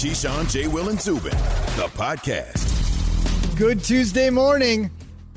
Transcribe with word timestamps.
Keyshawn, 0.00 0.50
J. 0.50 0.66
Will, 0.66 0.88
and 0.88 0.98
Zubin, 0.98 1.30
the 1.76 1.90
podcast. 1.92 3.58
Good 3.58 3.84
Tuesday 3.84 4.30
morning. 4.30 4.90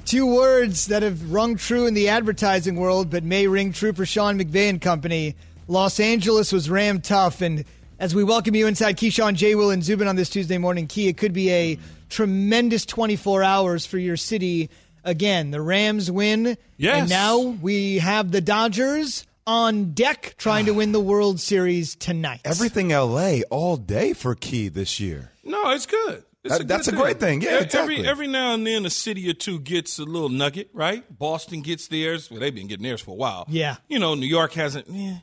Two 0.05 0.25
words 0.25 0.87
that 0.87 1.03
have 1.03 1.33
rung 1.33 1.57
true 1.57 1.85
in 1.85 1.93
the 1.93 2.07
advertising 2.07 2.77
world, 2.77 3.09
but 3.09 3.25
may 3.25 3.45
ring 3.47 3.73
true 3.73 3.91
for 3.91 4.05
Sean 4.05 4.39
McVay 4.39 4.69
and 4.69 4.79
company. 4.79 5.35
Los 5.67 5.99
Angeles 5.99 6.53
was 6.53 6.69
ram 6.69 7.01
tough, 7.01 7.41
and 7.41 7.65
as 7.99 8.15
we 8.15 8.23
welcome 8.23 8.55
you 8.55 8.65
inside 8.65 8.95
Keyshawn, 8.95 9.35
J. 9.35 9.55
Will, 9.55 9.69
and 9.69 9.83
Zubin 9.83 10.07
on 10.07 10.15
this 10.15 10.29
Tuesday 10.29 10.57
morning, 10.57 10.87
Key, 10.87 11.09
it 11.09 11.17
could 11.17 11.33
be 11.33 11.51
a 11.51 11.77
tremendous 12.09 12.85
24 12.85 13.43
hours 13.43 13.85
for 13.85 13.97
your 13.97 14.15
city. 14.15 14.69
Again, 15.03 15.51
the 15.51 15.59
Rams 15.59 16.09
win, 16.09 16.57
Yes. 16.77 17.01
and 17.01 17.09
now 17.09 17.37
we 17.37 17.97
have 17.97 18.31
the 18.31 18.39
Dodgers 18.39 19.25
on 19.47 19.91
deck 19.93 20.35
trying 20.37 20.65
to 20.65 20.73
win 20.73 20.91
the 20.91 20.99
World 20.99 21.39
Series 21.39 21.95
tonight. 21.95 22.41
Everything 22.45 22.89
LA 22.89 23.41
all 23.49 23.77
day 23.77 24.13
for 24.13 24.35
Key 24.35 24.67
this 24.69 24.99
year. 24.99 25.31
No, 25.43 25.71
it's 25.71 25.85
good. 25.85 26.23
It's 26.43 26.57
That- 26.57 26.67
that's 26.67 26.87
good 26.89 26.95
a 26.95 27.01
great 27.01 27.19
thing. 27.19 27.41
Yeah, 27.41 27.59
exactly. 27.59 27.95
Every 27.97 28.07
every 28.09 28.27
now 28.27 28.53
and 28.53 28.67
then, 28.67 28.85
a 28.85 28.89
city 28.89 29.29
or 29.29 29.33
two 29.33 29.59
gets 29.59 29.97
a 29.99 30.03
little 30.03 30.29
nugget, 30.29 30.69
right? 30.73 31.03
Boston 31.17 31.61
gets 31.61 31.87
theirs. 31.87 32.29
Well, 32.29 32.39
they've 32.41 32.53
been 32.53 32.67
getting 32.67 32.83
theirs 32.83 33.01
for 33.01 33.11
a 33.11 33.15
while. 33.15 33.45
Yeah. 33.47 33.77
You 33.87 33.97
know, 33.99 34.13
New 34.15 34.25
York 34.25 34.51
hasn't. 34.53 34.87
Eh, 34.93 35.15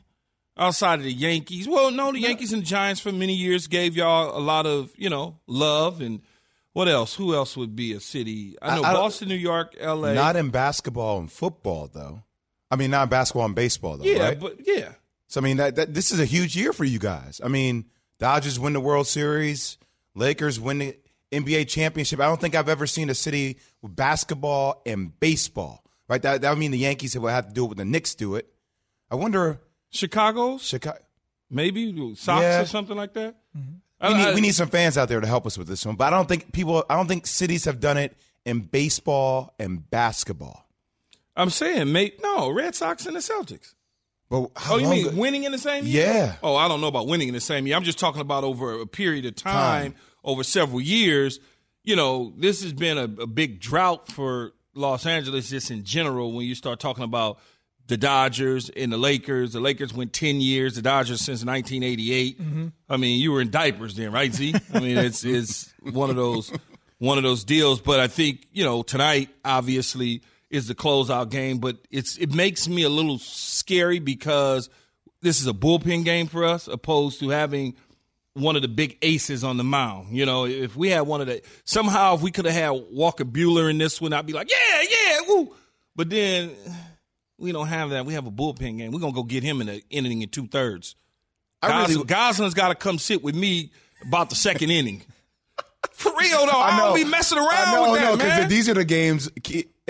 outside 0.57 0.99
of 0.99 1.05
the 1.05 1.13
Yankees, 1.13 1.67
well, 1.67 1.91
no, 1.91 2.11
the 2.11 2.19
Yankees 2.19 2.53
and 2.53 2.63
Giants 2.65 2.99
for 3.01 3.11
many 3.11 3.33
years 3.35 3.67
gave 3.67 3.95
y'all 3.95 4.35
a 4.35 4.41
lot 4.41 4.65
of 4.65 4.91
you 4.97 5.09
know 5.11 5.37
love 5.47 6.01
and 6.01 6.21
what 6.73 6.87
else? 6.87 7.15
Who 7.15 7.35
else 7.35 7.55
would 7.57 7.75
be 7.75 7.93
a 7.93 7.99
city? 7.99 8.55
I 8.61 8.75
know 8.77 8.83
I- 8.83 8.91
I 8.91 8.93
Boston, 8.93 9.27
New 9.29 9.35
York, 9.35 9.75
L.A. 9.79 10.13
Not 10.15 10.35
in 10.35 10.49
basketball 10.49 11.19
and 11.19 11.31
football, 11.31 11.89
though. 11.93 12.23
I 12.71 12.77
mean, 12.77 12.89
not 12.89 13.09
basketball 13.09 13.45
and 13.45 13.53
baseball, 13.55 13.97
though, 13.97 14.05
yeah, 14.05 14.29
right? 14.29 14.39
but 14.39 14.55
yeah. 14.65 14.93
so, 15.27 15.41
I 15.41 15.43
mean, 15.43 15.57
that, 15.57 15.75
that 15.75 15.93
this 15.93 16.11
is 16.11 16.19
a 16.19 16.25
huge 16.25 16.55
year 16.55 16.71
for 16.71 16.85
you 16.85 16.99
guys. 16.99 17.41
I 17.43 17.49
mean, 17.49 17.85
Dodgers 18.17 18.57
win 18.59 18.73
the 18.73 18.79
World 18.79 19.07
Series, 19.07 19.77
Lakers 20.15 20.59
win 20.59 20.77
the 20.79 20.97
NBA 21.31 21.67
championship. 21.67 22.19
I 22.19 22.25
don't 22.27 22.39
think 22.39 22.55
I've 22.55 22.69
ever 22.69 22.87
seen 22.87 23.09
a 23.09 23.15
city 23.15 23.57
with 23.81 23.95
basketball 23.95 24.81
and 24.85 25.17
baseball, 25.19 25.83
right? 26.07 26.21
That, 26.21 26.41
that 26.41 26.49
would 26.49 26.59
mean 26.59 26.71
the 26.71 26.77
Yankees 26.77 27.17
would 27.17 27.29
have 27.29 27.47
to 27.47 27.53
do 27.53 27.65
it 27.65 27.67
when 27.69 27.77
the 27.77 27.85
Knicks 27.85 28.15
do 28.15 28.35
it. 28.35 28.47
I 29.09 29.15
wonder, 29.15 29.59
Chicago. 29.89 30.57
Chicago. 30.57 30.99
maybe 31.49 32.15
Sox 32.15 32.41
Yeah. 32.41 32.61
or 32.61 32.65
something 32.65 32.95
like 32.95 33.13
that. 33.13 33.35
Mm-hmm. 33.57 33.73
We 34.07 34.13
need, 34.15 34.35
we 34.35 34.41
need 34.41 34.55
some 34.55 34.69
fans 34.69 34.97
out 34.97 35.09
there 35.09 35.19
to 35.19 35.27
help 35.27 35.45
us 35.45 35.57
with 35.57 35.67
this 35.67 35.85
one, 35.85 35.95
but 35.95 36.05
I 36.05 36.09
don't 36.09 36.27
think 36.27 36.51
people. 36.53 36.83
I 36.89 36.95
don't 36.95 37.07
think 37.07 37.27
cities 37.27 37.65
have 37.65 37.79
done 37.79 37.97
it 37.97 38.17
in 38.45 38.61
baseball 38.61 39.53
and 39.59 39.87
basketball. 39.91 40.65
I'm 41.35 41.49
saying, 41.49 41.91
mate, 41.91 42.19
no, 42.21 42.49
Red 42.49 42.75
Sox 42.75 43.05
and 43.05 43.15
the 43.15 43.19
Celtics. 43.21 43.73
But 44.29 44.49
how 44.55 44.75
Oh, 44.75 44.77
you 44.77 44.87
mean 44.87 45.07
ago- 45.07 45.17
winning 45.17 45.43
in 45.43 45.51
the 45.51 45.57
same 45.57 45.85
year? 45.85 46.05
Yeah. 46.07 46.35
Oh, 46.43 46.55
I 46.55 46.67
don't 46.67 46.81
know 46.81 46.87
about 46.87 47.07
winning 47.07 47.27
in 47.27 47.33
the 47.33 47.41
same 47.41 47.67
year. 47.67 47.75
I'm 47.75 47.83
just 47.83 47.99
talking 47.99 48.21
about 48.21 48.43
over 48.43 48.79
a 48.81 48.85
period 48.87 49.25
of 49.25 49.35
time, 49.35 49.93
Time. 49.93 49.95
over 50.23 50.43
several 50.43 50.79
years. 50.81 51.39
You 51.83 51.95
know, 51.95 52.33
this 52.37 52.61
has 52.63 52.73
been 52.73 52.97
a, 52.97 53.03
a 53.03 53.27
big 53.27 53.59
drought 53.59 54.07
for 54.09 54.53
Los 54.73 55.05
Angeles 55.05 55.49
just 55.49 55.69
in 55.71 55.83
general 55.83 56.31
when 56.31 56.45
you 56.45 56.55
start 56.55 56.79
talking 56.79 57.03
about 57.03 57.39
the 57.87 57.97
Dodgers 57.97 58.69
and 58.69 58.91
the 58.93 58.97
Lakers. 58.97 59.51
The 59.51 59.59
Lakers 59.59 59.93
went 59.93 60.13
10 60.13 60.39
years, 60.39 60.75
the 60.75 60.81
Dodgers 60.81 61.19
since 61.19 61.43
1988. 61.43 62.39
Mm-hmm. 62.41 62.67
I 62.89 62.97
mean, 62.97 63.19
you 63.19 63.31
were 63.33 63.41
in 63.41 63.49
diapers 63.49 63.95
then, 63.95 64.11
right, 64.13 64.33
Z? 64.33 64.53
I 64.73 64.79
mean, 64.79 64.97
it's 64.97 65.25
it's 65.25 65.73
one 65.81 66.09
of 66.09 66.15
those 66.15 66.51
one 66.99 67.17
of 67.17 67.23
those 67.23 67.43
deals, 67.43 67.81
but 67.81 67.99
I 67.99 68.07
think, 68.07 68.47
you 68.53 68.63
know, 68.63 68.81
tonight 68.83 69.29
obviously 69.43 70.21
is 70.51 70.67
the 70.67 70.75
closeout 70.75 71.29
game, 71.29 71.57
but 71.57 71.77
it's 71.89 72.17
it 72.17 72.33
makes 72.33 72.67
me 72.67 72.83
a 72.83 72.89
little 72.89 73.17
scary 73.17 73.99
because 73.99 74.69
this 75.21 75.39
is 75.41 75.47
a 75.47 75.53
bullpen 75.53 76.03
game 76.05 76.27
for 76.27 76.43
us 76.43 76.67
opposed 76.67 77.19
to 77.21 77.29
having 77.29 77.73
one 78.33 78.55
of 78.55 78.61
the 78.61 78.67
big 78.67 78.97
aces 79.01 79.43
on 79.43 79.57
the 79.57 79.63
mound. 79.63 80.15
You 80.15 80.25
know, 80.25 80.45
if 80.45 80.75
we 80.75 80.89
had 80.89 81.01
one 81.01 81.21
of 81.21 81.27
the 81.27 81.41
somehow 81.63 82.15
if 82.15 82.21
we 82.21 82.31
could 82.31 82.45
have 82.45 82.53
had 82.53 82.83
Walker 82.91 83.25
Buehler 83.25 83.69
in 83.69 83.77
this 83.77 83.99
one, 84.01 84.13
I'd 84.13 84.25
be 84.25 84.33
like, 84.33 84.51
yeah, 84.51 84.81
yeah, 84.89 85.19
woo. 85.27 85.55
But 85.95 86.09
then 86.09 86.51
we 87.37 87.51
don't 87.51 87.67
have 87.67 87.91
that. 87.91 88.05
We 88.05 88.13
have 88.13 88.27
a 88.27 88.31
bullpen 88.31 88.77
game. 88.77 88.91
We're 88.91 88.99
gonna 88.99 89.13
go 89.13 89.23
get 89.23 89.43
him 89.43 89.61
in 89.61 89.67
the 89.67 89.81
inning 89.89 90.21
in 90.21 90.29
two 90.29 90.47
thirds. 90.47 90.95
I 91.61 91.67
really- 91.67 91.93
Goslin, 91.93 92.07
Goslin's 92.07 92.53
got 92.53 92.69
to 92.69 92.75
come 92.75 92.97
sit 92.99 93.23
with 93.23 93.35
me 93.35 93.71
about 94.05 94.29
the 94.29 94.35
second 94.35 94.71
inning. 94.71 95.03
For 95.93 96.11
real 96.19 96.45
though, 96.45 96.51
I, 96.59 96.77
don't 96.77 96.95
be 96.95 97.05
messing 97.05 97.37
around 97.37 97.49
I 97.51 97.73
know, 97.75 97.91
with 97.91 98.01
that, 98.01 98.17
no, 98.17 98.17
man. 98.17 98.49
these 98.49 98.67
are 98.69 98.73
the 98.73 98.85
games. 98.85 99.29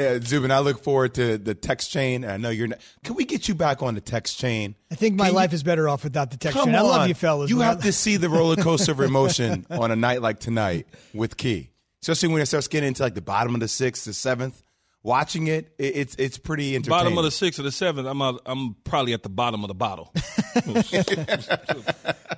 Uh, 0.08 0.20
Zubin, 0.22 0.52
I 0.52 0.60
look 0.60 0.84
forward 0.84 1.14
to 1.16 1.38
the 1.38 1.54
text 1.56 1.92
chain. 1.92 2.26
I 2.26 2.38
know 2.38 2.50
you're 2.50 2.68
not. 2.68 2.80
Can 3.04 3.16
we 3.16 3.26
get 3.26 3.48
you 3.48 3.56
back 3.56 3.82
on 3.82 3.96
the 3.96 4.02
text 4.02 4.38
chain? 4.40 4.76
I 4.92 4.96
think 4.96 5.16
my 5.16 5.26
Can 5.26 5.34
you- 5.34 5.38
life 5.38 5.54
is 5.54 5.64
better 5.64 5.88
off 5.90 6.04
without 6.04 6.32
the 6.32 6.38
text. 6.38 6.58
Chain. 6.58 6.74
I 6.76 6.82
love 6.82 7.08
you, 7.08 7.14
fellas. 7.14 7.50
You 7.50 7.60
have 7.62 7.82
to 7.84 7.92
see 7.92 8.18
the 8.18 8.30
roller 8.30 8.56
coaster 8.62 8.92
of 8.92 9.02
emotion 9.02 9.66
on 9.70 9.92
a 9.92 9.96
night 9.96 10.22
like 10.22 10.40
tonight 10.40 10.88
with 11.14 11.38
Key, 11.38 11.70
especially 12.02 12.30
when 12.30 12.42
it 12.42 12.46
starts 12.48 12.68
getting 12.68 12.88
into 12.90 13.04
like 13.04 13.16
the 13.16 13.22
bottom 13.22 13.54
of 13.54 13.62
the 13.62 13.68
sixth, 13.68 14.06
the 14.06 14.14
seventh. 14.14 14.62
Watching 15.04 15.48
it, 15.48 15.74
it 15.80 15.96
it's 15.96 16.16
it's 16.20 16.38
pretty 16.38 16.76
entertaining. 16.76 17.00
bottom 17.00 17.18
of 17.18 17.24
the 17.24 17.32
sixth 17.32 17.60
or 17.60 17.64
the 17.64 17.72
seventh, 17.72 18.08
I'm 18.08 18.22
out, 18.22 18.42
I'm 18.46 18.76
probably 18.84 19.14
at 19.14 19.24
the 19.24 19.30
bottom 19.30 19.64
of 19.64 19.68
the 19.68 19.74
bottle. 19.74 20.14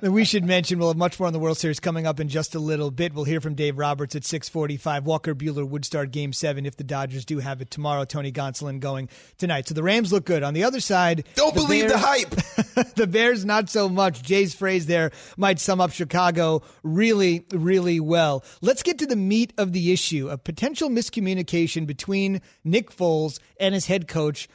we 0.02 0.24
should 0.24 0.44
mention 0.44 0.78
we'll 0.78 0.88
have 0.88 0.96
much 0.96 1.18
more 1.18 1.26
on 1.26 1.32
the 1.32 1.38
World 1.38 1.58
Series 1.58 1.80
coming 1.80 2.06
up 2.06 2.20
in 2.20 2.28
just 2.28 2.54
a 2.54 2.58
little 2.58 2.90
bit. 2.90 3.14
We'll 3.14 3.24
hear 3.24 3.40
from 3.40 3.54
Dave 3.54 3.78
Roberts 3.78 4.16
at 4.16 4.24
645. 4.24 5.04
Walker 5.04 5.34
Buehler 5.34 5.68
would 5.68 5.84
start 5.84 6.10
game 6.10 6.32
seven 6.32 6.66
if 6.66 6.76
the 6.76 6.84
Dodgers 6.84 7.24
do 7.24 7.38
have 7.38 7.60
it 7.60 7.70
tomorrow. 7.70 8.04
Tony 8.04 8.32
Gonsolin 8.32 8.80
going 8.80 9.08
tonight. 9.38 9.68
So 9.68 9.74
the 9.74 9.82
Rams 9.82 10.12
look 10.12 10.24
good. 10.24 10.42
On 10.42 10.54
the 10.54 10.64
other 10.64 10.80
side, 10.80 11.24
Don't 11.34 11.54
believe 11.54 11.88
the 11.88 11.98
hype. 11.98 12.30
the 12.96 13.06
Bears, 13.06 13.44
not 13.44 13.68
so 13.68 13.88
much. 13.88 14.22
Jay's 14.22 14.54
phrase 14.54 14.86
there 14.86 15.10
might 15.36 15.58
sum 15.58 15.80
up 15.80 15.92
Chicago 15.92 16.62
really, 16.82 17.46
really 17.52 18.00
well. 18.00 18.44
Let's 18.60 18.82
get 18.82 18.98
to 18.98 19.06
the 19.06 19.16
meat 19.16 19.52
of 19.58 19.72
the 19.72 19.92
issue 19.92 20.28
a 20.28 20.38
potential 20.38 20.88
miscommunication 20.88 21.86
between 21.86 22.40
Nick 22.64 22.90
Foles 22.90 23.38
and 23.60 23.74
his 23.74 23.86
head 23.86 24.08
coach, 24.08 24.48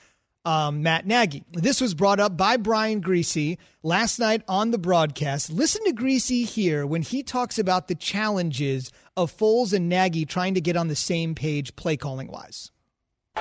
um, 0.45 0.81
Matt 0.81 1.05
Nagy. 1.05 1.43
This 1.51 1.79
was 1.79 1.93
brought 1.93 2.19
up 2.19 2.35
by 2.35 2.57
Brian 2.57 3.01
Griese 3.01 3.57
last 3.83 4.19
night 4.19 4.41
on 4.47 4.71
the 4.71 4.77
broadcast. 4.77 5.51
Listen 5.51 5.83
to 5.85 5.93
Griese 5.93 6.45
here 6.45 6.85
when 6.85 7.01
he 7.01 7.23
talks 7.23 7.59
about 7.59 7.87
the 7.87 7.95
challenges 7.95 8.91
of 9.15 9.35
Foles 9.35 9.73
and 9.73 9.89
Nagy 9.89 10.25
trying 10.25 10.55
to 10.55 10.61
get 10.61 10.77
on 10.77 10.87
the 10.87 10.95
same 10.95 11.35
page 11.35 11.75
play 11.75 11.97
calling 11.97 12.27
wise. 12.27 12.71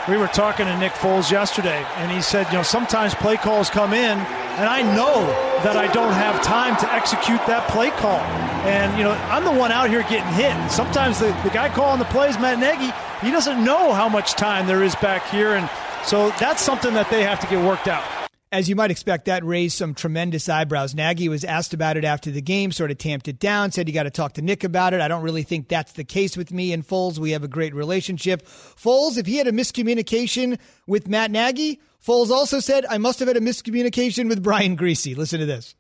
We 0.09 0.17
were 0.17 0.27
talking 0.29 0.65
to 0.65 0.75
Nick 0.79 0.93
Foles 0.93 1.31
yesterday, 1.31 1.85
and 1.97 2.11
he 2.11 2.23
said, 2.23 2.47
you 2.47 2.55
know, 2.55 2.63
sometimes 2.63 3.15
play 3.15 3.37
calls 3.37 3.69
come 3.69 3.93
in, 3.93 4.17
and 4.17 4.67
I 4.67 4.81
know 4.81 5.27
that 5.63 5.77
I 5.77 5.93
don't 5.93 6.15
have 6.15 6.43
time 6.43 6.79
to 6.79 6.91
execute 6.95 7.45
that 7.47 7.69
play 7.69 7.91
call. 7.91 8.19
And, 8.65 8.97
you 8.97 9.05
know, 9.05 9.11
I'm 9.11 9.45
the 9.45 9.53
one 9.53 9.71
out 9.71 9.91
here 9.91 10.01
getting 10.05 10.33
hit. 10.33 10.71
Sometimes 10.71 11.19
the, 11.19 11.27
the 11.45 11.51
guy 11.51 11.69
calling 11.69 11.99
the 11.99 12.07
plays, 12.07 12.39
Matt 12.39 12.59
Nagy, 12.59 12.91
he 13.21 13.31
doesn't 13.31 13.63
know 13.63 13.93
how 13.93 14.09
much 14.09 14.33
time 14.33 14.67
there 14.67 14.83
is 14.83 14.95
back 14.97 15.29
here. 15.29 15.57
And 15.57 15.69
so 16.07 16.31
that's 16.41 16.63
something 16.63 16.95
that 16.95 17.11
they 17.11 17.23
have 17.23 17.39
to 17.41 17.47
get 17.47 17.63
worked 17.63 17.87
out. 17.87 18.28
As 18.51 18.67
you 18.67 18.77
might 18.77 18.91
expect, 18.91 19.27
that 19.27 19.45
raised 19.45 19.77
some 19.77 19.93
tremendous 19.93 20.49
eyebrows. 20.49 20.95
Nagy 20.95 21.29
was 21.29 21.45
asked 21.45 21.75
about 21.75 21.99
it 21.99 22.05
after 22.05 22.31
the 22.31 22.41
game, 22.41 22.73
sort 22.73 22.91
of 22.91 22.97
tamped 22.97 23.29
it 23.29 23.39
down, 23.39 23.73
said 23.73 23.89
you 23.89 23.95
got 23.95 24.05
to 24.05 24.11
talk 24.11 24.33
to 24.35 24.43
Nick 24.43 24.65
about 24.65 24.95
it. 24.95 25.03
I 25.03 25.09
don't 25.09 25.23
really 25.23 25.43
think 25.43 25.69
that's 25.69 25.93
the 25.93 26.05
case 26.05 26.35
with 26.35 26.51
me 26.51 26.73
and 26.73 26.87
Foles. 26.87 27.19
We 27.19 27.33
have 27.33 27.45
a 27.45 27.49
great 27.49 27.75
relationship. 27.75 28.47
Foles, 28.47 29.19
if 29.19 29.27
he 29.27 29.37
had 29.37 29.49
a 29.49 29.53
miscommunication 29.53 30.59
with 30.87 31.09
Matt 31.09 31.31
Nagy, 31.31 31.79
Foles 32.03 32.31
also 32.31 32.59
said, 32.59 32.87
I 32.89 32.97
must 32.97 33.19
have 33.19 33.29
had 33.29 33.37
a 33.37 33.41
miscommunication 33.41 34.31
with 34.31 34.43
Brian 34.43 34.79
Griese. 34.79 35.15
Listen 35.15 35.41
to 35.41 35.47
this. 35.47 35.75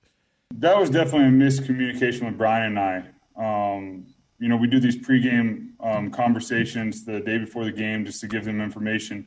That 0.55 0.79
was 0.79 0.91
definitely 0.91 1.29
a 1.29 1.50
miscommunication 1.50 2.27
with 2.27 2.37
Brian 2.37 2.77
and 2.77 3.05
I. 3.39 3.73
Um, 3.75 4.06
you 4.39 4.49
know, 4.49 4.56
we 4.56 4.67
do 4.67 4.79
these 4.79 4.97
pregame 4.97 5.71
um, 5.81 6.11
conversations 6.11 7.06
the 7.06 7.21
day 7.21 7.39
before 7.39 7.65
the 7.65 7.73
game 7.73 8.05
just 8.05 8.21
to 8.21 8.27
give 8.27 8.45
them 8.45 8.61
information. 8.61 9.27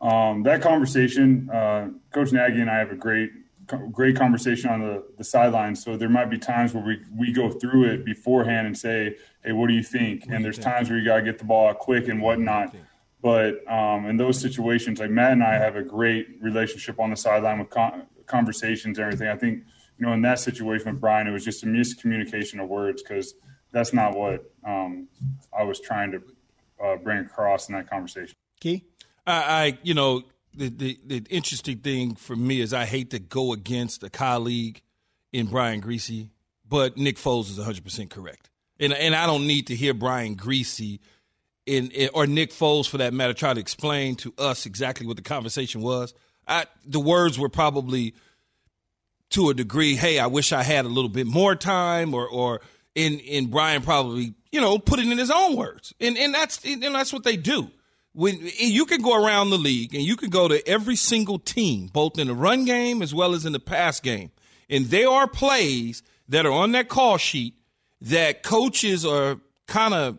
Um, 0.00 0.42
that 0.42 0.62
conversation, 0.62 1.48
uh, 1.50 1.88
Coach 2.12 2.32
Nagy 2.32 2.60
and 2.60 2.70
I 2.70 2.78
have 2.78 2.90
a 2.90 2.96
great, 2.96 3.30
great 3.90 4.16
conversation 4.16 4.70
on 4.70 4.80
the, 4.80 5.04
the 5.16 5.24
sidelines. 5.24 5.82
So 5.82 5.96
there 5.96 6.08
might 6.08 6.30
be 6.30 6.38
times 6.38 6.74
where 6.74 6.84
we, 6.84 7.00
we 7.16 7.32
go 7.32 7.50
through 7.50 7.84
it 7.84 8.04
beforehand 8.04 8.66
and 8.66 8.76
say, 8.76 9.16
"Hey, 9.42 9.52
what 9.52 9.68
do 9.68 9.74
you 9.74 9.82
think?" 9.82 10.26
And 10.28 10.44
there's 10.44 10.58
times 10.58 10.90
where 10.90 10.98
you 10.98 11.04
got 11.04 11.16
to 11.16 11.22
get 11.22 11.38
the 11.38 11.44
ball 11.44 11.68
out 11.68 11.78
quick 11.78 12.08
and 12.08 12.20
whatnot. 12.20 12.74
But 13.22 13.68
um, 13.70 14.06
in 14.06 14.16
those 14.16 14.40
situations, 14.40 15.00
like 15.00 15.10
Matt 15.10 15.32
and 15.32 15.42
I 15.42 15.54
have 15.54 15.76
a 15.76 15.82
great 15.82 16.28
relationship 16.40 17.00
on 17.00 17.10
the 17.10 17.16
sideline 17.16 17.58
with 17.58 17.70
con- 17.70 18.06
conversations 18.26 18.98
and 18.98 19.04
everything. 19.04 19.28
I 19.28 19.36
think 19.36 19.64
you 19.98 20.06
know 20.06 20.12
in 20.12 20.22
that 20.22 20.38
situation 20.38 20.92
with 20.92 21.00
Brian, 21.00 21.26
it 21.26 21.32
was 21.32 21.44
just 21.44 21.62
a 21.62 21.66
miscommunication 21.66 22.62
of 22.62 22.68
words 22.68 23.02
because 23.02 23.34
that's 23.72 23.92
not 23.92 24.16
what 24.16 24.52
um, 24.64 25.08
I 25.58 25.64
was 25.64 25.80
trying 25.80 26.12
to 26.12 26.22
uh, 26.82 26.96
bring 26.96 27.18
across 27.18 27.68
in 27.68 27.74
that 27.74 27.88
conversation. 27.90 28.36
Key? 28.60 28.84
I, 29.26 29.32
I 29.32 29.78
you 29.82 29.94
know, 29.94 30.22
the, 30.54 30.68
the 30.68 30.98
the 31.06 31.24
interesting 31.30 31.78
thing 31.78 32.14
for 32.14 32.36
me 32.36 32.60
is 32.60 32.72
I 32.72 32.84
hate 32.84 33.10
to 33.10 33.18
go 33.18 33.52
against 33.52 34.02
a 34.02 34.10
colleague 34.10 34.80
in 35.32 35.46
Brian 35.46 35.82
Griese, 35.82 36.30
but 36.68 36.96
Nick 36.96 37.16
Foles 37.16 37.50
is 37.50 37.58
100 37.58 37.84
percent 37.84 38.10
correct, 38.10 38.50
and 38.78 38.92
and 38.92 39.14
I 39.14 39.26
don't 39.26 39.46
need 39.46 39.68
to 39.68 39.76
hear 39.76 39.94
Brian 39.94 40.36
Griese. 40.36 41.00
In, 41.66 41.90
in, 41.90 42.10
or 42.14 42.28
Nick 42.28 42.52
Foles, 42.52 42.88
for 42.88 42.98
that 42.98 43.12
matter, 43.12 43.34
try 43.34 43.52
to 43.52 43.58
explain 43.58 44.14
to 44.16 44.32
us 44.38 44.66
exactly 44.66 45.04
what 45.04 45.16
the 45.16 45.22
conversation 45.24 45.80
was. 45.80 46.14
I, 46.46 46.66
the 46.86 47.00
words 47.00 47.40
were 47.40 47.48
probably 47.48 48.14
to 49.30 49.50
a 49.50 49.54
degree, 49.54 49.96
hey, 49.96 50.20
I 50.20 50.28
wish 50.28 50.52
I 50.52 50.62
had 50.62 50.84
a 50.84 50.88
little 50.88 51.10
bit 51.10 51.26
more 51.26 51.56
time, 51.56 52.14
or 52.14 52.28
or 52.28 52.60
and 52.94 53.20
and 53.28 53.50
Brian 53.50 53.82
probably 53.82 54.34
you 54.52 54.60
know 54.60 54.78
put 54.78 55.00
it 55.00 55.06
in 55.06 55.18
his 55.18 55.30
own 55.30 55.56
words, 55.56 55.92
and 56.00 56.16
and 56.16 56.32
that's 56.32 56.64
and 56.64 56.82
that's 56.82 57.12
what 57.12 57.24
they 57.24 57.36
do. 57.36 57.70
When 58.16 58.36
eh, 58.46 58.50
you 58.60 58.86
can 58.86 59.02
go 59.02 59.22
around 59.22 59.50
the 59.50 59.58
league 59.58 59.94
and 59.94 60.02
you 60.02 60.16
can 60.16 60.30
go 60.30 60.48
to 60.48 60.66
every 60.66 60.96
single 60.96 61.38
team, 61.38 61.88
both 61.92 62.18
in 62.18 62.28
the 62.28 62.34
run 62.34 62.64
game 62.64 63.02
as 63.02 63.14
well 63.14 63.34
as 63.34 63.44
in 63.44 63.52
the 63.52 63.60
pass 63.60 64.00
game, 64.00 64.30
and 64.70 64.86
there 64.86 65.10
are 65.10 65.28
plays 65.28 66.02
that 66.30 66.46
are 66.46 66.52
on 66.52 66.72
that 66.72 66.88
call 66.88 67.18
sheet 67.18 67.54
that 68.00 68.42
coaches 68.42 69.04
are 69.04 69.38
kind 69.66 69.92
of 69.92 70.18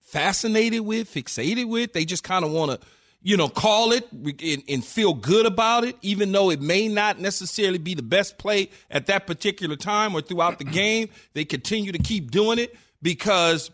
fascinated 0.00 0.82
with, 0.82 1.12
fixated 1.12 1.68
with. 1.68 1.92
They 1.92 2.04
just 2.04 2.22
kind 2.22 2.44
of 2.44 2.52
want 2.52 2.70
to, 2.70 2.86
you 3.20 3.36
know, 3.36 3.48
call 3.48 3.90
it 3.90 4.10
and, 4.12 4.62
and, 4.68 4.84
feel 4.84 5.12
good 5.12 5.44
about 5.44 5.82
it, 5.82 5.96
even 6.02 6.30
though 6.30 6.50
it 6.50 6.60
may 6.60 6.86
not 6.86 7.18
necessarily 7.18 7.78
be 7.78 7.94
the 7.94 8.02
best 8.02 8.38
play 8.38 8.70
at 8.92 9.06
that 9.06 9.26
particular 9.26 9.74
time 9.74 10.14
or 10.14 10.20
throughout 10.20 10.58
the 10.58 10.64
game. 10.64 11.08
They 11.32 11.44
continue 11.44 11.90
to 11.90 11.98
keep 11.98 12.30
doing 12.30 12.60
it 12.60 12.76
because 13.02 13.72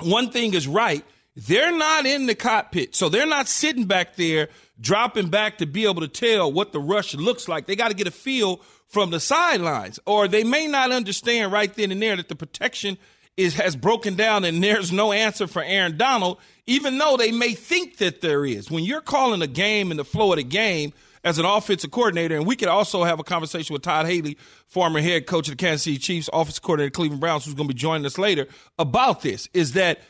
one 0.00 0.30
thing 0.30 0.52
is 0.52 0.68
right. 0.68 1.02
They're 1.36 1.76
not 1.76 2.06
in 2.06 2.26
the 2.26 2.34
cockpit. 2.34 2.94
So 2.94 3.08
they're 3.08 3.26
not 3.26 3.48
sitting 3.48 3.86
back 3.86 4.16
there 4.16 4.48
dropping 4.80 5.28
back 5.28 5.58
to 5.58 5.66
be 5.66 5.84
able 5.84 6.00
to 6.02 6.08
tell 6.08 6.52
what 6.52 6.72
the 6.72 6.80
rush 6.80 7.14
looks 7.14 7.48
like. 7.48 7.66
They 7.66 7.76
got 7.76 7.88
to 7.88 7.94
get 7.94 8.06
a 8.06 8.12
feel 8.12 8.60
from 8.88 9.10
the 9.10 9.20
sidelines, 9.20 9.98
or 10.06 10.28
they 10.28 10.44
may 10.44 10.68
not 10.68 10.92
understand 10.92 11.52
right 11.52 11.72
then 11.74 11.90
and 11.90 12.00
there 12.00 12.16
that 12.16 12.28
the 12.28 12.36
protection 12.36 12.96
is 13.36 13.54
has 13.54 13.74
broken 13.74 14.14
down 14.14 14.44
and 14.44 14.62
there's 14.62 14.92
no 14.92 15.10
answer 15.10 15.48
for 15.48 15.62
Aaron 15.62 15.96
Donald, 15.96 16.38
even 16.66 16.98
though 16.98 17.16
they 17.16 17.32
may 17.32 17.54
think 17.54 17.96
that 17.96 18.20
there 18.20 18.44
is. 18.44 18.70
When 18.70 18.84
you're 18.84 19.00
calling 19.00 19.42
a 19.42 19.48
game 19.48 19.90
in 19.90 19.96
the 19.96 20.04
flow 20.04 20.32
of 20.32 20.36
the 20.36 20.44
game 20.44 20.92
as 21.24 21.38
an 21.38 21.44
offensive 21.44 21.90
coordinator, 21.90 22.36
and 22.36 22.46
we 22.46 22.54
could 22.54 22.68
also 22.68 23.02
have 23.02 23.18
a 23.18 23.24
conversation 23.24 23.72
with 23.72 23.82
Todd 23.82 24.06
Haley, 24.06 24.38
former 24.68 25.00
head 25.00 25.26
coach 25.26 25.48
of 25.48 25.56
the 25.56 25.64
Kansas 25.64 25.82
City 25.82 25.98
Chiefs, 25.98 26.30
offensive 26.32 26.62
coordinator 26.62 26.90
Cleveland 26.90 27.20
Browns, 27.20 27.44
who's 27.44 27.54
going 27.54 27.68
to 27.68 27.74
be 27.74 27.78
joining 27.78 28.06
us 28.06 28.18
later 28.18 28.46
about 28.78 29.22
this, 29.22 29.48
is 29.52 29.72
that 29.72 30.00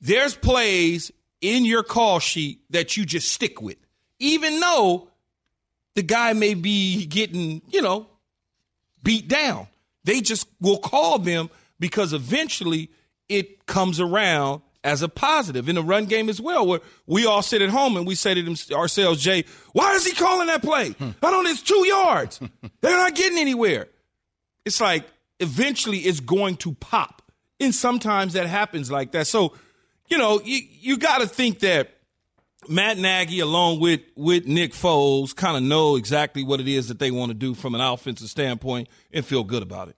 there's 0.00 0.34
plays 0.34 1.10
in 1.40 1.64
your 1.64 1.82
call 1.82 2.18
sheet 2.18 2.60
that 2.70 2.96
you 2.96 3.04
just 3.04 3.30
stick 3.30 3.60
with, 3.60 3.78
even 4.18 4.60
though 4.60 5.08
the 5.94 6.02
guy 6.02 6.32
may 6.32 6.54
be 6.54 7.06
getting, 7.06 7.62
you 7.68 7.82
know, 7.82 8.06
beat 9.02 9.28
down. 9.28 9.66
They 10.04 10.20
just 10.20 10.46
will 10.60 10.78
call 10.78 11.18
them 11.18 11.50
because 11.80 12.12
eventually 12.12 12.90
it 13.28 13.66
comes 13.66 14.00
around 14.00 14.62
as 14.84 15.02
a 15.02 15.08
positive 15.08 15.68
in 15.68 15.74
the 15.74 15.82
run 15.82 16.06
game 16.06 16.28
as 16.28 16.40
well, 16.40 16.66
where 16.66 16.80
we 17.06 17.26
all 17.26 17.42
sit 17.42 17.62
at 17.62 17.68
home 17.68 17.96
and 17.96 18.06
we 18.06 18.14
say 18.14 18.34
to 18.34 18.74
ourselves, 18.74 19.20
Jay, 19.20 19.44
why 19.72 19.92
is 19.94 20.06
he 20.06 20.14
calling 20.14 20.46
that 20.46 20.62
play? 20.62 20.90
Hmm. 20.90 21.10
I 21.22 21.30
don't, 21.30 21.46
it's 21.46 21.62
two 21.62 21.86
yards. 21.86 22.40
They're 22.80 22.96
not 22.96 23.14
getting 23.14 23.38
anywhere. 23.38 23.88
It's 24.64 24.80
like 24.80 25.04
eventually 25.40 25.98
it's 25.98 26.20
going 26.20 26.56
to 26.58 26.74
pop. 26.74 27.22
And 27.60 27.74
sometimes 27.74 28.34
that 28.34 28.46
happens 28.46 28.90
like 28.90 29.12
that. 29.12 29.26
So, 29.26 29.54
you 30.08 30.18
know, 30.18 30.40
you, 30.44 30.60
you 30.80 30.96
got 30.96 31.20
to 31.20 31.26
think 31.26 31.60
that 31.60 31.90
Matt 32.68 32.98
Nagy, 32.98 33.40
along 33.40 33.80
with, 33.80 34.00
with 34.16 34.46
Nick 34.46 34.72
Foles, 34.72 35.34
kind 35.34 35.56
of 35.56 35.62
know 35.62 35.96
exactly 35.96 36.44
what 36.44 36.60
it 36.60 36.68
is 36.68 36.88
that 36.88 36.98
they 36.98 37.10
want 37.10 37.30
to 37.30 37.34
do 37.34 37.54
from 37.54 37.74
an 37.74 37.80
offensive 37.80 38.28
standpoint 38.28 38.88
and 39.12 39.24
feel 39.24 39.44
good 39.44 39.62
about 39.62 39.88
it. 39.88 39.96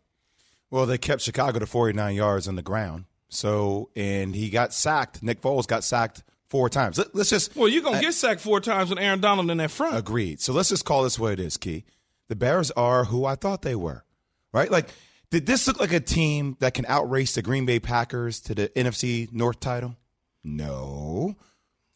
Well, 0.70 0.86
they 0.86 0.98
kept 0.98 1.22
Chicago 1.22 1.58
to 1.58 1.66
49 1.66 2.14
yards 2.14 2.46
on 2.46 2.54
the 2.56 2.62
ground. 2.62 3.06
So, 3.28 3.90
and 3.96 4.34
he 4.34 4.50
got 4.50 4.72
sacked. 4.72 5.22
Nick 5.22 5.40
Foles 5.40 5.66
got 5.66 5.84
sacked 5.84 6.22
four 6.48 6.68
times. 6.68 6.98
Let, 6.98 7.14
us 7.14 7.30
just. 7.30 7.56
Well, 7.56 7.68
you're 7.68 7.82
going 7.82 7.96
to 7.96 8.00
get 8.00 8.14
sacked 8.14 8.40
four 8.40 8.60
times 8.60 8.90
with 8.90 8.98
Aaron 8.98 9.20
Donald 9.20 9.50
in 9.50 9.58
that 9.58 9.70
front. 9.70 9.96
Agreed. 9.96 10.40
So 10.40 10.52
let's 10.52 10.68
just 10.68 10.84
call 10.84 11.04
this 11.04 11.18
what 11.18 11.32
it 11.32 11.40
is, 11.40 11.56
Key. 11.56 11.84
The 12.28 12.36
Bears 12.36 12.70
are 12.72 13.04
who 13.04 13.24
I 13.24 13.34
thought 13.34 13.62
they 13.62 13.74
were, 13.74 14.04
right? 14.52 14.70
Like, 14.70 14.88
did 15.30 15.46
this 15.46 15.66
look 15.66 15.80
like 15.80 15.92
a 15.92 16.00
team 16.00 16.56
that 16.60 16.74
can 16.74 16.84
outrace 16.86 17.34
the 17.34 17.42
Green 17.42 17.66
Bay 17.66 17.80
Packers 17.80 18.40
to 18.40 18.54
the 18.54 18.68
NFC 18.68 19.32
North 19.32 19.60
title? 19.60 19.96
No. 20.44 21.36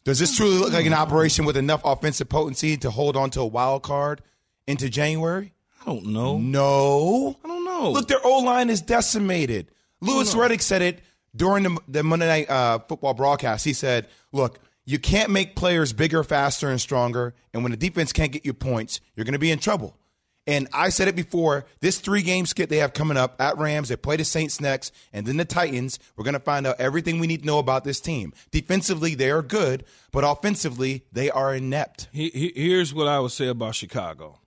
Does 0.03 0.19
this 0.19 0.35
truly 0.35 0.57
look 0.57 0.73
like 0.73 0.85
an 0.85 0.93
operation 0.93 1.45
with 1.45 1.57
enough 1.57 1.81
offensive 1.83 2.29
potency 2.29 2.77
to 2.77 2.91
hold 2.91 3.17
on 3.17 3.31
to 3.31 3.41
a 3.41 3.45
wild 3.45 3.83
card 3.83 4.21
into 4.67 4.89
January? 4.89 5.53
I 5.81 5.85
don't 5.85 6.05
know. 6.07 6.37
No. 6.37 7.37
I 7.43 7.47
don't 7.47 7.65
know. 7.65 7.91
Look, 7.91 8.07
their 8.07 8.23
O 8.23 8.39
line 8.39 8.69
is 8.69 8.81
decimated. 8.81 9.71
Louis 10.01 10.33
Riddick 10.35 10.61
said 10.61 10.81
it 10.81 11.01
during 11.35 11.63
the, 11.63 11.79
the 11.87 12.03
Monday 12.03 12.27
Night 12.27 12.49
uh, 12.49 12.79
Football 12.79 13.13
broadcast. 13.15 13.65
He 13.65 13.73
said, 13.73 14.07
"Look, 14.31 14.59
you 14.85 14.99
can't 14.99 15.31
make 15.31 15.55
players 15.55 15.93
bigger, 15.93 16.23
faster, 16.23 16.69
and 16.69 16.79
stronger. 16.79 17.33
And 17.53 17.63
when 17.63 17.71
the 17.71 17.77
defense 17.77 18.13
can't 18.13 18.31
get 18.31 18.45
you 18.45 18.53
points, 18.53 19.01
you're 19.15 19.25
going 19.25 19.33
to 19.33 19.39
be 19.39 19.51
in 19.51 19.59
trouble." 19.59 19.97
And 20.47 20.67
I 20.73 20.89
said 20.89 21.07
it 21.07 21.15
before. 21.15 21.65
This 21.79 21.99
three 21.99 22.21
game 22.21 22.45
skit 22.45 22.69
they 22.69 22.77
have 22.77 22.93
coming 22.93 23.17
up 23.17 23.35
at 23.39 23.57
Rams, 23.57 23.89
they 23.89 23.95
play 23.95 24.15
the 24.15 24.23
Saints 24.23 24.61
next, 24.61 24.93
and 25.11 25.25
then 25.25 25.37
the 25.37 25.45
Titans. 25.45 25.97
We're 26.15 26.23
going 26.23 26.35
to 26.35 26.39
find 26.39 26.67
out 26.67 26.79
everything 26.79 27.19
we 27.19 27.27
need 27.27 27.41
to 27.41 27.47
know 27.47 27.59
about 27.59 27.83
this 27.83 27.99
team. 27.99 28.33
Defensively, 28.51 29.15
they 29.15 29.31
are 29.31 29.41
good, 29.41 29.85
but 30.11 30.23
offensively, 30.23 31.05
they 31.11 31.31
are 31.31 31.53
inept. 31.53 32.07
Here's 32.11 32.93
what 32.93 33.07
I 33.07 33.19
would 33.19 33.31
say 33.31 33.47
about 33.47 33.75
Chicago. 33.75 34.39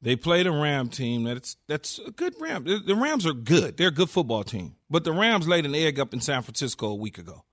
They 0.00 0.16
played 0.16 0.46
a 0.46 0.52
Ram 0.52 0.88
team 0.88 1.24
that's 1.24 1.56
that's 1.66 1.98
a 1.98 2.10
good 2.10 2.34
Ram. 2.40 2.64
The 2.64 2.94
Rams 2.94 3.26
are 3.26 3.32
good. 3.32 3.76
They're 3.76 3.88
a 3.88 3.92
good 3.92 4.10
football 4.10 4.44
team. 4.44 4.76
But 4.90 5.04
the 5.04 5.12
Rams 5.12 5.48
laid 5.48 5.66
an 5.66 5.74
egg 5.74 5.98
up 5.98 6.14
in 6.14 6.20
San 6.20 6.42
Francisco 6.42 6.88
a 6.88 6.94
week 6.94 7.18
ago. 7.18 7.44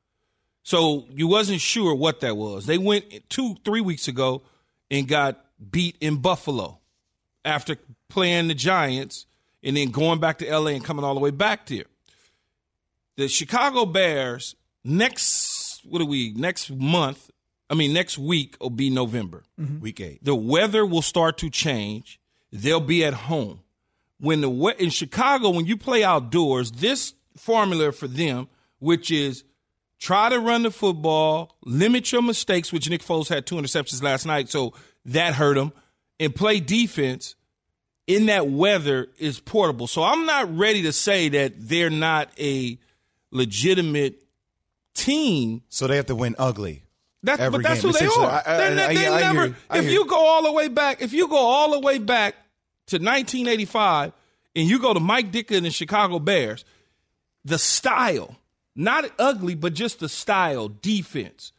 So 0.64 1.06
you 1.12 1.28
wasn't 1.28 1.62
sure 1.62 1.94
what 1.96 2.22
that 2.22 2.38
was. 2.38 2.66
They 2.66 2.78
went 2.78 3.30
two, 3.30 3.56
three 3.64 3.82
weeks 3.82 4.08
ago 4.08 4.44
and 4.90 5.08
got 5.08 5.44
beat 5.72 5.98
in 6.02 6.18
Buffalo 6.18 6.80
after 7.46 7.78
playing 8.10 8.50
the 8.50 8.54
Giants 8.54 9.26
and 9.64 9.78
then 9.78 9.92
going 9.92 10.20
back 10.20 10.40
to 10.40 10.58
LA 10.58 10.72
and 10.72 10.84
coming 10.84 11.06
all 11.06 11.14
the 11.14 11.20
way 11.20 11.32
back 11.32 11.68
there. 11.68 11.86
The 13.16 13.28
Chicago 13.28 13.86
Bears 13.86 14.56
next 14.84 15.86
what 15.86 16.02
are 16.02 16.06
we 16.06 16.34
next 16.34 16.72
month? 16.72 17.30
I 17.70 17.76
mean 17.76 17.94
next 17.94 18.18
week 18.18 18.58
will 18.60 18.70
be 18.70 18.90
November. 18.90 19.44
Mm-hmm. 19.60 19.80
Week 19.80 20.00
8. 20.00 20.24
The 20.24 20.36
weather 20.36 20.86
will 20.86 21.02
start 21.02 21.38
to 21.40 21.50
change 21.50 22.20
they'll 22.52 22.80
be 22.80 23.04
at 23.04 23.14
home. 23.14 23.62
When 24.20 24.42
the 24.42 24.76
in 24.80 24.90
Chicago, 24.90 25.50
when 25.50 25.66
you 25.66 25.76
play 25.78 26.04
outdoors, 26.04 26.72
this 26.72 27.14
formula 27.38 27.92
for 27.92 28.08
them, 28.08 28.48
which 28.80 29.12
is 29.12 29.44
try 30.00 30.30
to 30.30 30.40
run 30.40 30.64
the 30.64 30.72
football, 30.72 31.58
limit 31.66 32.12
your 32.12 32.22
mistakes, 32.22 32.72
which 32.72 32.90
Nick 32.90 33.02
Foles 33.04 33.28
had 33.28 33.46
two 33.46 33.56
interceptions 33.56 34.02
last 34.02 34.26
night, 34.26 34.50
so 34.50 34.74
that 35.06 35.34
hurt 35.34 35.58
him, 35.58 35.74
and 36.20 36.34
play 36.34 36.60
defense 36.60 37.36
in 38.08 38.28
that 38.28 38.48
weather 38.48 39.08
is 39.18 39.40
portable. 39.40 39.88
So 39.88 40.04
I'm 40.04 40.26
not 40.26 40.56
ready 40.56 40.84
to 40.84 40.92
say 40.92 41.30
that 41.30 41.54
they're 41.58 41.90
not 41.90 42.30
a 42.40 42.78
legitimate 43.32 44.22
team. 44.94 45.64
So 45.70 45.88
they 45.88 45.96
have 45.98 46.06
to 46.08 46.16
win 46.16 46.36
ugly. 46.38 46.84
That, 47.24 47.52
but 47.52 47.64
that's 47.64 47.82
game. 47.82 47.92
who 47.92 47.98
they 47.98 48.06
are. 48.06 48.30
I, 48.30 48.44
I, 48.46 48.70
they, 48.70 48.84
I, 48.84 48.94
they 48.94 49.34
never. 49.34 49.56
if 49.74 49.92
you 49.92 50.06
go 50.06 50.16
all 50.16 50.44
the 50.44 50.52
way 50.52 50.68
back, 50.68 51.02
if 51.02 51.12
you 51.12 51.28
go 51.28 51.38
all 51.38 51.72
the 51.72 51.80
way 51.80 51.98
back 51.98 52.36
to 52.88 52.98
1985 52.98 54.14
and 54.56 54.70
you 54.70 54.80
go 54.80 54.94
to 54.94 55.00
Mike 55.00 55.32
Ditka 55.32 55.58
and 55.58 55.66
the 55.66 55.72
Chicago 55.72 56.20
Bears, 56.20 56.66
the 57.44 57.58
style, 57.58 58.36
not 58.76 59.06
ugly, 59.18 59.56
but 59.56 59.74
just 59.74 60.00
the 60.00 60.10
style, 60.10 60.68
defense, 60.68 61.52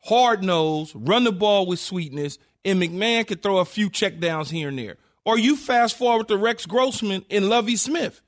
hard 0.00 0.42
nose, 0.42 0.94
run 0.94 1.24
the 1.24 1.32
ball 1.32 1.64
with 1.64 1.78
sweetness, 1.78 2.38
and 2.64 2.80
McMahon 2.80 3.26
could 3.26 3.42
throw 3.42 3.58
a 3.58 3.64
few 3.64 3.90
checkdowns 3.90 4.50
here 4.50 4.68
and 4.68 4.78
there. 4.78 4.96
Or 5.24 5.38
you 5.38 5.56
fast 5.56 5.96
forward 5.96 6.28
to 6.28 6.36
Rex 6.36 6.66
Grossman 6.66 7.24
and 7.30 7.48
Lovie 7.48 7.76
Smith. 7.76 8.20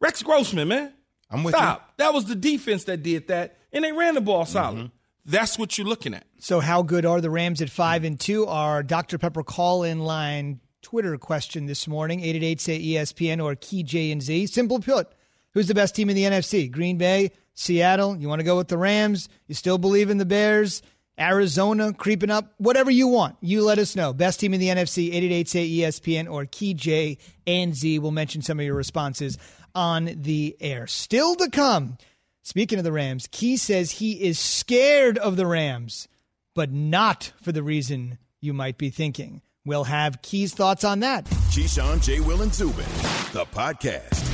Rex 0.00 0.22
Grossman, 0.22 0.68
man. 0.68 0.92
I'm 1.30 1.42
with 1.42 1.54
Stop. 1.54 1.80
you. 1.80 2.04
That 2.04 2.14
was 2.14 2.26
the 2.26 2.36
defense 2.36 2.84
that 2.84 3.02
did 3.02 3.28
that, 3.28 3.58
and 3.72 3.84
they 3.84 3.92
ran 3.92 4.14
the 4.14 4.20
ball 4.20 4.44
solid. 4.44 4.76
Mm-hmm. 4.76 4.86
That's 5.26 5.58
what 5.58 5.78
you're 5.78 5.86
looking 5.86 6.14
at. 6.14 6.26
So, 6.38 6.60
how 6.60 6.82
good 6.82 7.06
are 7.06 7.20
the 7.20 7.30
Rams 7.30 7.62
at 7.62 7.70
five 7.70 8.04
and 8.04 8.20
two? 8.20 8.46
Our 8.46 8.82
Dr 8.82 9.18
Pepper 9.18 9.42
call 9.42 9.82
in 9.82 10.00
line 10.00 10.60
Twitter 10.82 11.16
question 11.16 11.66
this 11.66 11.88
morning: 11.88 12.20
eight 12.20 12.36
eight 12.36 12.42
eight 12.42 12.60
say 12.60 12.80
ESPN 12.80 13.42
or 13.42 13.54
Key 13.54 13.82
J 13.82 14.12
and 14.12 14.22
Z. 14.22 14.46
Simple 14.48 14.80
put, 14.80 15.08
who's 15.54 15.66
the 15.66 15.74
best 15.74 15.96
team 15.96 16.10
in 16.10 16.16
the 16.16 16.24
NFC? 16.24 16.70
Green 16.70 16.98
Bay, 16.98 17.32
Seattle. 17.54 18.16
You 18.16 18.28
want 18.28 18.40
to 18.40 18.44
go 18.44 18.56
with 18.58 18.68
the 18.68 18.78
Rams? 18.78 19.28
You 19.48 19.54
still 19.54 19.78
believe 19.78 20.10
in 20.10 20.18
the 20.18 20.26
Bears? 20.26 20.82
Arizona 21.18 21.92
creeping 21.92 22.30
up, 22.30 22.54
whatever 22.58 22.90
you 22.90 23.06
want. 23.08 23.36
You 23.40 23.62
let 23.62 23.78
us 23.78 23.94
know. 23.94 24.12
Best 24.12 24.40
team 24.40 24.54
in 24.54 24.60
the 24.60 24.68
NFC, 24.68 25.08
888 25.08 25.48
say 25.48 25.68
ESPN 25.68 26.30
or 26.30 26.46
Key 26.46 26.74
J 26.74 27.18
and 27.46 27.74
Z. 27.74 27.98
We'll 28.00 28.10
mention 28.10 28.42
some 28.42 28.58
of 28.58 28.66
your 28.66 28.74
responses 28.74 29.38
on 29.74 30.10
the 30.16 30.56
air. 30.60 30.86
Still 30.86 31.34
to 31.36 31.50
come. 31.50 31.98
Speaking 32.42 32.78
of 32.78 32.84
the 32.84 32.92
Rams, 32.92 33.28
Key 33.30 33.56
says 33.56 33.92
he 33.92 34.22
is 34.22 34.38
scared 34.38 35.16
of 35.16 35.36
the 35.36 35.46
Rams, 35.46 36.08
but 36.54 36.70
not 36.70 37.32
for 37.40 37.52
the 37.52 37.62
reason 37.62 38.18
you 38.40 38.52
might 38.52 38.76
be 38.76 38.90
thinking. 38.90 39.40
We'll 39.64 39.84
have 39.84 40.20
Key's 40.20 40.52
thoughts 40.52 40.84
on 40.84 41.00
that. 41.00 41.24
Keyshawn, 41.24 42.02
J. 42.02 42.20
Will, 42.20 42.42
and 42.42 42.52
Zubin, 42.52 42.84
the 43.32 43.46
podcast. 43.50 44.33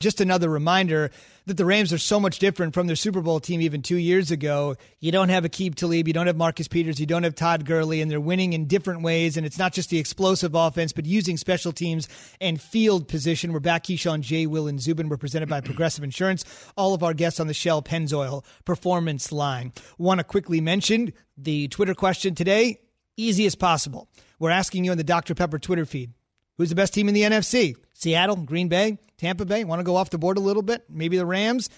Just 0.00 0.20
another 0.20 0.48
reminder 0.48 1.10
that 1.46 1.56
the 1.56 1.64
Rams 1.64 1.92
are 1.92 1.98
so 1.98 2.20
much 2.20 2.38
different 2.38 2.72
from 2.72 2.86
their 2.86 2.94
Super 2.94 3.20
Bowl 3.20 3.40
team 3.40 3.60
even 3.60 3.82
two 3.82 3.96
years 3.96 4.30
ago. 4.30 4.76
You 5.00 5.10
don't 5.10 5.28
have 5.28 5.42
Aqib 5.42 5.74
Talib, 5.74 6.06
you 6.06 6.14
don't 6.14 6.28
have 6.28 6.36
Marcus 6.36 6.68
Peters, 6.68 7.00
you 7.00 7.06
don't 7.06 7.24
have 7.24 7.34
Todd 7.34 7.64
Gurley, 7.64 8.00
and 8.00 8.08
they're 8.08 8.20
winning 8.20 8.52
in 8.52 8.66
different 8.66 9.02
ways. 9.02 9.36
And 9.36 9.44
it's 9.44 9.58
not 9.58 9.72
just 9.72 9.90
the 9.90 9.98
explosive 9.98 10.54
offense, 10.54 10.92
but 10.92 11.04
using 11.04 11.36
special 11.36 11.72
teams 11.72 12.08
and 12.40 12.60
field 12.60 13.08
position. 13.08 13.52
We're 13.52 13.58
back, 13.58 13.84
Keyshawn, 13.84 14.20
J. 14.20 14.46
Will, 14.46 14.68
and 14.68 14.80
Zubin. 14.80 15.08
We're 15.08 15.16
presented 15.16 15.48
by 15.48 15.62
Progressive 15.62 16.04
Insurance. 16.04 16.44
All 16.76 16.94
of 16.94 17.02
our 17.02 17.12
guests 17.12 17.40
on 17.40 17.48
the 17.48 17.54
Shell 17.54 17.82
Pennzoil 17.82 18.44
Performance 18.64 19.32
line. 19.32 19.72
Want 19.98 20.18
to 20.18 20.24
quickly 20.24 20.60
mention 20.60 21.12
the 21.36 21.66
Twitter 21.68 21.94
question 21.94 22.36
today, 22.36 22.78
easy 23.16 23.46
as 23.46 23.56
possible. 23.56 24.08
We're 24.38 24.50
asking 24.50 24.84
you 24.84 24.92
on 24.92 24.96
the 24.96 25.02
Dr. 25.02 25.34
Pepper 25.34 25.58
Twitter 25.58 25.84
feed 25.84 26.12
who's 26.58 26.68
the 26.68 26.74
best 26.74 26.92
team 26.92 27.08
in 27.08 27.14
the 27.14 27.22
NFC? 27.22 27.76
Seattle, 27.94 28.36
Green 28.36 28.68
Bay, 28.68 28.98
Tampa 29.16 29.46
Bay. 29.46 29.64
Want 29.64 29.80
to 29.80 29.84
go 29.84 29.96
off 29.96 30.10
the 30.10 30.18
board 30.18 30.36
a 30.36 30.40
little 30.40 30.62
bit? 30.62 30.84
Maybe 30.90 31.16
the 31.16 31.24
Rams. 31.24 31.70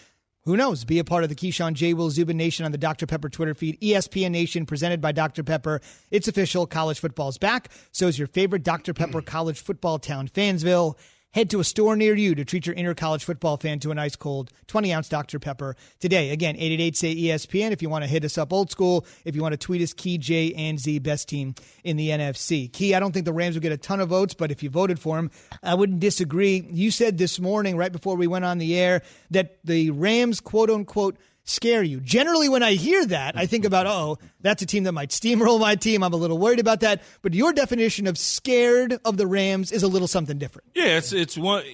Who 0.44 0.56
knows? 0.56 0.84
Be 0.84 0.98
a 0.98 1.04
part 1.04 1.22
of 1.22 1.28
the 1.28 1.36
Keyshawn 1.36 1.74
J. 1.74 1.92
Will 1.92 2.10
Zubin 2.10 2.36
Nation 2.36 2.64
on 2.64 2.72
the 2.72 2.78
Dr. 2.78 3.06
Pepper 3.06 3.28
Twitter 3.28 3.54
feed. 3.54 3.78
ESPN 3.80 4.30
Nation 4.30 4.64
presented 4.64 5.00
by 5.00 5.12
Dr. 5.12 5.44
Pepper. 5.44 5.80
It's 6.10 6.28
official. 6.28 6.66
College 6.66 6.98
football's 6.98 7.36
back. 7.36 7.70
So 7.92 8.08
is 8.08 8.18
your 8.18 8.28
favorite 8.28 8.62
Dr. 8.62 8.94
Pepper 8.94 9.20
college 9.22 9.60
football 9.60 9.98
town, 9.98 10.28
Fansville. 10.28 10.96
Head 11.32 11.48
to 11.50 11.60
a 11.60 11.64
store 11.64 11.94
near 11.94 12.16
you 12.16 12.34
to 12.34 12.44
treat 12.44 12.66
your 12.66 12.74
inner 12.74 12.92
college 12.92 13.24
football 13.24 13.56
fan 13.56 13.78
to 13.80 13.92
an 13.92 14.00
ice 14.00 14.16
cold 14.16 14.50
20 14.66 14.92
ounce 14.92 15.08
Dr. 15.08 15.38
Pepper 15.38 15.76
today. 16.00 16.30
Again, 16.30 16.56
888 16.56 16.96
say 16.96 17.14
ESPN 17.14 17.70
if 17.70 17.82
you 17.82 17.88
want 17.88 18.02
to 18.02 18.10
hit 18.10 18.24
us 18.24 18.36
up 18.36 18.52
old 18.52 18.72
school. 18.72 19.06
If 19.24 19.36
you 19.36 19.42
want 19.42 19.52
to 19.52 19.56
tweet 19.56 19.80
us, 19.80 19.92
Key 19.92 20.18
J 20.18 20.52
and 20.54 20.80
Z, 20.80 20.98
best 20.98 21.28
team 21.28 21.54
in 21.84 21.96
the 21.96 22.08
NFC. 22.08 22.72
Key, 22.72 22.96
I 22.96 23.00
don't 23.00 23.12
think 23.12 23.26
the 23.26 23.32
Rams 23.32 23.54
will 23.54 23.62
get 23.62 23.70
a 23.70 23.76
ton 23.76 24.00
of 24.00 24.08
votes, 24.08 24.34
but 24.34 24.50
if 24.50 24.64
you 24.64 24.70
voted 24.70 24.98
for 24.98 25.20
him, 25.20 25.30
I 25.62 25.74
wouldn't 25.74 26.00
disagree. 26.00 26.66
You 26.68 26.90
said 26.90 27.16
this 27.16 27.38
morning, 27.38 27.76
right 27.76 27.92
before 27.92 28.16
we 28.16 28.26
went 28.26 28.44
on 28.44 28.58
the 28.58 28.76
air, 28.76 29.02
that 29.30 29.58
the 29.62 29.90
Rams, 29.90 30.40
quote 30.40 30.68
unquote, 30.68 31.16
scare 31.44 31.82
you. 31.82 32.00
Generally, 32.00 32.48
when 32.48 32.62
I 32.62 32.72
hear 32.72 33.04
that, 33.06 33.36
I 33.36 33.46
think 33.46 33.64
about, 33.64 33.86
oh, 33.86 34.18
that's 34.40 34.62
a 34.62 34.66
team 34.66 34.84
that 34.84 34.92
might 34.92 35.10
steamroll 35.10 35.60
my 35.60 35.74
team. 35.74 36.02
I'm 36.02 36.12
a 36.12 36.16
little 36.16 36.38
worried 36.38 36.60
about 36.60 36.80
that. 36.80 37.02
But 37.22 37.34
your 37.34 37.52
definition 37.52 38.06
of 38.06 38.18
scared 38.18 38.98
of 39.04 39.16
the 39.16 39.26
Rams 39.26 39.72
is 39.72 39.82
a 39.82 39.88
little 39.88 40.08
something 40.08 40.38
different. 40.38 40.68
Yeah, 40.74 40.98
it's 40.98 41.12
it's 41.12 41.36
one 41.36 41.64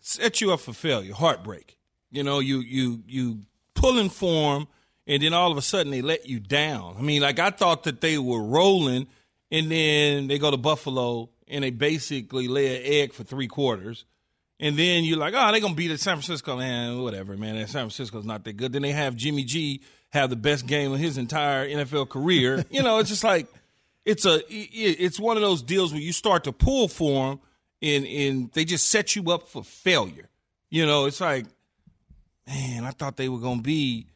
set 0.00 0.40
you 0.40 0.52
up 0.52 0.60
for 0.60 0.72
failure, 0.72 1.14
heartbreak. 1.14 1.76
You 2.10 2.22
know, 2.22 2.38
you 2.38 2.60
you 2.60 3.02
you 3.06 3.40
pull 3.74 3.98
in 3.98 4.08
form, 4.08 4.68
and 5.06 5.22
then 5.22 5.34
all 5.34 5.52
of 5.52 5.58
a 5.58 5.62
sudden 5.62 5.90
they 5.90 6.02
let 6.02 6.28
you 6.28 6.40
down. 6.40 6.96
I 6.98 7.02
mean, 7.02 7.22
like 7.22 7.38
I 7.38 7.50
thought 7.50 7.84
that 7.84 8.00
they 8.00 8.18
were 8.18 8.42
rolling, 8.42 9.06
and 9.50 9.70
then 9.70 10.28
they 10.28 10.38
go 10.38 10.50
to 10.50 10.56
Buffalo 10.56 11.30
and 11.50 11.64
they 11.64 11.70
basically 11.70 12.48
lay 12.48 12.76
an 12.76 12.82
egg 12.84 13.12
for 13.12 13.24
three 13.24 13.48
quarters. 13.48 14.04
And 14.60 14.76
then 14.76 15.04
you're 15.04 15.18
like, 15.18 15.34
ah, 15.36 15.48
oh, 15.48 15.52
they're 15.52 15.60
gonna 15.60 15.74
beat 15.74 15.88
the 15.88 15.98
San 15.98 16.16
Francisco, 16.16 16.56
man. 16.56 17.00
Whatever, 17.00 17.36
man. 17.36 17.56
San 17.66 17.82
Francisco's 17.82 18.24
not 18.24 18.44
that 18.44 18.56
good. 18.56 18.72
Then 18.72 18.82
they 18.82 18.92
have 18.92 19.14
Jimmy 19.14 19.44
G 19.44 19.82
have 20.10 20.30
the 20.30 20.36
best 20.36 20.66
game 20.66 20.92
of 20.92 20.98
his 20.98 21.18
entire 21.18 21.68
NFL 21.68 22.08
career. 22.08 22.64
you 22.70 22.82
know, 22.82 22.98
it's 22.98 23.08
just 23.08 23.24
like 23.24 23.46
it's 24.04 24.26
a 24.26 24.40
it's 24.48 25.20
one 25.20 25.36
of 25.36 25.42
those 25.42 25.62
deals 25.62 25.92
where 25.92 26.02
you 26.02 26.12
start 26.12 26.44
to 26.44 26.52
pull 26.52 26.88
for 26.88 27.28
them, 27.28 27.40
and 27.82 28.06
and 28.06 28.52
they 28.52 28.64
just 28.64 28.90
set 28.90 29.14
you 29.14 29.30
up 29.30 29.48
for 29.48 29.62
failure. 29.62 30.28
You 30.70 30.86
know, 30.86 31.06
it's 31.06 31.20
like, 31.20 31.46
man, 32.46 32.84
I 32.84 32.90
thought 32.90 33.16
they 33.16 33.28
were 33.28 33.38
gonna 33.38 33.62
be 33.62 34.06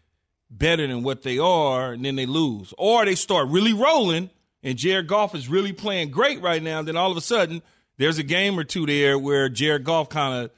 better 0.50 0.86
than 0.86 1.04
what 1.04 1.22
they 1.22 1.38
are, 1.38 1.92
and 1.92 2.04
then 2.04 2.16
they 2.16 2.26
lose, 2.26 2.74
or 2.78 3.04
they 3.04 3.14
start 3.14 3.48
really 3.48 3.72
rolling, 3.72 4.28
and 4.62 4.76
Jared 4.76 5.06
Goff 5.06 5.36
is 5.36 5.48
really 5.48 5.72
playing 5.72 6.10
great 6.10 6.42
right 6.42 6.62
now. 6.62 6.82
Then 6.82 6.96
all 6.96 7.12
of 7.12 7.16
a 7.16 7.22
sudden 7.22 7.62
there's 7.98 8.18
a 8.18 8.22
game 8.22 8.58
or 8.58 8.64
two 8.64 8.86
there 8.86 9.18
where 9.18 9.48
Jared 9.48 9.84
Goff 9.84 10.08
kind 10.08 10.44
of 10.44 10.50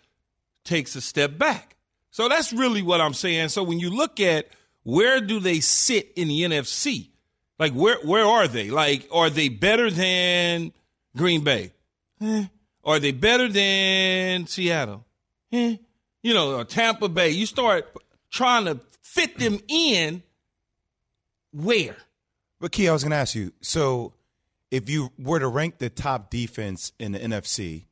takes 0.64 0.96
a 0.96 1.00
step 1.00 1.38
back. 1.38 1.76
So 2.10 2.28
that's 2.28 2.52
really 2.52 2.82
what 2.82 3.00
I'm 3.00 3.14
saying. 3.14 3.48
So 3.48 3.62
when 3.62 3.80
you 3.80 3.90
look 3.90 4.20
at 4.20 4.48
where 4.84 5.20
do 5.20 5.40
they 5.40 5.60
sit 5.60 6.12
in 6.16 6.28
the 6.28 6.42
NFC, 6.42 7.08
like 7.58 7.72
where 7.72 7.98
where 8.04 8.24
are 8.24 8.48
they? 8.48 8.70
Like 8.70 9.08
are 9.12 9.30
they 9.30 9.48
better 9.48 9.90
than 9.90 10.72
Green 11.16 11.42
Bay? 11.42 11.72
Eh. 12.20 12.46
Are 12.84 12.98
they 12.98 13.12
better 13.12 13.48
than 13.48 14.46
Seattle? 14.46 15.04
Eh. 15.52 15.76
You 16.22 16.34
know, 16.34 16.58
or 16.58 16.64
Tampa 16.64 17.08
Bay. 17.08 17.30
You 17.30 17.46
start 17.46 17.92
trying 18.30 18.66
to 18.66 18.80
fit 19.02 19.38
them 19.38 19.58
in 19.68 20.22
where? 21.52 21.96
But 22.60 22.72
Key, 22.72 22.88
I 22.88 22.92
was 22.92 23.02
going 23.02 23.10
to 23.10 23.16
ask 23.16 23.34
you. 23.34 23.52
So 23.60 24.13
if 24.74 24.90
you 24.90 25.12
were 25.16 25.38
to 25.38 25.46
rank 25.46 25.78
the 25.78 25.88
top 25.88 26.30
defense 26.30 26.92
in 26.98 27.12
the 27.12 27.18
NFC, 27.20 27.84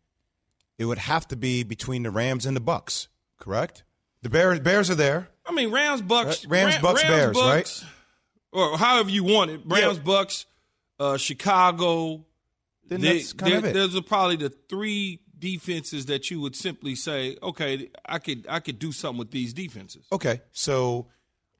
it 0.78 0.86
would 0.86 0.98
have 0.98 1.28
to 1.28 1.36
be 1.36 1.62
between 1.62 2.02
the 2.02 2.10
Rams 2.10 2.44
and 2.44 2.56
the 2.56 2.60
Bucks, 2.60 3.06
correct? 3.38 3.84
The 4.22 4.28
Bears 4.28 4.58
Bears 4.58 4.90
are 4.90 4.96
there. 4.96 5.28
I 5.46 5.52
mean, 5.52 5.70
Rams 5.70 6.02
Bucks, 6.02 6.44
Rams 6.44 6.78
Bucks 6.78 7.04
Rams, 7.04 7.14
Bears, 7.14 7.36
Bucks, 7.36 7.84
right? 7.84 8.60
Or 8.72 8.78
however 8.78 9.10
you 9.10 9.22
want 9.22 9.52
it. 9.52 9.60
Rams 9.64 9.98
yeah. 9.98 10.02
Bucks, 10.02 10.46
uh, 10.98 11.16
Chicago. 11.18 12.26
Then 12.88 13.00
they, 13.00 13.18
that's 13.18 13.32
kind 13.32 13.54
of 13.54 13.64
it. 13.64 13.74
Those 13.74 13.94
are 13.94 14.02
probably 14.02 14.36
the 14.36 14.50
three 14.50 15.20
defenses 15.38 16.06
that 16.06 16.32
you 16.32 16.40
would 16.40 16.56
simply 16.56 16.96
say, 16.96 17.36
okay, 17.44 17.90
I 18.04 18.18
could 18.18 18.44
I 18.48 18.58
could 18.58 18.80
do 18.80 18.90
something 18.90 19.20
with 19.20 19.30
these 19.30 19.52
defenses. 19.52 20.04
Okay, 20.10 20.40
so 20.50 21.06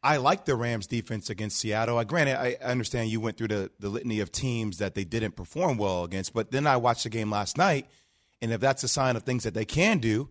I 0.02 0.16
like 0.16 0.44
the 0.46 0.56
Rams 0.56 0.88
defense 0.88 1.30
against 1.30 1.58
Seattle. 1.58 1.96
I 1.96 2.04
granted, 2.04 2.36
I 2.36 2.56
understand 2.64 3.10
you 3.10 3.20
went 3.20 3.36
through 3.36 3.48
the, 3.48 3.70
the 3.78 3.88
litany 3.88 4.18
of 4.18 4.32
teams 4.32 4.78
that 4.78 4.94
they 4.94 5.04
didn't 5.04 5.36
perform 5.36 5.78
well 5.78 6.02
against, 6.02 6.34
but 6.34 6.50
then 6.50 6.66
I 6.66 6.76
watched 6.76 7.04
the 7.04 7.10
game 7.10 7.30
last 7.30 7.56
night, 7.56 7.86
and 8.40 8.52
if 8.52 8.60
that's 8.60 8.82
a 8.82 8.88
sign 8.88 9.14
of 9.14 9.22
things 9.22 9.44
that 9.44 9.54
they 9.54 9.64
can 9.64 9.98
do, 9.98 10.28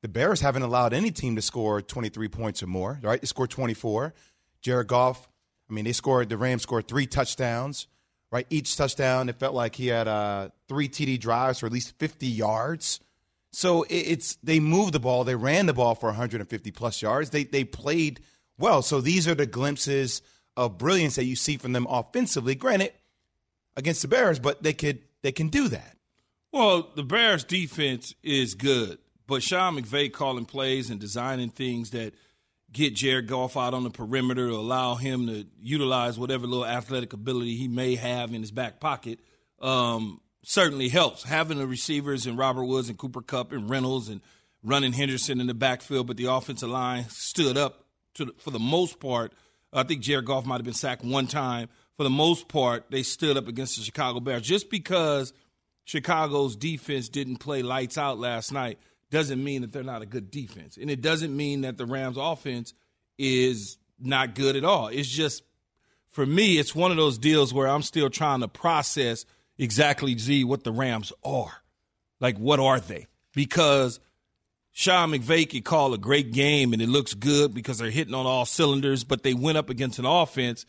the 0.00 0.08
Bears 0.08 0.40
haven't 0.40 0.62
allowed 0.62 0.92
any 0.92 1.12
team 1.12 1.36
to 1.36 1.42
score 1.42 1.80
23 1.80 2.26
points 2.28 2.64
or 2.64 2.66
more, 2.66 2.98
right? 3.02 3.20
They 3.20 3.26
scored 3.26 3.50
24. 3.50 4.12
Jared 4.60 4.88
Goff, 4.88 5.28
I 5.70 5.72
mean, 5.72 5.84
they 5.84 5.92
scored, 5.92 6.28
the 6.28 6.36
Rams 6.36 6.62
scored 6.62 6.88
three 6.88 7.06
touchdowns, 7.06 7.86
right? 8.32 8.46
Each 8.50 8.76
touchdown, 8.76 9.28
it 9.28 9.36
felt 9.36 9.54
like 9.54 9.76
he 9.76 9.86
had 9.86 10.08
uh, 10.08 10.48
three 10.66 10.88
TD 10.88 11.20
drives 11.20 11.60
for 11.60 11.66
at 11.66 11.72
least 11.72 11.96
50 12.00 12.26
yards. 12.26 12.98
So 13.52 13.86
it's, 13.88 14.36
they 14.42 14.58
moved 14.58 14.94
the 14.94 15.00
ball, 15.00 15.22
they 15.22 15.36
ran 15.36 15.66
the 15.66 15.72
ball 15.72 15.94
for 15.94 16.06
150 16.06 16.72
plus 16.72 17.02
yards. 17.02 17.30
They, 17.30 17.44
they 17.44 17.62
played– 17.62 18.18
well. 18.58 18.82
So 18.82 19.00
these 19.00 19.26
are 19.28 19.34
the 19.34 19.46
glimpses 19.46 20.22
of 20.56 20.78
brilliance 20.78 21.16
that 21.16 21.24
you 21.24 21.36
see 21.36 21.56
from 21.56 21.72
them 21.72 21.86
offensively. 21.88 22.54
Granted, 22.54 22.92
against 23.76 24.02
the 24.02 24.08
Bears, 24.08 24.38
but 24.38 24.62
they 24.62 24.72
could 24.72 25.00
they 25.22 25.32
can 25.32 25.48
do 25.48 25.68
that. 25.68 25.96
Well, 26.52 26.90
the 26.94 27.02
Bears 27.02 27.44
defense 27.44 28.14
is 28.22 28.54
good, 28.54 28.98
but 29.26 29.42
Sean 29.42 29.76
McVay 29.76 30.12
calling 30.12 30.44
plays 30.44 30.90
and 30.90 31.00
designing 31.00 31.48
things 31.48 31.90
that 31.90 32.14
get 32.72 32.94
Jared 32.94 33.28
Goff 33.28 33.56
out 33.56 33.74
on 33.74 33.84
the 33.84 33.90
perimeter 33.90 34.48
to 34.48 34.54
allow 34.54 34.94
him 34.94 35.26
to 35.26 35.46
utilize 35.60 36.18
whatever 36.18 36.46
little 36.46 36.66
athletic 36.66 37.12
ability 37.12 37.56
he 37.56 37.68
may 37.68 37.96
have 37.96 38.32
in 38.32 38.40
his 38.40 38.50
back 38.50 38.80
pocket 38.80 39.20
um, 39.60 40.20
certainly 40.42 40.88
helps. 40.88 41.22
Having 41.22 41.58
the 41.58 41.66
receivers 41.66 42.26
and 42.26 42.38
Robert 42.38 42.64
Woods 42.64 42.88
and 42.88 42.98
Cooper 42.98 43.22
Kupp 43.22 43.52
and 43.52 43.68
Reynolds 43.68 44.08
and 44.08 44.20
running 44.62 44.92
Henderson 44.92 45.40
in 45.40 45.46
the 45.46 45.54
backfield, 45.54 46.06
but 46.06 46.16
the 46.16 46.26
offensive 46.26 46.70
line 46.70 47.08
stood 47.08 47.56
up 47.56 47.81
to 48.14 48.34
for 48.38 48.50
the 48.50 48.58
most 48.58 49.00
part. 49.00 49.32
Uh, 49.72 49.80
I 49.80 49.82
think 49.84 50.02
Jared 50.02 50.26
Goff 50.26 50.46
might 50.46 50.56
have 50.56 50.64
been 50.64 50.74
sacked 50.74 51.04
one 51.04 51.26
time. 51.26 51.68
For 51.96 52.04
the 52.04 52.10
most 52.10 52.48
part, 52.48 52.90
they 52.90 53.02
stood 53.02 53.36
up 53.36 53.48
against 53.48 53.76
the 53.76 53.84
Chicago 53.84 54.20
Bears. 54.20 54.42
Just 54.42 54.70
because 54.70 55.32
Chicago's 55.84 56.56
defense 56.56 57.08
didn't 57.08 57.36
play 57.36 57.62
lights 57.62 57.98
out 57.98 58.18
last 58.18 58.52
night 58.52 58.78
doesn't 59.10 59.42
mean 59.42 59.60
that 59.60 59.72
they're 59.72 59.82
not 59.82 60.02
a 60.02 60.06
good 60.06 60.30
defense. 60.30 60.78
And 60.80 60.90
it 60.90 61.02
doesn't 61.02 61.36
mean 61.36 61.62
that 61.62 61.76
the 61.76 61.86
Rams 61.86 62.16
offense 62.18 62.72
is 63.18 63.76
not 64.00 64.34
good 64.34 64.56
at 64.56 64.64
all. 64.64 64.88
It's 64.88 65.08
just 65.08 65.42
for 66.08 66.26
me, 66.26 66.58
it's 66.58 66.74
one 66.74 66.90
of 66.90 66.96
those 66.96 67.18
deals 67.18 67.52
where 67.54 67.68
I'm 67.68 67.82
still 67.82 68.10
trying 68.10 68.40
to 68.40 68.48
process 68.48 69.24
exactly 69.58 70.16
Z 70.16 70.44
what 70.44 70.64
the 70.64 70.72
Rams 70.72 71.12
are. 71.24 71.62
Like, 72.20 72.36
what 72.38 72.60
are 72.60 72.80
they? 72.80 73.06
Because 73.34 73.98
Sean 74.72 75.10
McVay 75.10 75.48
could 75.48 75.64
call 75.64 75.92
a 75.92 75.98
great 75.98 76.32
game 76.32 76.72
and 76.72 76.80
it 76.80 76.88
looks 76.88 77.14
good 77.14 77.54
because 77.54 77.78
they're 77.78 77.90
hitting 77.90 78.14
on 78.14 78.26
all 78.26 78.46
cylinders, 78.46 79.04
but 79.04 79.22
they 79.22 79.34
went 79.34 79.58
up 79.58 79.68
against 79.68 79.98
an 79.98 80.06
offense 80.06 80.64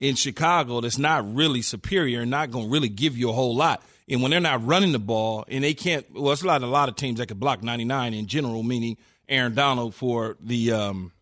in 0.00 0.14
Chicago 0.14 0.80
that's 0.80 0.98
not 0.98 1.34
really 1.34 1.62
superior 1.62 2.22
and 2.22 2.30
not 2.30 2.50
going 2.50 2.66
to 2.66 2.72
really 2.72 2.88
give 2.88 3.16
you 3.16 3.28
a 3.30 3.32
whole 3.32 3.54
lot. 3.54 3.82
And 4.08 4.22
when 4.22 4.30
they're 4.30 4.40
not 4.40 4.66
running 4.66 4.92
the 4.92 4.98
ball 4.98 5.44
and 5.48 5.62
they 5.62 5.74
can't, 5.74 6.06
well, 6.12 6.32
it's 6.32 6.42
a 6.42 6.46
lot, 6.46 6.62
a 6.62 6.66
lot 6.66 6.88
of 6.88 6.96
teams 6.96 7.18
that 7.18 7.26
can 7.26 7.38
block 7.38 7.62
99 7.62 8.14
in 8.14 8.26
general, 8.26 8.62
meaning 8.62 8.96
Aaron 9.28 9.54
Donald 9.54 9.94
for 9.94 10.36
the 10.40 10.72
um, 10.72 11.12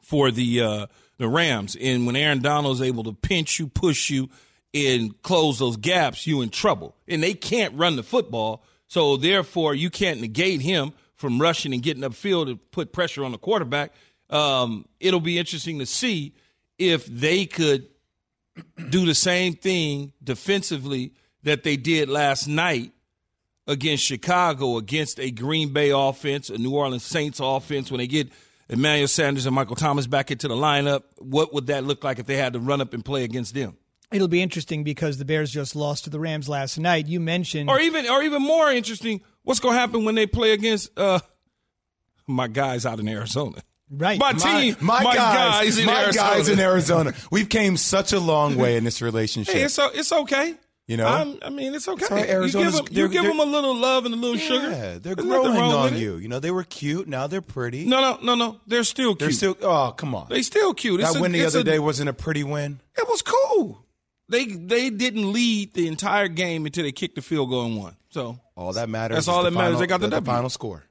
for 0.00 0.30
the 0.30 0.62
uh, 0.62 0.86
the 1.18 1.28
Rams. 1.28 1.76
And 1.80 2.06
when 2.06 2.16
Aaron 2.16 2.40
Donald's 2.40 2.82
able 2.82 3.04
to 3.04 3.12
pinch 3.12 3.58
you, 3.58 3.68
push 3.68 4.10
you, 4.10 4.28
and 4.74 5.20
close 5.22 5.58
those 5.58 5.76
gaps, 5.76 6.26
you 6.26 6.42
in 6.42 6.50
trouble. 6.50 6.94
And 7.06 7.22
they 7.22 7.34
can't 7.34 7.74
run 7.74 7.96
the 7.96 8.02
football, 8.02 8.64
so 8.88 9.16
therefore 9.16 9.74
you 9.74 9.90
can't 9.90 10.20
negate 10.20 10.60
him 10.60 10.92
from 11.16 11.40
rushing 11.40 11.72
and 11.72 11.82
getting 11.82 12.02
upfield 12.02 12.46
to 12.46 12.56
put 12.56 12.92
pressure 12.92 13.24
on 13.24 13.32
the 13.32 13.38
quarterback. 13.38 13.92
Um, 14.30 14.86
it'll 15.00 15.20
be 15.20 15.38
interesting 15.38 15.78
to 15.80 15.86
see 15.86 16.34
if 16.78 17.06
they 17.06 17.46
could 17.46 17.88
do 18.90 19.04
the 19.06 19.14
same 19.14 19.54
thing 19.54 20.12
defensively 20.22 21.12
that 21.42 21.62
they 21.62 21.76
did 21.76 22.08
last 22.08 22.46
night 22.46 22.92
against 23.66 24.04
Chicago, 24.04 24.76
against 24.76 25.18
a 25.18 25.30
Green 25.30 25.72
Bay 25.72 25.90
offense, 25.90 26.50
a 26.50 26.58
New 26.58 26.74
Orleans 26.74 27.02
Saints 27.02 27.40
offense, 27.42 27.90
when 27.90 27.98
they 27.98 28.06
get 28.06 28.30
Emmanuel 28.68 29.08
Sanders 29.08 29.46
and 29.46 29.54
Michael 29.54 29.76
Thomas 29.76 30.06
back 30.06 30.30
into 30.30 30.48
the 30.48 30.54
lineup, 30.54 31.02
what 31.18 31.54
would 31.54 31.66
that 31.68 31.84
look 31.84 32.04
like 32.04 32.18
if 32.18 32.26
they 32.26 32.36
had 32.36 32.52
to 32.52 32.60
run 32.60 32.80
up 32.80 32.94
and 32.94 33.04
play 33.04 33.24
against 33.24 33.54
them? 33.54 33.76
It'll 34.12 34.28
be 34.28 34.40
interesting 34.40 34.84
because 34.84 35.18
the 35.18 35.24
Bears 35.24 35.50
just 35.50 35.74
lost 35.74 36.04
to 36.04 36.10
the 36.10 36.20
Rams 36.20 36.48
last 36.48 36.78
night. 36.78 37.08
You 37.08 37.18
mentioned, 37.18 37.68
or 37.68 37.80
even, 37.80 38.08
or 38.08 38.22
even 38.22 38.40
more 38.40 38.70
interesting, 38.70 39.20
what's 39.46 39.60
going 39.60 39.74
to 39.74 39.78
happen 39.78 40.04
when 40.04 40.14
they 40.14 40.26
play 40.26 40.52
against 40.52 40.90
uh, 40.98 41.20
my 42.26 42.48
guys 42.48 42.84
out 42.84 43.00
in 43.00 43.08
Arizona? 43.08 43.62
Right, 43.88 44.18
my 44.18 44.32
team, 44.32 44.76
my, 44.80 45.00
my, 45.00 45.14
guys, 45.14 45.36
guys, 45.36 45.78
in 45.78 45.86
my 45.86 46.02
Arizona. 46.02 46.28
guys 46.28 46.48
in 46.48 46.58
Arizona. 46.58 47.12
We've 47.30 47.48
came 47.48 47.76
such 47.76 48.12
a 48.12 48.18
long 48.18 48.56
way 48.56 48.76
in 48.76 48.82
this 48.82 49.00
relationship. 49.00 49.54
Hey, 49.54 49.62
it's 49.62 49.78
it's 49.78 50.10
okay. 50.10 50.56
You 50.88 50.96
know, 50.96 51.06
I'm, 51.06 51.38
i 51.42 51.50
mean, 51.50 51.72
it's 51.72 51.86
okay. 51.86 52.04
It's 52.04 52.12
right. 52.12 52.42
you 52.42 52.64
give, 52.64 52.72
them, 52.72 52.86
you 52.90 53.08
give 53.08 53.24
them 53.24 53.38
a 53.38 53.44
little 53.44 53.76
love 53.76 54.04
and 54.04 54.12
a 54.12 54.16
little 54.16 54.36
yeah, 54.36 54.48
sugar. 54.48 54.70
They're 54.98 55.14
There's 55.14 55.26
growing 55.26 55.56
on 55.56 55.96
you. 55.96 56.16
You 56.16 56.26
know, 56.26 56.40
they 56.40 56.50
were 56.50 56.64
cute. 56.64 57.06
Now 57.06 57.28
they're 57.28 57.40
pretty. 57.40 57.84
No, 57.84 58.00
no, 58.00 58.18
no, 58.22 58.34
no. 58.34 58.60
They're 58.66 58.82
still 58.82 59.14
cute. 59.14 59.18
They're 59.20 59.30
still. 59.30 59.56
Oh, 59.62 59.92
come 59.96 60.16
on. 60.16 60.26
They 60.30 60.42
still 60.42 60.74
cute. 60.74 61.00
That 61.00 61.10
it's 61.10 61.20
win 61.20 61.32
a, 61.32 61.38
the 61.38 61.46
other 61.46 61.60
a, 61.60 61.64
day 61.64 61.78
wasn't 61.78 62.08
a 62.08 62.12
pretty 62.12 62.42
win. 62.42 62.80
It 62.96 63.06
was 63.08 63.22
cool. 63.22 63.85
They 64.28 64.46
they 64.46 64.90
didn't 64.90 65.32
lead 65.32 65.74
the 65.74 65.86
entire 65.86 66.28
game 66.28 66.66
until 66.66 66.84
they 66.84 66.92
kicked 66.92 67.14
the 67.14 67.22
field 67.22 67.48
goal 67.50 67.64
and 67.66 67.76
won. 67.76 67.96
So 68.10 68.38
all 68.56 68.72
that 68.72 68.88
matters. 68.88 69.16
That's 69.16 69.28
all 69.28 69.42
that 69.44 69.52
final, 69.52 69.62
matters. 69.72 69.80
They 69.80 69.86
got 69.86 70.00
the, 70.00 70.08
the, 70.08 70.20
the 70.20 70.26
final 70.26 70.50
score. 70.50 70.82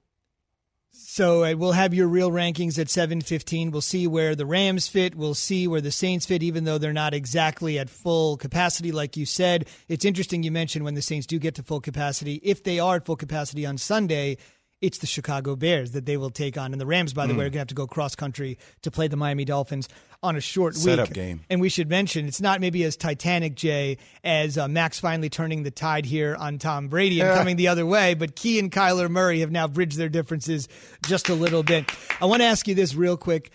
So 0.91 1.43
uh, 1.43 1.53
we'll 1.55 1.71
have 1.73 1.93
your 1.93 2.07
real 2.07 2.31
rankings 2.31 2.79
at 2.79 2.87
7:15. 2.87 3.71
We'll 3.71 3.81
see 3.81 4.07
where 4.07 4.35
the 4.35 4.45
Rams 4.45 4.87
fit. 4.87 5.15
We'll 5.15 5.33
see 5.33 5.67
where 5.67 5.81
the 5.81 5.91
Saints 5.91 6.25
fit, 6.25 6.43
even 6.43 6.63
though 6.63 6.77
they're 6.77 6.93
not 6.93 7.13
exactly 7.13 7.77
at 7.79 7.89
full 7.89 8.37
capacity, 8.37 8.91
like 8.91 9.17
you 9.17 9.25
said. 9.25 9.67
It's 9.87 10.05
interesting 10.05 10.43
you 10.43 10.51
mentioned 10.51 10.85
when 10.85 10.95
the 10.95 11.01
Saints 11.01 11.25
do 11.27 11.37
get 11.39 11.55
to 11.55 11.63
full 11.63 11.81
capacity. 11.81 12.35
If 12.43 12.63
they 12.63 12.79
are 12.79 12.97
at 12.97 13.05
full 13.05 13.15
capacity 13.17 13.65
on 13.65 13.77
Sunday, 13.77 14.37
it's 14.81 14.97
the 14.97 15.07
Chicago 15.07 15.55
Bears 15.55 15.91
that 15.91 16.05
they 16.05 16.17
will 16.17 16.29
take 16.29 16.57
on. 16.57 16.71
And 16.73 16.81
the 16.81 16.85
Rams, 16.85 17.13
by 17.13 17.27
the 17.27 17.33
Mm. 17.33 17.37
way, 17.37 17.43
are 17.45 17.47
going 17.47 17.53
to 17.53 17.59
have 17.59 17.67
to 17.69 17.75
go 17.75 17.87
cross 17.87 18.15
country 18.15 18.57
to 18.81 18.91
play 18.91 19.07
the 19.07 19.15
Miami 19.17 19.45
Dolphins 19.45 19.87
on 20.25 20.35
a 20.35 20.41
short 20.41 20.75
Setup 20.75 21.09
week. 21.09 21.13
game. 21.13 21.41
And 21.49 21.61
we 21.61 21.69
should 21.69 21.89
mention 21.89 22.27
it's 22.27 22.41
not 22.41 22.59
maybe 22.59 22.83
as 22.83 22.97
Titanic, 22.97 23.55
Jay, 23.55 23.97
as 24.23 24.57
uh, 24.57 24.67
Max 24.67 24.99
finally 24.99 25.29
turning 25.29 25.63
the 25.63 25.71
tide 25.71 26.05
here 26.05 26.35
on 26.35 26.57
Tom 26.57 26.87
Brady 26.87 27.21
and 27.21 27.37
coming 27.37 27.55
the 27.55 27.69
other 27.69 27.85
way. 27.85 28.13
But 28.15 28.35
Key 28.35 28.59
and 28.59 28.71
Kyler 28.71 29.09
Murray 29.09 29.39
have 29.41 29.51
now 29.51 29.67
bridged 29.67 29.97
their 29.97 30.09
differences 30.09 30.67
just 31.05 31.29
a 31.29 31.35
little 31.35 31.63
bit. 31.63 31.89
I 32.19 32.25
want 32.25 32.41
to 32.41 32.45
ask 32.45 32.67
you 32.67 32.75
this 32.75 32.95
real 32.95 33.17
quick 33.17 33.51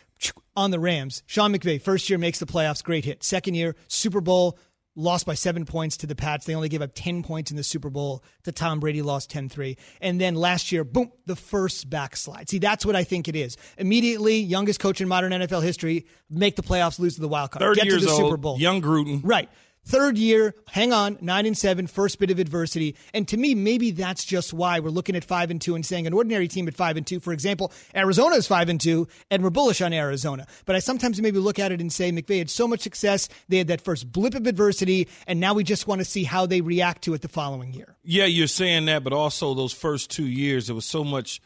on 0.56 0.70
the 0.70 0.78
Rams. 0.78 1.22
Sean 1.26 1.52
McVay, 1.54 1.80
first 1.80 2.08
year 2.10 2.18
makes 2.18 2.38
the 2.38 2.46
playoffs, 2.46 2.84
great 2.84 3.04
hit. 3.04 3.22
Second 3.22 3.54
year, 3.54 3.74
Super 3.88 4.20
Bowl, 4.20 4.58
lost 4.96 5.26
by 5.26 5.34
seven 5.34 5.64
points 5.64 5.96
to 5.98 6.06
the 6.06 6.14
Pats. 6.14 6.46
They 6.46 6.54
only 6.54 6.68
gave 6.68 6.82
up 6.82 6.90
10 6.94 7.22
points 7.22 7.50
in 7.50 7.56
the 7.56 7.62
Super 7.62 7.90
Bowl 7.90 8.24
to 8.44 8.52
Tom 8.52 8.80
Brady, 8.80 9.02
lost 9.02 9.30
10 9.30 9.48
3. 9.48 9.76
And 10.00 10.20
then 10.20 10.34
last 10.34 10.72
year, 10.72 10.84
boom, 10.84 11.12
the 11.26 11.36
first 11.36 11.88
backslide. 11.88 12.48
See, 12.48 12.58
that's 12.58 12.84
what 12.84 12.96
I 12.96 13.04
think 13.04 13.28
it 13.28 13.36
is. 13.36 13.56
Immediately, 13.78 14.38
youngest 14.40 14.80
coach 14.80 15.00
in 15.00 15.08
modern 15.08 15.32
NFL 15.32 15.62
history, 15.62 16.06
make 16.28 16.56
the 16.56 16.62
playoffs, 16.62 16.98
lose 16.98 17.14
to 17.14 17.20
the 17.20 17.28
wild 17.28 17.50
card, 17.50 17.60
third 17.60 17.76
get 17.76 17.86
years 17.86 18.00
to 18.00 18.06
the 18.06 18.12
old, 18.12 18.20
Super 18.20 18.36
Bowl. 18.36 18.58
young 18.58 18.82
Gruden. 18.82 19.20
Right. 19.24 19.48
Third 19.84 20.18
year, 20.18 20.54
hang 20.68 20.92
on, 20.92 21.16
nine 21.20 21.46
and 21.46 21.56
seven, 21.56 21.86
first 21.86 22.18
bit 22.18 22.30
of 22.30 22.38
adversity. 22.38 22.96
And 23.14 23.26
to 23.28 23.36
me, 23.36 23.54
maybe 23.54 23.90
that's 23.92 24.24
just 24.24 24.52
why 24.52 24.78
we're 24.78 24.90
looking 24.90 25.16
at 25.16 25.24
five 25.24 25.50
and 25.50 25.60
two 25.60 25.74
and 25.74 25.84
saying 25.84 26.06
an 26.06 26.12
ordinary 26.12 26.48
team 26.48 26.68
at 26.68 26.74
five 26.74 26.96
and 26.96 27.06
two. 27.06 27.18
For 27.18 27.32
example, 27.32 27.72
Arizona 27.94 28.36
is 28.36 28.46
five 28.46 28.68
and 28.68 28.80
two, 28.80 29.08
and 29.30 29.42
we're 29.42 29.50
bullish 29.50 29.80
on 29.80 29.92
Arizona. 29.92 30.46
But 30.66 30.76
I 30.76 30.80
sometimes 30.80 31.20
maybe 31.20 31.38
look 31.38 31.58
at 31.58 31.72
it 31.72 31.80
and 31.80 31.92
say 31.92 32.12
McVay 32.12 32.38
had 32.38 32.50
so 32.50 32.68
much 32.68 32.80
success. 32.80 33.28
They 33.48 33.58
had 33.58 33.68
that 33.68 33.80
first 33.80 34.12
blip 34.12 34.34
of 34.34 34.46
adversity, 34.46 35.08
and 35.26 35.40
now 35.40 35.54
we 35.54 35.64
just 35.64 35.86
want 35.86 36.00
to 36.00 36.04
see 36.04 36.24
how 36.24 36.46
they 36.46 36.60
react 36.60 37.02
to 37.04 37.14
it 37.14 37.22
the 37.22 37.28
following 37.28 37.72
year. 37.72 37.96
Yeah, 38.02 38.26
you're 38.26 38.48
saying 38.48 38.84
that, 38.84 39.02
but 39.02 39.14
also 39.14 39.54
those 39.54 39.72
first 39.72 40.10
two 40.10 40.26
years, 40.26 40.66
there 40.66 40.76
was 40.76 40.86
so 40.86 41.04
much 41.04 41.40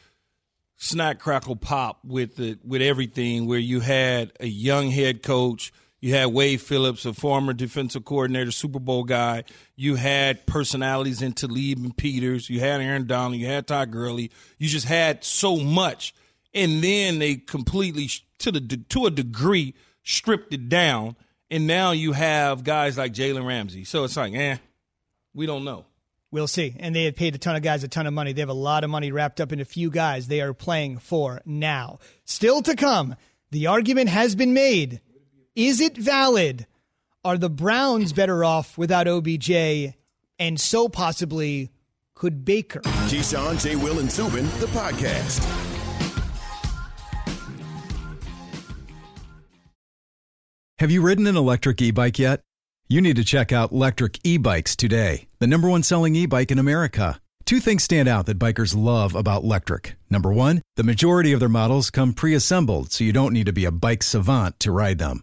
snack 0.77 1.21
crackle 1.21 1.57
pop 1.57 2.05
with 2.05 2.37
the 2.37 2.59
with 2.65 2.83
everything 2.83 3.47
where 3.47 3.61
you 3.61 3.81
had 3.81 4.33
a 4.41 4.47
young 4.47 4.91
head 4.91 5.23
coach 5.23 5.73
you 6.05 6.15
had 6.15 6.27
Wade 6.27 6.61
Phillips, 6.61 7.07
a 7.07 7.15
former 7.15 7.55
defensive 7.55 8.05
coordinator, 8.05 8.51
Super 8.51 8.79
Bowl 8.79 9.05
guy. 9.05 9.43
You 9.75 9.95
had 9.95 10.45
personalities 10.45 11.23
in 11.23 11.33
Talib 11.33 11.79
and 11.79 11.97
Peters. 11.97 12.51
You 12.51 12.61
had 12.61 12.83
Aaron 12.83 13.07
Donald. 13.07 13.37
You 13.37 13.47
had 13.47 13.67
Todd 13.67 13.91
Gurley. 13.91 14.31
You 14.59 14.69
just 14.69 14.85
had 14.85 15.25
so 15.25 15.57
much, 15.57 16.15
and 16.53 16.85
then 16.85 17.21
they 17.21 17.37
completely, 17.37 18.11
to 18.41 18.53
the 18.53 18.61
to 18.91 19.07
a 19.07 19.11
degree, 19.11 19.73
stripped 20.03 20.53
it 20.53 20.69
down. 20.69 21.17
And 21.51 21.67
now 21.67 21.93
you 21.93 22.13
have 22.13 22.65
guys 22.65 22.99
like 22.99 23.15
Jalen 23.15 23.47
Ramsey. 23.47 23.85
So 23.85 24.05
it's 24.05 24.19
like, 24.19 24.35
eh, 24.35 24.59
we 25.33 25.47
don't 25.47 25.65
know. 25.65 25.87
We'll 26.31 26.49
see. 26.49 26.77
And 26.79 26.95
they 26.95 27.05
have 27.05 27.17
paid 27.17 27.35
a 27.35 27.39
ton 27.39 27.57
of 27.57 27.63
guys 27.63 27.83
a 27.83 27.89
ton 27.89 28.07
of 28.07 28.13
money. 28.13 28.35
They 28.35 28.43
have 28.43 28.51
a 28.51 28.53
lot 28.53 28.85
of 28.85 28.91
money 28.91 29.11
wrapped 29.11 29.41
up 29.41 29.53
in 29.53 29.61
a 29.61 29.65
few 29.65 29.89
guys 29.89 30.27
they 30.27 30.43
are 30.43 30.53
playing 30.53 30.99
for 30.99 31.41
now. 31.47 31.99
Still 32.27 32.61
to 32.61 32.77
come, 32.77 33.17
the 33.51 33.69
argument 33.69 34.11
has 34.11 34.35
been 34.35 34.53
made. 34.53 35.01
Is 35.57 35.81
it 35.81 35.97
valid? 35.97 36.67
Are 37.25 37.39
the 37.39 37.49
Browns 37.49 38.13
better 38.13 38.43
off 38.45 38.77
without 38.77 39.07
OBJ? 39.07 39.95
And 40.37 40.61
so 40.61 40.89
possibly 40.89 41.71
could 42.17 42.45
Baker? 42.45 42.81
Keyshawn, 42.81 43.63
J. 43.63 43.77
Will, 43.77 44.01
and 44.01 44.11
Zubin, 44.11 44.47
the 44.59 44.67
podcast. 44.67 45.39
Have 50.81 50.91
you 50.91 51.03
ridden 51.03 51.29
an 51.29 51.37
electric 51.37 51.81
e 51.81 51.93
bike 51.93 52.19
yet? 52.19 52.41
You 52.89 53.01
need 53.01 53.15
to 53.15 53.25
check 53.25 53.53
out 53.53 53.71
Lectric 53.71 54.19
E 54.25 54.39
Bikes 54.39 54.75
today, 54.75 55.29
the 55.39 55.47
number 55.47 55.69
one 55.69 55.85
selling 55.85 56.17
e 56.17 56.27
bike 56.27 56.51
in 56.51 56.59
America. 56.59 57.21
Two 57.45 57.61
things 57.61 57.85
stand 57.85 58.09
out 58.09 58.27
that 58.27 58.41
bikers 58.41 58.77
love 58.77 59.15
about 59.15 59.45
Lectric. 59.45 59.93
Number 60.11 60.33
one, 60.33 60.63
the 60.75 60.83
majority 60.83 61.33
of 61.33 61.39
their 61.39 61.49
models 61.49 61.91
come 61.91 62.13
pre 62.13 62.35
assembled, 62.35 62.91
so 62.91 63.05
you 63.05 63.13
don't 63.13 63.33
need 63.33 63.47
to 63.47 63.53
be 63.53 63.65
a 63.65 63.71
bike 63.71 64.03
savant 64.03 64.59
to 64.59 64.73
ride 64.73 64.99
them. 64.99 65.23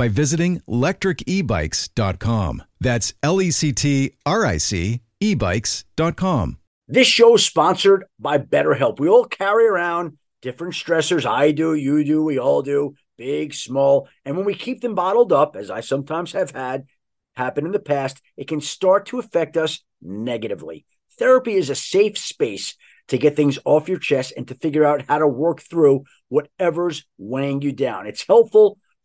by 0.00 0.08
visiting 0.08 0.60
lectricebikes.com. 0.60 2.62
That's 2.80 3.12
L 3.22 3.42
E 3.42 3.50
C 3.50 3.70
T 3.70 4.12
R 4.24 4.46
I 4.46 4.56
C 4.56 5.02
ebikes.com. 5.20 6.56
This 6.88 7.06
show 7.06 7.34
is 7.34 7.44
sponsored 7.44 8.06
by 8.18 8.38
BetterHelp. 8.38 8.98
We 8.98 9.10
all 9.10 9.26
carry 9.26 9.66
around 9.66 10.16
different 10.40 10.72
stressors. 10.72 11.26
I 11.26 11.50
do, 11.50 11.74
you 11.74 12.02
do, 12.02 12.24
we 12.24 12.38
all 12.38 12.62
do, 12.62 12.94
big, 13.18 13.52
small. 13.52 14.08
And 14.24 14.38
when 14.38 14.46
we 14.46 14.54
keep 14.54 14.80
them 14.80 14.94
bottled 14.94 15.34
up, 15.34 15.54
as 15.54 15.70
I 15.70 15.82
sometimes 15.82 16.32
have 16.32 16.52
had 16.52 16.86
happen 17.36 17.66
in 17.66 17.72
the 17.72 17.78
past, 17.78 18.22
it 18.38 18.48
can 18.48 18.62
start 18.62 19.04
to 19.06 19.18
affect 19.18 19.58
us 19.58 19.80
negatively. 20.00 20.86
Therapy 21.18 21.56
is 21.56 21.68
a 21.68 21.74
safe 21.74 22.16
space 22.16 22.74
to 23.08 23.18
get 23.18 23.36
things 23.36 23.58
off 23.66 23.90
your 23.90 23.98
chest 23.98 24.32
and 24.34 24.48
to 24.48 24.54
figure 24.54 24.86
out 24.86 25.04
how 25.10 25.18
to 25.18 25.28
work 25.28 25.60
through 25.60 26.04
whatever's 26.30 27.04
weighing 27.18 27.60
you 27.60 27.72
down. 27.72 28.06
It's 28.06 28.26
helpful 28.26 28.78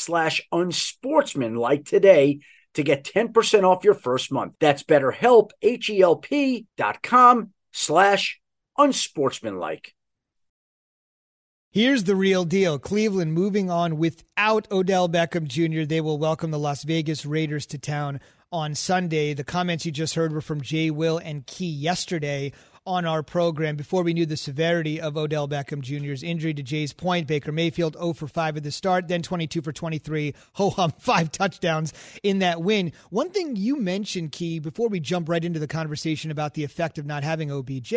slash 0.00 0.40
unsportsmanlike 0.50 1.84
today 1.84 2.40
to 2.74 2.82
get 2.82 3.04
10% 3.04 3.64
off 3.64 3.84
your 3.84 3.94
first 3.94 4.32
month. 4.32 4.54
That's 4.60 4.82
betterhelp, 4.82 5.50
H-E-L-P 5.62 6.66
dot 6.76 7.02
com 7.02 7.52
slash 7.72 8.40
unsportsmanlike. 8.78 9.94
Here's 11.72 12.02
the 12.02 12.16
real 12.16 12.44
deal. 12.44 12.80
Cleveland 12.80 13.32
moving 13.32 13.70
on 13.70 13.98
without 13.98 14.70
Odell 14.72 15.08
Beckham 15.08 15.46
Jr. 15.46 15.84
They 15.84 16.00
will 16.00 16.18
welcome 16.18 16.50
the 16.50 16.58
Las 16.58 16.82
Vegas 16.82 17.24
Raiders 17.24 17.64
to 17.66 17.78
town 17.78 18.18
on 18.50 18.74
Sunday. 18.74 19.34
The 19.34 19.44
comments 19.44 19.86
you 19.86 19.92
just 19.92 20.16
heard 20.16 20.32
were 20.32 20.40
from 20.40 20.62
Jay 20.62 20.90
Will 20.90 21.18
and 21.18 21.46
Key 21.46 21.70
yesterday 21.70 22.52
on 22.86 23.04
our 23.04 23.22
program 23.22 23.76
before 23.76 24.02
we 24.02 24.14
knew 24.14 24.24
the 24.24 24.36
severity 24.36 25.00
of 25.00 25.16
Odell 25.16 25.46
Beckham 25.46 25.80
Jr.'s 25.80 26.22
injury 26.22 26.54
to 26.54 26.62
Jay's 26.62 26.92
point. 26.92 27.26
Baker 27.26 27.52
Mayfield 27.52 27.94
0 27.94 28.14
for 28.14 28.26
5 28.26 28.56
at 28.56 28.62
the 28.62 28.70
start, 28.70 29.08
then 29.08 29.22
22 29.22 29.60
for 29.60 29.72
23. 29.72 30.34
Ho 30.54 30.70
hum, 30.70 30.92
five 30.98 31.30
touchdowns 31.30 31.92
in 32.22 32.38
that 32.38 32.62
win. 32.62 32.92
One 33.10 33.30
thing 33.30 33.56
you 33.56 33.76
mentioned, 33.76 34.32
Key, 34.32 34.58
before 34.58 34.88
we 34.88 35.00
jump 35.00 35.28
right 35.28 35.44
into 35.44 35.58
the 35.58 35.66
conversation 35.66 36.30
about 36.30 36.54
the 36.54 36.64
effect 36.64 36.98
of 36.98 37.06
not 37.06 37.22
having 37.22 37.50
OBJ, 37.50 37.92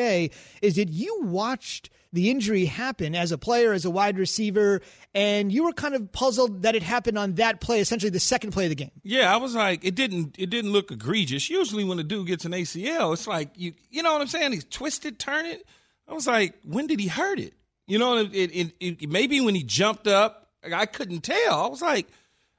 is 0.61 0.75
that 0.75 0.89
you 0.89 1.21
watched 1.23 1.89
the 2.13 2.29
injury 2.29 2.65
happen 2.65 3.15
as 3.15 3.31
a 3.31 3.37
player, 3.37 3.73
as 3.73 3.83
a 3.83 3.89
wide 3.89 4.17
receiver, 4.17 4.81
and 5.13 5.51
you 5.51 5.63
were 5.63 5.73
kind 5.73 5.95
of 5.95 6.11
puzzled 6.11 6.61
that 6.61 6.75
it 6.75 6.83
happened 6.83 7.17
on 7.17 7.33
that 7.33 7.59
play, 7.59 7.79
essentially 7.79 8.11
the 8.11 8.19
second 8.19 8.51
play 8.51 8.65
of 8.65 8.69
the 8.69 8.75
game. 8.75 8.91
Yeah, 9.03 9.33
I 9.33 9.37
was 9.37 9.55
like, 9.55 9.83
it 9.83 9.95
didn't 9.95 10.35
it 10.37 10.49
didn't 10.49 10.71
look 10.71 10.91
egregious. 10.91 11.49
Usually 11.49 11.83
when 11.83 11.99
a 11.99 12.03
dude 12.03 12.27
gets 12.27 12.45
an 12.45 12.51
ACL, 12.51 13.11
it's 13.13 13.27
like 13.27 13.49
you 13.55 13.73
you 13.89 14.03
know 14.03 14.13
what 14.13 14.21
I'm 14.21 14.27
saying? 14.27 14.53
He's 14.53 14.63
twisted, 14.63 15.19
turn 15.19 15.45
it. 15.45 15.65
I 16.07 16.13
was 16.13 16.27
like, 16.27 16.53
when 16.63 16.87
did 16.87 16.99
he 16.99 17.07
hurt 17.07 17.39
it? 17.39 17.53
You 17.87 17.97
know, 17.99 18.17
it, 18.17 18.31
it, 18.33 18.73
it, 18.79 19.09
maybe 19.09 19.41
when 19.41 19.55
he 19.55 19.63
jumped 19.63 20.07
up, 20.07 20.49
I 20.63 20.85
couldn't 20.85 21.21
tell. 21.21 21.61
I 21.61 21.67
was 21.67 21.81
like, 21.81 22.07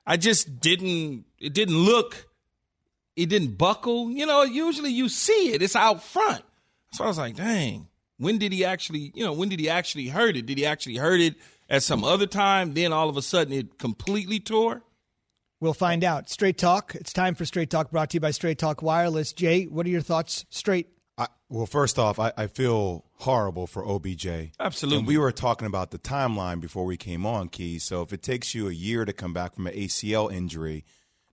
I 0.07 0.17
just 0.17 0.61
didn't. 0.61 1.25
It 1.39 1.55
didn't 1.55 1.79
look. 1.79 2.27
It 3.17 3.29
didn't 3.29 3.57
buckle. 3.57 4.11
You 4.11 4.27
know, 4.27 4.43
usually 4.43 4.91
you 4.91 5.09
see 5.09 5.53
it. 5.53 5.63
It's 5.63 5.77
out 5.77 6.03
front. 6.03 6.45
So 6.93 7.05
I 7.05 7.07
was 7.07 7.19
like, 7.19 7.37
dang. 7.37 7.89
When 8.25 8.39
did 8.39 8.53
he 8.55 8.65
actually? 8.65 9.13
You 9.15 9.23
know, 9.23 9.35
when 9.35 9.51
did 9.51 9.61
he 9.61 9.69
actually 9.69 10.09
hurt 10.09 10.35
it? 10.35 10.47
Did 10.47 10.57
he 10.57 10.65
actually 10.65 10.97
hurt 10.97 11.21
it 11.21 11.35
at 11.69 11.83
some 11.83 12.05
other 12.05 12.27
time? 12.27 12.73
Then 12.73 12.91
all 12.91 13.11
of 13.11 13.19
a 13.19 13.23
sudden 13.23 13.53
it 13.53 13.79
completely 13.79 14.41
tore. 14.41 14.83
We'll 15.61 15.75
find 15.75 16.03
out. 16.03 16.31
Straight 16.31 16.57
Talk. 16.57 16.95
It's 16.95 17.13
time 17.13 17.35
for 17.35 17.45
Straight 17.45 17.69
Talk 17.69 17.91
brought 17.91 18.09
to 18.11 18.17
you 18.17 18.21
by 18.21 18.31
Straight 18.31 18.59
Talk 18.59 18.81
Wireless. 18.81 19.35
Jay, 19.35 19.65
what 19.65 19.85
are 19.85 19.91
your 19.91 20.01
thoughts? 20.01 20.47
Straight. 20.49 20.89
I, 21.19 21.27
well, 21.51 21.67
first 21.67 21.99
off, 21.99 22.19
I, 22.19 22.33
I, 22.37 22.47
feel 22.47 23.05
horrible 23.19 23.67
for 23.67 23.87
OBJ. 23.87 24.27
Absolutely. 24.59 24.99
And 24.99 25.07
we 25.07 25.19
were 25.19 25.31
talking 25.31 25.67
about 25.67 25.91
the 25.91 25.99
timeline 25.99 26.61
before 26.61 26.87
we 26.87 26.97
came 26.97 27.27
on, 27.27 27.49
Key. 27.49 27.79
So 27.79 28.01
if 28.01 28.13
it 28.13 28.23
takes 28.23 28.55
you 28.55 28.69
a 28.69 28.73
year 28.73 29.05
to 29.05 29.13
come 29.13 29.35
back 29.35 29.55
from 29.55 29.67
an 29.67 29.75
ACL 29.75 30.33
injury, 30.33 30.85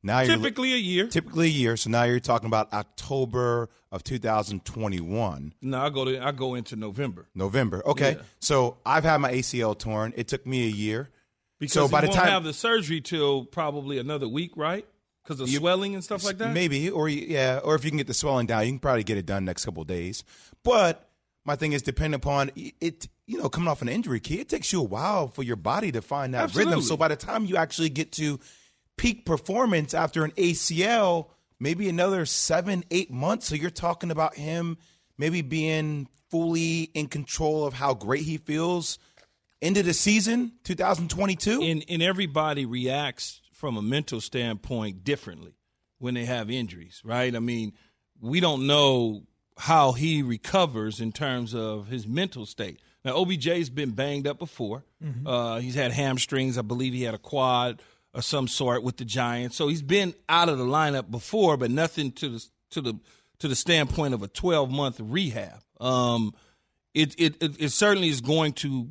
now 0.04 0.24
typically 0.24 0.74
a 0.74 0.78
year. 0.78 1.08
Typically 1.08 1.48
a 1.48 1.50
year. 1.50 1.78
So 1.78 1.90
now 1.90 2.04
you're 2.04 2.20
talking 2.20 2.48
about 2.48 2.72
October 2.74 3.70
of 3.92 4.04
2021. 4.04 5.54
No, 5.62 5.80
I 5.80 5.90
go 5.90 6.06
to 6.06 6.20
I 6.20 6.32
go 6.32 6.56
into 6.56 6.76
November. 6.76 7.28
November. 7.36 7.86
Okay. 7.86 8.14
Yeah. 8.14 8.22
So 8.40 8.78
I've 8.86 9.04
had 9.04 9.18
my 9.18 9.32
ACL 9.32 9.78
torn. 9.78 10.14
It 10.16 10.28
took 10.28 10.46
me 10.46 10.66
a 10.66 10.72
year. 10.72 11.10
Because 11.60 11.74
so 11.74 11.88
by 11.88 12.02
the 12.02 12.08
time 12.08 12.28
have 12.28 12.44
the 12.44 12.54
surgery 12.54 13.02
till 13.02 13.46
probably 13.46 14.00
another 14.00 14.28
week, 14.28 14.54
right? 14.56 14.86
Because 15.24 15.40
of 15.40 15.50
you, 15.50 15.60
swelling 15.60 15.94
and 15.94 16.04
stuff 16.04 16.24
like 16.24 16.40
that. 16.40 16.54
Maybe, 16.54 16.90
or 16.90 17.08
yeah, 17.08 17.60
or 17.64 17.76
if 17.76 17.86
you 17.86 17.92
can 17.92 17.98
get 17.98 18.08
the 18.08 18.16
swelling 18.16 18.48
down, 18.48 18.66
you 18.66 18.72
can 18.72 18.80
probably 18.80 19.04
get 19.04 19.18
it 19.18 19.28
done 19.28 19.46
next 19.46 19.66
couple 19.66 19.84
days. 19.84 20.24
But 20.64 21.08
my 21.46 21.56
thing 21.56 21.74
is, 21.74 21.84
depending 21.84 22.16
upon 22.16 22.50
it, 22.56 23.08
you 23.28 23.38
know, 23.38 23.48
coming 23.48 23.68
off 23.68 23.84
an 23.84 23.90
injury, 23.90 24.20
key, 24.20 24.40
it 24.40 24.50
takes 24.50 24.74
you 24.74 24.80
a 24.80 24.84
while 24.84 25.28
for 25.28 25.44
your 25.44 25.56
body 25.56 25.92
to 25.92 26.02
find 26.02 26.34
that 26.34 26.46
Absolutely. 26.46 26.72
rhythm. 26.72 26.84
So 26.84 26.98
by 26.98 27.10
the 27.10 27.16
time 27.16 27.46
you 27.46 27.58
actually 27.58 27.90
get 27.90 28.12
to 28.14 28.40
peak 28.98 29.26
performance 29.26 29.94
after 29.94 30.24
an 30.24 30.32
ACL, 30.32 31.28
maybe 31.60 31.90
another 31.90 32.26
seven, 32.26 32.84
eight 32.92 33.12
months. 33.12 33.48
So 33.48 33.56
you're 33.56 33.70
talking 33.70 34.12
about 34.12 34.36
him 34.36 34.78
maybe 35.18 35.42
being 35.42 36.08
fully 36.30 36.84
in 36.94 37.08
control 37.08 37.66
of 37.66 37.74
how 37.74 37.94
great 37.94 38.24
he 38.24 38.38
feels 38.38 38.98
into 39.62 39.84
the 39.84 39.94
season 39.94 40.54
2022 40.64 41.62
and, 41.62 41.86
and 41.88 42.02
everybody 42.02 42.66
reacts 42.66 43.42
from 43.54 43.78
a 43.78 43.82
mental 43.82 44.20
standpoint 44.20 45.04
differently 45.04 45.54
when 46.00 46.16
they 46.16 46.26
have 46.26 46.50
injuries 46.50 47.02
right? 47.04 47.36
I 47.36 47.40
mean 47.40 47.74
we 48.20 48.40
don't 48.40 48.66
know 48.66 49.24
how 49.58 49.92
he 49.92 50.24
recovers 50.24 51.00
in 51.00 51.12
terms 51.12 51.54
of 51.54 51.88
his 51.88 52.08
mental 52.08 52.46
state. 52.46 52.80
Now 53.06 53.18
obj's 53.18 53.70
been 53.70 53.92
banged 53.92 54.26
up 54.26 54.40
before. 54.40 54.84
Mm-hmm. 55.04 55.28
uh, 55.28 55.60
he's 55.60 55.76
had 55.76 55.92
hamstrings. 55.92 56.58
I 56.58 56.62
believe 56.62 56.94
he 56.94 57.04
had 57.04 57.14
a 57.14 57.20
quad 57.20 57.82
of 58.14 58.26
some 58.26 58.48
sort 58.48 58.84
with 58.84 58.98
the 58.98 59.06
giants 59.06 59.56
so 59.56 59.68
he's 59.68 59.82
been 59.82 60.14
out 60.28 60.50
of 60.50 60.58
the 60.58 60.66
lineup 60.66 61.10
before 61.10 61.58
but 61.58 61.72
nothing 61.72 62.12
to 62.12 62.30
the 62.30 62.46
to 62.70 62.82
the 62.82 63.00
to 63.40 63.48
the 63.48 63.56
standpoint 63.56 64.14
of 64.14 64.22
a 64.22 64.28
12 64.28 64.70
month 64.72 65.00
rehab 65.00 65.62
um, 65.80 66.34
it, 66.94 67.16
it, 67.18 67.36
it 67.42 67.72
certainly 67.72 68.10
is 68.10 68.22
going 68.22 68.54
to 68.54 68.90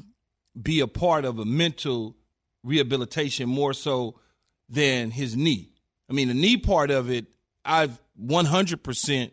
be 0.61 0.81
a 0.81 0.87
part 0.87 1.25
of 1.25 1.39
a 1.39 1.45
mental 1.45 2.17
rehabilitation 2.63 3.49
more 3.49 3.73
so 3.73 4.19
than 4.69 5.11
his 5.11 5.37
knee. 5.37 5.73
I 6.09 6.13
mean, 6.13 6.29
the 6.29 6.35
knee 6.35 6.57
part 6.57 6.91
of 6.91 7.11
it, 7.11 7.27
I've 7.65 8.01
100% 8.23 9.31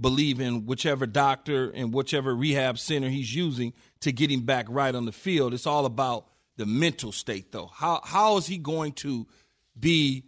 believe 0.00 0.40
in 0.40 0.66
whichever 0.66 1.06
doctor 1.06 1.70
and 1.70 1.92
whichever 1.92 2.34
rehab 2.34 2.78
center 2.78 3.08
he's 3.08 3.34
using 3.34 3.72
to 4.00 4.10
get 4.10 4.30
him 4.30 4.40
back 4.40 4.66
right 4.68 4.94
on 4.94 5.04
the 5.04 5.12
field. 5.12 5.54
It's 5.54 5.66
all 5.66 5.86
about 5.86 6.26
the 6.56 6.66
mental 6.66 7.12
state, 7.12 7.52
though. 7.52 7.66
How 7.66 8.00
how 8.04 8.36
is 8.36 8.46
he 8.46 8.58
going 8.58 8.92
to 8.94 9.26
be 9.78 10.24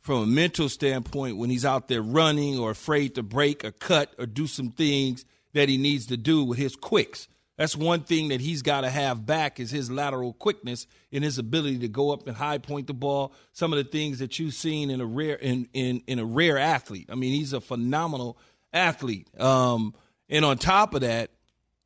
from 0.00 0.22
a 0.22 0.26
mental 0.26 0.68
standpoint 0.68 1.36
when 1.36 1.50
he's 1.50 1.64
out 1.64 1.88
there 1.88 2.02
running 2.02 2.58
or 2.58 2.70
afraid 2.70 3.14
to 3.16 3.22
break 3.22 3.64
or 3.64 3.72
cut 3.72 4.14
or 4.18 4.26
do 4.26 4.46
some 4.46 4.70
things 4.70 5.24
that 5.52 5.68
he 5.68 5.76
needs 5.76 6.06
to 6.06 6.16
do 6.16 6.44
with 6.44 6.58
his 6.58 6.76
quicks? 6.76 7.28
That's 7.60 7.76
one 7.76 8.04
thing 8.04 8.28
that 8.28 8.40
he's 8.40 8.62
got 8.62 8.80
to 8.80 8.90
have 8.90 9.26
back 9.26 9.60
is 9.60 9.70
his 9.70 9.90
lateral 9.90 10.32
quickness 10.32 10.86
and 11.12 11.22
his 11.22 11.36
ability 11.36 11.80
to 11.80 11.88
go 11.88 12.10
up 12.10 12.26
and 12.26 12.34
high 12.34 12.56
point 12.56 12.86
the 12.86 12.94
ball. 12.94 13.34
Some 13.52 13.74
of 13.74 13.76
the 13.76 13.84
things 13.84 14.20
that 14.20 14.38
you've 14.38 14.54
seen 14.54 14.88
in 14.88 15.02
a 15.02 15.06
rare 15.06 15.36
in 15.36 15.68
in, 15.74 16.02
in 16.06 16.18
a 16.18 16.24
rare 16.24 16.56
athlete. 16.56 17.10
I 17.12 17.16
mean, 17.16 17.34
he's 17.34 17.52
a 17.52 17.60
phenomenal 17.60 18.38
athlete. 18.72 19.28
Um, 19.38 19.94
and 20.30 20.42
on 20.42 20.56
top 20.56 20.94
of 20.94 21.02
that, 21.02 21.32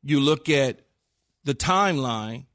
you 0.01 0.21
look 0.21 0.47
at 0.47 0.79
the 1.43 1.53
timeline 1.53 2.45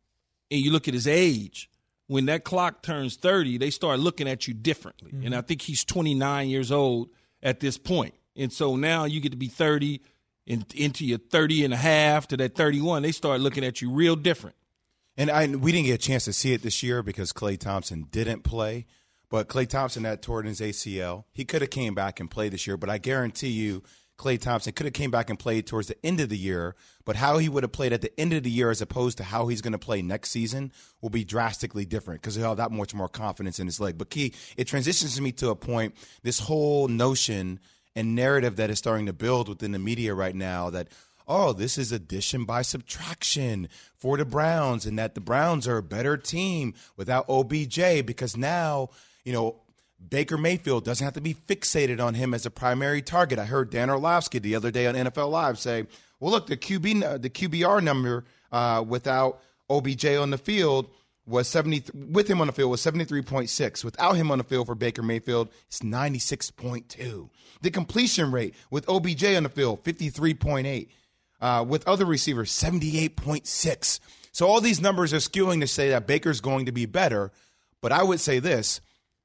and 0.50 0.60
you 0.60 0.70
look 0.70 0.88
at 0.88 0.94
his 0.94 1.06
age. 1.06 1.70
When 2.06 2.26
that 2.26 2.42
clock 2.42 2.82
turns 2.82 3.16
30, 3.16 3.58
they 3.58 3.70
start 3.70 4.00
looking 4.00 4.28
at 4.28 4.48
you 4.48 4.54
differently. 4.54 5.12
Mm-hmm. 5.12 5.26
And 5.26 5.34
I 5.34 5.42
think 5.42 5.62
he's 5.62 5.84
29 5.84 6.48
years 6.48 6.72
old 6.72 7.10
at 7.42 7.60
this 7.60 7.78
point. 7.78 8.14
And 8.36 8.52
so 8.52 8.74
now 8.74 9.04
you 9.04 9.20
get 9.20 9.30
to 9.30 9.38
be 9.38 9.46
30 9.46 10.00
in, 10.46 10.66
into 10.74 11.06
your 11.06 11.18
30 11.18 11.64
and 11.66 11.74
a 11.74 11.76
half 11.76 12.26
to 12.28 12.36
that 12.38 12.56
31, 12.56 13.02
they 13.02 13.12
start 13.12 13.40
looking 13.40 13.64
at 13.64 13.80
you 13.80 13.90
real 13.90 14.16
different. 14.16 14.56
And 15.16 15.30
I, 15.30 15.46
we 15.46 15.70
didn't 15.70 15.86
get 15.86 15.94
a 15.94 15.98
chance 15.98 16.24
to 16.24 16.32
see 16.32 16.52
it 16.52 16.62
this 16.62 16.82
year 16.82 17.02
because 17.02 17.32
Klay 17.32 17.58
Thompson 17.58 18.08
didn't 18.10 18.42
play. 18.42 18.86
But 19.28 19.48
Klay 19.48 19.68
Thompson 19.68 20.02
had 20.02 20.22
torn 20.22 20.46
his 20.46 20.60
ACL. 20.60 21.24
He 21.32 21.44
could 21.44 21.62
have 21.62 21.70
came 21.70 21.94
back 21.94 22.18
and 22.18 22.28
played 22.28 22.52
this 22.52 22.66
year, 22.66 22.76
but 22.76 22.90
I 22.90 22.98
guarantee 22.98 23.50
you 23.50 23.84
Klay 24.20 24.38
Thompson 24.38 24.74
could 24.74 24.84
have 24.84 24.92
came 24.92 25.10
back 25.10 25.30
and 25.30 25.38
played 25.38 25.66
towards 25.66 25.88
the 25.88 25.96
end 26.04 26.20
of 26.20 26.28
the 26.28 26.36
year, 26.36 26.76
but 27.06 27.16
how 27.16 27.38
he 27.38 27.48
would 27.48 27.62
have 27.62 27.72
played 27.72 27.94
at 27.94 28.02
the 28.02 28.20
end 28.20 28.34
of 28.34 28.42
the 28.42 28.50
year 28.50 28.70
as 28.70 28.82
opposed 28.82 29.16
to 29.16 29.24
how 29.24 29.48
he's 29.48 29.62
going 29.62 29.72
to 29.72 29.78
play 29.78 30.02
next 30.02 30.30
season 30.30 30.72
will 31.00 31.08
be 31.08 31.24
drastically 31.24 31.86
different 31.86 32.20
because 32.20 32.34
he'll 32.34 32.48
have 32.48 32.58
that 32.58 32.70
much 32.70 32.92
more 32.92 33.08
confidence 33.08 33.58
in 33.58 33.66
his 33.66 33.80
leg. 33.80 33.96
But 33.96 34.10
key, 34.10 34.34
it 34.58 34.66
transitions 34.66 35.18
me 35.18 35.32
to 35.32 35.48
a 35.48 35.56
point. 35.56 35.94
This 36.22 36.40
whole 36.40 36.86
notion 36.86 37.60
and 37.96 38.14
narrative 38.14 38.56
that 38.56 38.68
is 38.68 38.78
starting 38.78 39.06
to 39.06 39.14
build 39.14 39.48
within 39.48 39.72
the 39.72 39.78
media 39.78 40.14
right 40.14 40.36
now 40.36 40.68
that 40.68 40.88
oh, 41.26 41.52
this 41.52 41.78
is 41.78 41.92
addition 41.92 42.44
by 42.44 42.60
subtraction 42.60 43.68
for 43.96 44.16
the 44.16 44.24
Browns, 44.24 44.84
and 44.84 44.98
that 44.98 45.14
the 45.14 45.20
Browns 45.20 45.68
are 45.68 45.76
a 45.76 45.82
better 45.82 46.16
team 46.16 46.74
without 46.96 47.24
OBJ 47.28 48.04
because 48.04 48.36
now, 48.36 48.88
you 49.24 49.32
know, 49.32 49.60
Baker 50.08 50.38
Mayfield 50.38 50.84
doesn't 50.84 51.04
have 51.04 51.14
to 51.14 51.20
be 51.20 51.34
fixated 51.34 52.04
on 52.04 52.14
him 52.14 52.32
as 52.34 52.46
a 52.46 52.50
primary 52.50 53.02
target. 53.02 53.38
I 53.38 53.44
heard 53.44 53.70
Dan 53.70 53.90
Orlovsky 53.90 54.38
the 54.38 54.54
other 54.54 54.70
day 54.70 54.86
on 54.86 54.94
NFL 54.94 55.30
Live 55.30 55.58
say, 55.58 55.86
well, 56.18 56.30
look, 56.30 56.46
the 56.46 56.56
QB, 56.56 57.22
the 57.22 57.30
QBR 57.30 57.82
number 57.82 58.24
uh, 58.52 58.84
without 58.86 59.40
OBJ 59.68 60.06
on 60.06 60.30
the 60.30 60.38
field 60.38 60.90
was 61.26 61.46
70 61.48 61.84
with 62.10 62.28
him 62.28 62.40
on 62.40 62.46
the 62.46 62.52
field 62.52 62.70
was 62.70 62.80
73.6. 62.80 63.84
Without 63.84 64.14
him 64.14 64.30
on 64.30 64.38
the 64.38 64.44
field 64.44 64.66
for 64.66 64.74
Baker 64.74 65.02
Mayfield, 65.02 65.48
it's 65.68 65.80
96.2. 65.80 67.28
The 67.62 67.70
completion 67.70 68.32
rate 68.32 68.54
with 68.70 68.88
OBJ 68.88 69.24
on 69.36 69.44
the 69.44 69.48
field, 69.48 69.84
53.8. 69.84 70.88
Uh, 71.40 71.64
with 71.66 71.88
other 71.88 72.04
receivers, 72.04 72.50
78.6. 72.52 74.00
So 74.32 74.46
all 74.46 74.60
these 74.60 74.80
numbers 74.80 75.14
are 75.14 75.18
skewing 75.18 75.60
to 75.60 75.66
say 75.66 75.88
that 75.88 76.06
Baker's 76.06 76.42
going 76.42 76.66
to 76.66 76.72
be 76.72 76.84
better. 76.84 77.32
But 77.80 77.92
I 77.92 78.02
would 78.02 78.20
say 78.20 78.40
this 78.40 78.82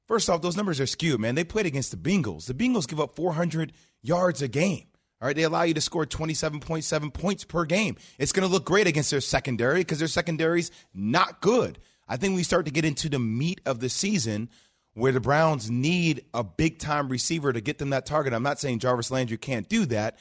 first 0.08 0.30
off, 0.30 0.42
those 0.42 0.58
numbers 0.58 0.80
are 0.80 0.86
skewed, 0.86 1.20
man. 1.20 1.36
They 1.36 1.44
played 1.44 1.66
against 1.66 1.92
the 1.92 1.98
Bengals. 1.98 2.46
The 2.46 2.54
Bengals 2.54 2.88
give 2.88 3.00
up 3.00 3.16
400 3.16 3.74
yards 4.02 4.42
a 4.42 4.48
game. 4.48 4.86
All 5.22 5.28
right, 5.28 5.36
they 5.36 5.44
allow 5.44 5.64
you 5.64 5.74
to 5.74 5.82
score 5.82 6.06
27.7 6.06 7.14
points 7.14 7.44
per 7.46 7.66
game. 7.66 7.96
It's 8.20 8.32
going 8.32 8.48
to 8.48 8.52
look 8.52 8.66
great 8.66 8.86
against 8.86 9.12
their 9.12 9.22
secondary 9.22 9.80
because 9.80 10.00
their 10.00 10.08
secondary's 10.08 10.72
not 10.94 11.42
good. 11.42 11.80
I 12.08 12.18
think 12.18 12.36
we 12.36 12.44
start 12.44 12.66
to 12.66 12.72
get 12.72 12.86
into 12.86 13.10
the 13.10 13.20
meat 13.20 13.62
of 13.66 13.80
the 13.80 13.90
season 13.90 14.50
where 14.94 15.12
the 15.12 15.20
Browns 15.20 15.70
need 15.70 16.26
a 16.34 16.44
big 16.44 16.80
time 16.80 17.10
receiver 17.10 17.52
to 17.52 17.62
get 17.62 17.78
them 17.78 17.92
that 17.92 18.06
target. 18.06 18.34
I'm 18.34 18.44
not 18.44 18.60
saying 18.60 18.80
Jarvis 18.80 19.12
Landry 19.12 19.38
can't 19.38 19.68
do 19.68 19.86
that, 19.88 20.18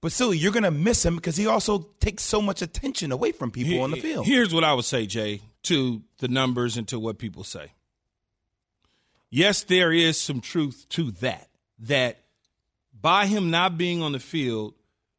but 0.00 0.12
still, 0.12 0.32
you're 0.32 0.52
going 0.52 0.62
to 0.62 0.70
miss 0.70 1.04
him 1.04 1.16
because 1.16 1.36
he 1.36 1.46
also 1.46 1.90
takes 2.00 2.22
so 2.22 2.40
much 2.40 2.62
attention 2.62 3.12
away 3.12 3.32
from 3.32 3.50
people 3.50 3.80
on 3.80 3.90
the 3.90 4.00
field. 4.00 4.26
Here's 4.26 4.54
what 4.54 4.64
I 4.64 4.74
would 4.74 4.84
say, 4.84 5.06
Jay, 5.06 5.42
to 5.64 6.02
the 6.18 6.28
numbers 6.28 6.76
and 6.76 6.86
to 6.88 6.98
what 6.98 7.18
people 7.18 7.44
say. 7.44 7.72
Yes, 9.36 9.64
there 9.64 9.92
is 9.92 10.18
some 10.18 10.40
truth 10.40 10.86
to 10.88 11.10
that, 11.20 11.50
that 11.80 12.20
by 12.98 13.26
him 13.26 13.50
not 13.50 13.76
being 13.76 14.00
on 14.00 14.12
the 14.12 14.18
field, 14.18 14.72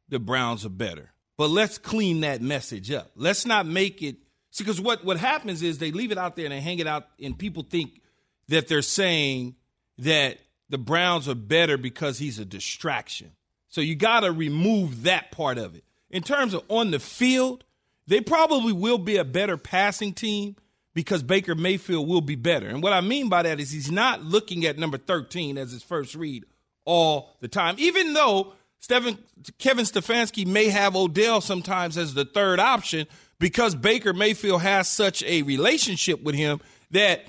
the 0.08 0.18
Browns 0.18 0.66
are 0.66 0.70
better. 0.70 1.12
But 1.36 1.50
let's 1.50 1.78
clean 1.78 2.22
that 2.22 2.42
message 2.42 2.90
up. 2.90 3.12
Let's 3.14 3.46
not 3.46 3.64
make 3.64 4.02
it 4.02 4.16
see 4.50 4.64
because 4.64 4.80
what, 4.80 5.04
what 5.04 5.18
happens 5.18 5.62
is 5.62 5.78
they 5.78 5.92
leave 5.92 6.10
it 6.10 6.18
out 6.18 6.34
there 6.34 6.46
and 6.46 6.52
they 6.52 6.60
hang 6.60 6.80
it 6.80 6.88
out, 6.88 7.06
and 7.22 7.38
people 7.38 7.62
think 7.62 8.02
that 8.48 8.66
they're 8.66 8.82
saying 8.82 9.54
that 9.98 10.38
the 10.68 10.78
Browns 10.78 11.28
are 11.28 11.36
better 11.36 11.78
because 11.78 12.18
he's 12.18 12.40
a 12.40 12.44
distraction. 12.44 13.30
So 13.68 13.80
you 13.80 13.94
got 13.94 14.20
to 14.20 14.32
remove 14.32 15.04
that 15.04 15.30
part 15.30 15.58
of 15.58 15.76
it. 15.76 15.84
In 16.10 16.24
terms 16.24 16.54
of 16.54 16.64
on 16.66 16.90
the 16.90 16.98
field, 16.98 17.62
they 18.08 18.20
probably 18.20 18.72
will 18.72 18.98
be 18.98 19.16
a 19.16 19.24
better 19.24 19.56
passing 19.56 20.12
team 20.12 20.56
because 20.98 21.22
Baker 21.22 21.54
Mayfield 21.54 22.08
will 22.08 22.20
be 22.20 22.34
better. 22.34 22.66
And 22.66 22.82
what 22.82 22.92
I 22.92 23.00
mean 23.00 23.28
by 23.28 23.44
that 23.44 23.60
is 23.60 23.70
he's 23.70 23.88
not 23.88 24.24
looking 24.24 24.66
at 24.66 24.80
number 24.80 24.98
13 24.98 25.56
as 25.56 25.70
his 25.70 25.84
first 25.84 26.16
read 26.16 26.44
all 26.84 27.36
the 27.38 27.46
time, 27.46 27.76
even 27.78 28.14
though 28.14 28.54
Stephen, 28.80 29.16
Kevin 29.58 29.84
Stefanski 29.84 30.44
may 30.44 30.70
have 30.70 30.96
Odell 30.96 31.40
sometimes 31.40 31.96
as 31.96 32.14
the 32.14 32.24
third 32.24 32.58
option 32.58 33.06
because 33.38 33.76
Baker 33.76 34.12
Mayfield 34.12 34.62
has 34.62 34.88
such 34.88 35.22
a 35.22 35.42
relationship 35.42 36.20
with 36.24 36.34
him 36.34 36.60
that 36.90 37.26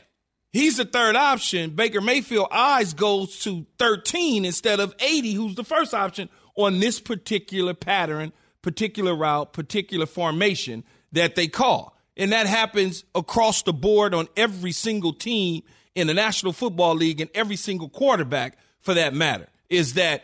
he's 0.51 0.77
the 0.77 0.85
third 0.85 1.15
option. 1.15 1.69
Baker 1.69 2.01
Mayfield 2.01 2.47
eyes 2.49 2.95
goes 2.95 3.37
to 3.41 3.67
13 3.77 4.45
instead 4.45 4.79
of 4.79 4.95
80, 4.99 5.33
who's 5.33 5.53
the 5.53 5.63
first 5.63 5.93
option 5.93 6.27
on 6.55 6.79
this 6.79 6.99
particular 6.99 7.75
pattern, 7.75 8.33
particular 8.63 9.15
route, 9.15 9.53
particular 9.53 10.07
formation 10.07 10.83
that 11.11 11.35
they 11.35 11.47
call. 11.47 11.95
And 12.19 12.33
that 12.33 12.47
happens 12.47 13.05
across 13.15 13.63
the 13.63 13.71
board 13.71 14.13
on 14.13 14.27
every 14.35 14.73
single 14.73 15.13
team 15.13 15.63
in 15.95 16.05
the 16.05 16.13
National 16.13 16.51
Football 16.51 16.95
League 16.95 17.21
and 17.21 17.29
every 17.33 17.55
single 17.55 17.87
quarterback 17.87 18.57
for 18.81 18.93
that 18.93 19.13
matter. 19.13 19.47
Is 19.69 19.93
that 19.93 20.23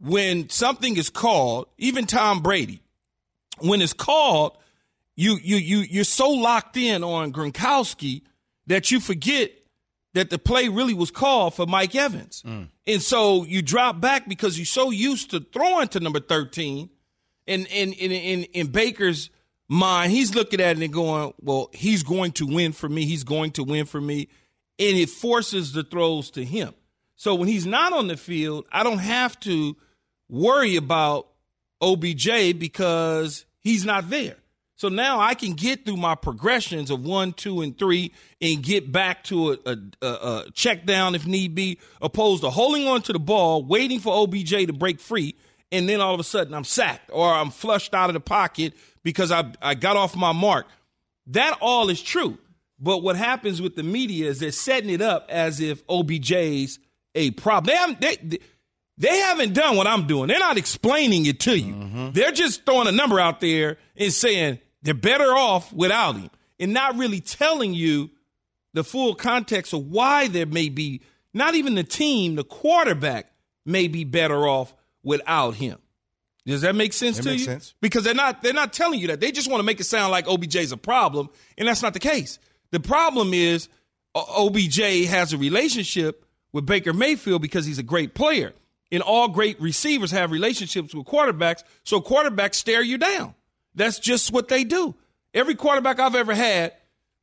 when 0.00 0.48
something 0.48 0.96
is 0.96 1.10
called, 1.10 1.66
even 1.76 2.06
Tom 2.06 2.40
Brady, 2.40 2.80
when 3.58 3.82
it's 3.82 3.92
called, 3.92 4.56
you 5.16 5.38
you 5.42 5.56
you 5.56 5.78
you're 5.78 6.04
so 6.04 6.30
locked 6.30 6.78
in 6.78 7.04
on 7.04 7.30
Gronkowski 7.32 8.22
that 8.66 8.90
you 8.90 8.98
forget 8.98 9.52
that 10.14 10.30
the 10.30 10.38
play 10.38 10.70
really 10.70 10.94
was 10.94 11.10
called 11.10 11.54
for 11.54 11.66
Mike 11.66 11.94
Evans. 11.94 12.42
Mm. 12.46 12.68
And 12.86 13.02
so 13.02 13.44
you 13.44 13.60
drop 13.60 14.00
back 14.00 14.26
because 14.26 14.58
you're 14.58 14.64
so 14.64 14.90
used 14.90 15.30
to 15.32 15.40
throwing 15.40 15.88
to 15.88 16.00
number 16.00 16.20
13. 16.20 16.88
And 17.46 17.66
in 17.66 17.92
in 17.92 18.12
in, 18.12 18.44
in 18.44 18.66
Baker's 18.68 19.28
mind, 19.68 20.12
he's 20.12 20.34
looking 20.34 20.60
at 20.60 20.76
it 20.76 20.82
and 20.82 20.92
going, 20.92 21.32
Well, 21.40 21.70
he's 21.72 22.02
going 22.02 22.32
to 22.32 22.46
win 22.46 22.72
for 22.72 22.88
me. 22.88 23.04
He's 23.04 23.24
going 23.24 23.52
to 23.52 23.64
win 23.64 23.86
for 23.86 24.00
me. 24.00 24.28
And 24.78 24.96
it 24.96 25.08
forces 25.08 25.72
the 25.72 25.82
throws 25.82 26.30
to 26.32 26.44
him. 26.44 26.74
So 27.16 27.34
when 27.34 27.48
he's 27.48 27.66
not 27.66 27.92
on 27.92 28.08
the 28.08 28.16
field, 28.16 28.66
I 28.70 28.82
don't 28.82 28.98
have 28.98 29.40
to 29.40 29.76
worry 30.28 30.76
about 30.76 31.28
OBJ 31.80 32.58
because 32.58 33.46
he's 33.60 33.84
not 33.84 34.10
there. 34.10 34.36
So 34.78 34.90
now 34.90 35.20
I 35.20 35.34
can 35.34 35.54
get 35.54 35.86
through 35.86 35.96
my 35.96 36.14
progressions 36.14 36.90
of 36.90 37.02
one, 37.02 37.32
two, 37.32 37.62
and 37.62 37.76
three 37.76 38.12
and 38.42 38.62
get 38.62 38.92
back 38.92 39.24
to 39.24 39.52
a, 39.52 39.58
a, 39.64 39.76
a, 40.02 40.06
a, 40.06 40.44
check 40.52 40.84
down 40.84 41.14
if 41.14 41.26
need 41.26 41.54
be, 41.54 41.78
opposed 42.02 42.42
to 42.42 42.50
holding 42.50 42.86
on 42.86 43.00
to 43.02 43.14
the 43.14 43.18
ball, 43.18 43.64
waiting 43.64 44.00
for 44.00 44.14
OBJ 44.14 44.50
to 44.66 44.72
break 44.74 45.00
free, 45.00 45.34
and 45.72 45.88
then 45.88 46.00
all 46.00 46.14
of 46.14 46.20
a 46.20 46.24
sudden 46.24 46.54
I'm 46.54 46.64
sacked 46.64 47.10
or 47.12 47.32
I'm 47.32 47.50
flushed 47.50 47.94
out 47.94 48.10
of 48.10 48.14
the 48.14 48.20
pocket 48.20 48.74
because 49.02 49.30
I, 49.30 49.52
I 49.60 49.74
got 49.74 49.96
off 49.96 50.16
my 50.16 50.32
mark. 50.32 50.66
That 51.28 51.58
all 51.60 51.88
is 51.90 52.02
true. 52.02 52.38
But 52.78 52.98
what 52.98 53.16
happens 53.16 53.62
with 53.62 53.74
the 53.74 53.82
media 53.82 54.28
is 54.28 54.38
they're 54.38 54.52
setting 54.52 54.90
it 54.90 55.00
up 55.00 55.26
as 55.30 55.60
if 55.60 55.86
OBJ's 55.86 56.78
a 57.14 57.30
problem. 57.32 57.66
They 57.66 57.76
haven't, 57.76 58.00
they, 58.00 58.38
they 58.98 59.18
haven't 59.18 59.54
done 59.54 59.76
what 59.76 59.86
I'm 59.86 60.06
doing. 60.06 60.28
They're 60.28 60.38
not 60.38 60.58
explaining 60.58 61.26
it 61.26 61.40
to 61.40 61.58
you. 61.58 61.74
Mm-hmm. 61.74 62.10
They're 62.12 62.32
just 62.32 62.66
throwing 62.66 62.86
a 62.86 62.92
number 62.92 63.18
out 63.18 63.40
there 63.40 63.78
and 63.96 64.12
saying, 64.12 64.58
they're 64.82 64.94
better 64.94 65.34
off 65.34 65.72
without 65.72 66.16
him 66.16 66.30
and 66.60 66.72
not 66.72 66.96
really 66.96 67.20
telling 67.20 67.74
you 67.74 68.10
the 68.74 68.84
full 68.84 69.14
context 69.14 69.72
of 69.72 69.90
why 69.90 70.28
there 70.28 70.46
may 70.46 70.68
be 70.68 71.00
not 71.32 71.54
even 71.54 71.74
the 71.74 71.84
team, 71.84 72.36
the 72.36 72.44
quarterback 72.44 73.30
may 73.64 73.88
be 73.88 74.04
better 74.04 74.46
off 74.46 74.74
without 75.06 75.54
him. 75.54 75.78
Does 76.44 76.60
that 76.60 76.74
make 76.74 76.92
sense 76.92 77.16
that 77.16 77.22
to 77.22 77.32
you? 77.32 77.38
Sense. 77.38 77.74
Because 77.80 78.04
they're 78.04 78.14
not 78.14 78.42
they're 78.42 78.52
not 78.52 78.72
telling 78.72 79.00
you 79.00 79.08
that. 79.08 79.20
They 79.20 79.32
just 79.32 79.48
want 79.48 79.60
to 79.60 79.64
make 79.64 79.80
it 79.80 79.84
sound 79.84 80.10
like 80.10 80.26
OBJ's 80.26 80.72
a 80.72 80.76
problem, 80.76 81.30
and 81.56 81.66
that's 81.66 81.82
not 81.82 81.94
the 81.94 82.00
case. 82.00 82.38
The 82.72 82.80
problem 82.80 83.32
is 83.32 83.68
uh, 84.14 84.22
OBJ 84.36 85.06
has 85.06 85.32
a 85.32 85.38
relationship 85.38 86.24
with 86.52 86.66
Baker 86.66 86.92
Mayfield 86.92 87.40
because 87.40 87.64
he's 87.64 87.78
a 87.78 87.82
great 87.84 88.14
player. 88.14 88.52
And 88.92 89.02
all 89.02 89.28
great 89.28 89.60
receivers 89.60 90.12
have 90.12 90.30
relationships 90.30 90.94
with 90.94 91.06
quarterbacks, 91.06 91.64
so 91.82 92.00
quarterbacks 92.00 92.54
stare 92.54 92.82
you 92.82 92.98
down. 92.98 93.34
That's 93.74 93.98
just 93.98 94.32
what 94.32 94.46
they 94.46 94.62
do. 94.62 94.94
Every 95.34 95.56
quarterback 95.56 95.98
I've 95.98 96.14
ever 96.14 96.34
had 96.34 96.72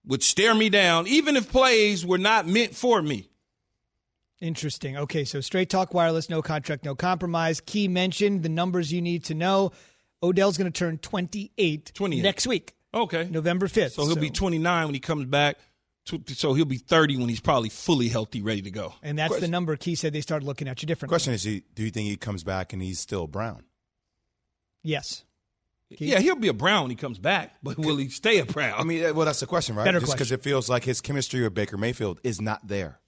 would 0.05 0.21
stare 0.21 0.53
me 0.53 0.69
down, 0.69 1.07
even 1.07 1.37
if 1.37 1.49
plays 1.49 2.05
were 2.05 2.17
not 2.17 2.47
meant 2.47 2.75
for 2.75 3.01
me. 3.01 3.29
Interesting. 4.43 4.97
Okay, 4.97 5.23
so 5.23 5.39
straight 5.39 5.69
talk 5.69 5.93
wireless, 5.93 6.29
no 6.29 6.41
contract, 6.41 6.83
no 6.83 6.95
compromise. 6.95 7.61
Key 7.61 7.87
mentioned 7.87 8.43
the 8.43 8.49
numbers 8.49 8.91
you 8.91 9.01
need 9.01 9.23
to 9.25 9.33
know. 9.33 9.71
Odell's 10.21 10.57
going 10.57 10.69
to 10.69 10.77
turn 10.77 10.97
28, 10.97 11.93
28 11.93 12.21
next 12.21 12.45
week. 12.45 12.75
Okay. 12.93 13.25
November 13.31 13.67
5th. 13.67 13.91
So 13.91 14.05
he'll 14.05 14.15
so. 14.15 14.21
be 14.21 14.29
29 14.29 14.85
when 14.85 14.93
he 14.93 14.99
comes 14.99 15.25
back. 15.27 15.55
So 16.27 16.53
he'll 16.53 16.65
be 16.65 16.77
30 16.77 17.15
when 17.15 17.29
he's 17.29 17.39
probably 17.39 17.69
fully 17.69 18.09
healthy, 18.09 18.41
ready 18.41 18.61
to 18.63 18.69
go. 18.69 18.93
And 19.01 19.17
that's 19.17 19.29
Question. 19.29 19.49
the 19.49 19.51
number 19.51 19.77
Key 19.77 19.95
said 19.95 20.11
they 20.11 20.19
started 20.19 20.45
looking 20.45 20.67
at 20.67 20.81
you 20.81 20.87
differently. 20.87 21.13
Question 21.13 21.33
is, 21.33 21.43
do 21.43 21.61
you 21.81 21.91
think 21.91 22.09
he 22.09 22.17
comes 22.17 22.43
back 22.43 22.73
and 22.73 22.81
he's 22.81 22.99
still 22.99 23.27
Brown? 23.27 23.63
Yes. 24.83 25.23
Yeah, 25.87 26.19
he'll 26.19 26.35
be 26.35 26.49
a 26.49 26.53
Brown 26.53 26.83
when 26.83 26.89
he 26.89 26.97
comes 26.97 27.17
back, 27.17 27.55
but 27.63 27.77
will 27.77 27.95
he 27.95 28.09
stay 28.09 28.39
a 28.39 28.45
Brown? 28.45 28.77
I 28.77 28.83
mean, 28.83 29.15
well, 29.15 29.25
that's 29.25 29.39
the 29.39 29.47
question, 29.47 29.75
right? 29.77 29.85
Better 29.85 30.01
Just 30.01 30.11
because 30.11 30.33
it 30.33 30.43
feels 30.43 30.67
like 30.67 30.83
his 30.83 30.99
chemistry 30.99 31.41
with 31.41 31.53
Baker 31.53 31.77
Mayfield 31.77 32.19
is 32.23 32.41
not 32.41 32.67
there. 32.67 32.99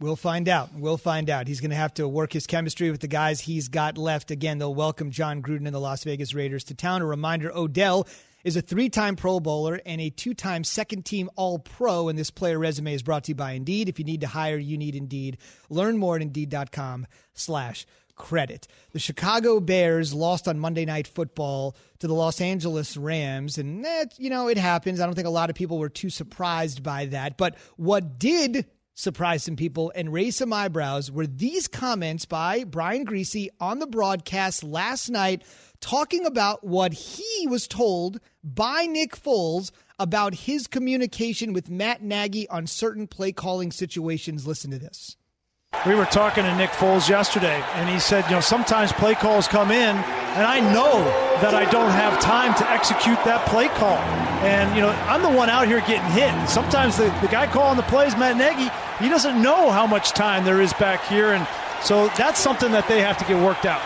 We'll 0.00 0.16
find 0.16 0.48
out. 0.48 0.70
We'll 0.74 0.96
find 0.96 1.28
out. 1.28 1.46
He's 1.46 1.60
going 1.60 1.70
to 1.70 1.76
have 1.76 1.94
to 1.94 2.08
work 2.08 2.32
his 2.32 2.46
chemistry 2.46 2.90
with 2.90 3.00
the 3.00 3.08
guys 3.08 3.40
he's 3.40 3.68
got 3.68 3.98
left. 3.98 4.30
Again, 4.30 4.58
they'll 4.58 4.74
welcome 4.74 5.10
Jon 5.10 5.42
Gruden 5.42 5.66
and 5.66 5.74
the 5.74 5.80
Las 5.80 6.04
Vegas 6.04 6.32
Raiders 6.32 6.64
to 6.64 6.74
town. 6.74 7.02
A 7.02 7.06
reminder 7.06 7.54
Odell 7.54 8.06
is 8.44 8.56
a 8.56 8.62
three 8.62 8.88
time 8.88 9.14
Pro 9.14 9.40
Bowler 9.40 9.80
and 9.84 10.00
a 10.00 10.08
two 10.08 10.32
time 10.32 10.64
second 10.64 11.04
team 11.04 11.28
All 11.36 11.58
Pro. 11.58 12.08
And 12.08 12.18
this 12.18 12.30
player 12.30 12.58
resume 12.58 12.94
is 12.94 13.02
brought 13.02 13.24
to 13.24 13.32
you 13.32 13.34
by 13.34 13.52
Indeed. 13.52 13.90
If 13.90 13.98
you 13.98 14.06
need 14.06 14.22
to 14.22 14.26
hire, 14.26 14.56
you 14.56 14.78
need 14.78 14.94
Indeed. 14.94 15.36
Learn 15.68 15.98
more 15.98 16.16
at 16.16 16.22
Indeed.com 16.22 17.06
slash 17.34 17.86
credit. 18.16 18.66
The 18.92 18.98
Chicago 18.98 19.60
Bears 19.60 20.14
lost 20.14 20.48
on 20.48 20.58
Monday 20.58 20.84
Night 20.84 21.06
Football 21.06 21.76
to 21.98 22.06
the 22.06 22.14
Los 22.14 22.40
Angeles 22.40 22.96
Rams, 22.96 23.58
and 23.58 23.84
that, 23.84 24.18
you 24.18 24.30
know, 24.30 24.48
it 24.48 24.56
happens. 24.56 25.00
I 25.00 25.06
don't 25.06 25.14
think 25.14 25.26
a 25.26 25.30
lot 25.30 25.50
of 25.50 25.56
people 25.56 25.78
were 25.78 25.88
too 25.88 26.10
surprised 26.10 26.82
by 26.82 27.06
that. 27.06 27.36
But 27.36 27.56
what 27.76 28.18
did 28.18 28.66
surprise 28.94 29.44
some 29.44 29.56
people 29.56 29.92
and 29.94 30.12
raise 30.12 30.36
some 30.36 30.52
eyebrows 30.52 31.10
were 31.10 31.26
these 31.26 31.68
comments 31.68 32.24
by 32.24 32.64
Brian 32.64 33.04
Griese 33.04 33.48
on 33.60 33.80
the 33.80 33.86
broadcast 33.86 34.62
last 34.62 35.10
night 35.10 35.42
talking 35.80 36.24
about 36.24 36.64
what 36.64 36.92
he 36.92 37.46
was 37.48 37.68
told 37.68 38.20
by 38.42 38.86
Nick 38.86 39.16
Foles 39.16 39.70
about 39.98 40.34
his 40.34 40.66
communication 40.66 41.52
with 41.52 41.68
Matt 41.68 42.02
Nagy 42.02 42.48
on 42.48 42.66
certain 42.66 43.06
play 43.06 43.32
calling 43.32 43.70
situations. 43.70 44.46
Listen 44.46 44.70
to 44.70 44.78
this. 44.78 45.16
We 45.86 45.94
were 45.94 46.06
talking 46.06 46.44
to 46.44 46.56
Nick 46.56 46.70
Foles 46.70 47.08
yesterday, 47.08 47.62
and 47.74 47.88
he 47.88 47.98
said, 47.98 48.24
you 48.26 48.36
know, 48.36 48.40
sometimes 48.40 48.92
play 48.92 49.14
calls 49.14 49.48
come 49.48 49.70
in, 49.70 49.96
and 49.96 50.46
I 50.46 50.60
know 50.60 51.04
that 51.42 51.52
I 51.54 51.68
don't 51.70 51.90
have 51.90 52.20
time 52.20 52.54
to 52.54 52.70
execute 52.70 53.22
that 53.24 53.44
play 53.46 53.68
call. 53.68 53.98
And, 54.44 54.76
you 54.76 54.82
know, 54.82 54.90
I'm 54.90 55.22
the 55.22 55.30
one 55.30 55.48
out 55.48 55.66
here 55.66 55.80
getting 55.80 56.10
hit. 56.10 56.48
Sometimes 56.48 56.98
the, 56.98 57.04
the 57.22 57.28
guy 57.28 57.46
calling 57.46 57.78
the 57.78 57.82
plays, 57.84 58.14
Matt 58.14 58.36
Nagy, 58.36 58.70
he 59.02 59.08
doesn't 59.08 59.40
know 59.40 59.70
how 59.70 59.86
much 59.86 60.10
time 60.10 60.44
there 60.44 60.60
is 60.60 60.72
back 60.74 61.02
here. 61.06 61.32
And 61.32 61.46
so 61.82 62.08
that's 62.08 62.38
something 62.38 62.70
that 62.72 62.86
they 62.86 63.00
have 63.00 63.16
to 63.18 63.24
get 63.24 63.42
worked 63.42 63.64
out. 63.64 63.80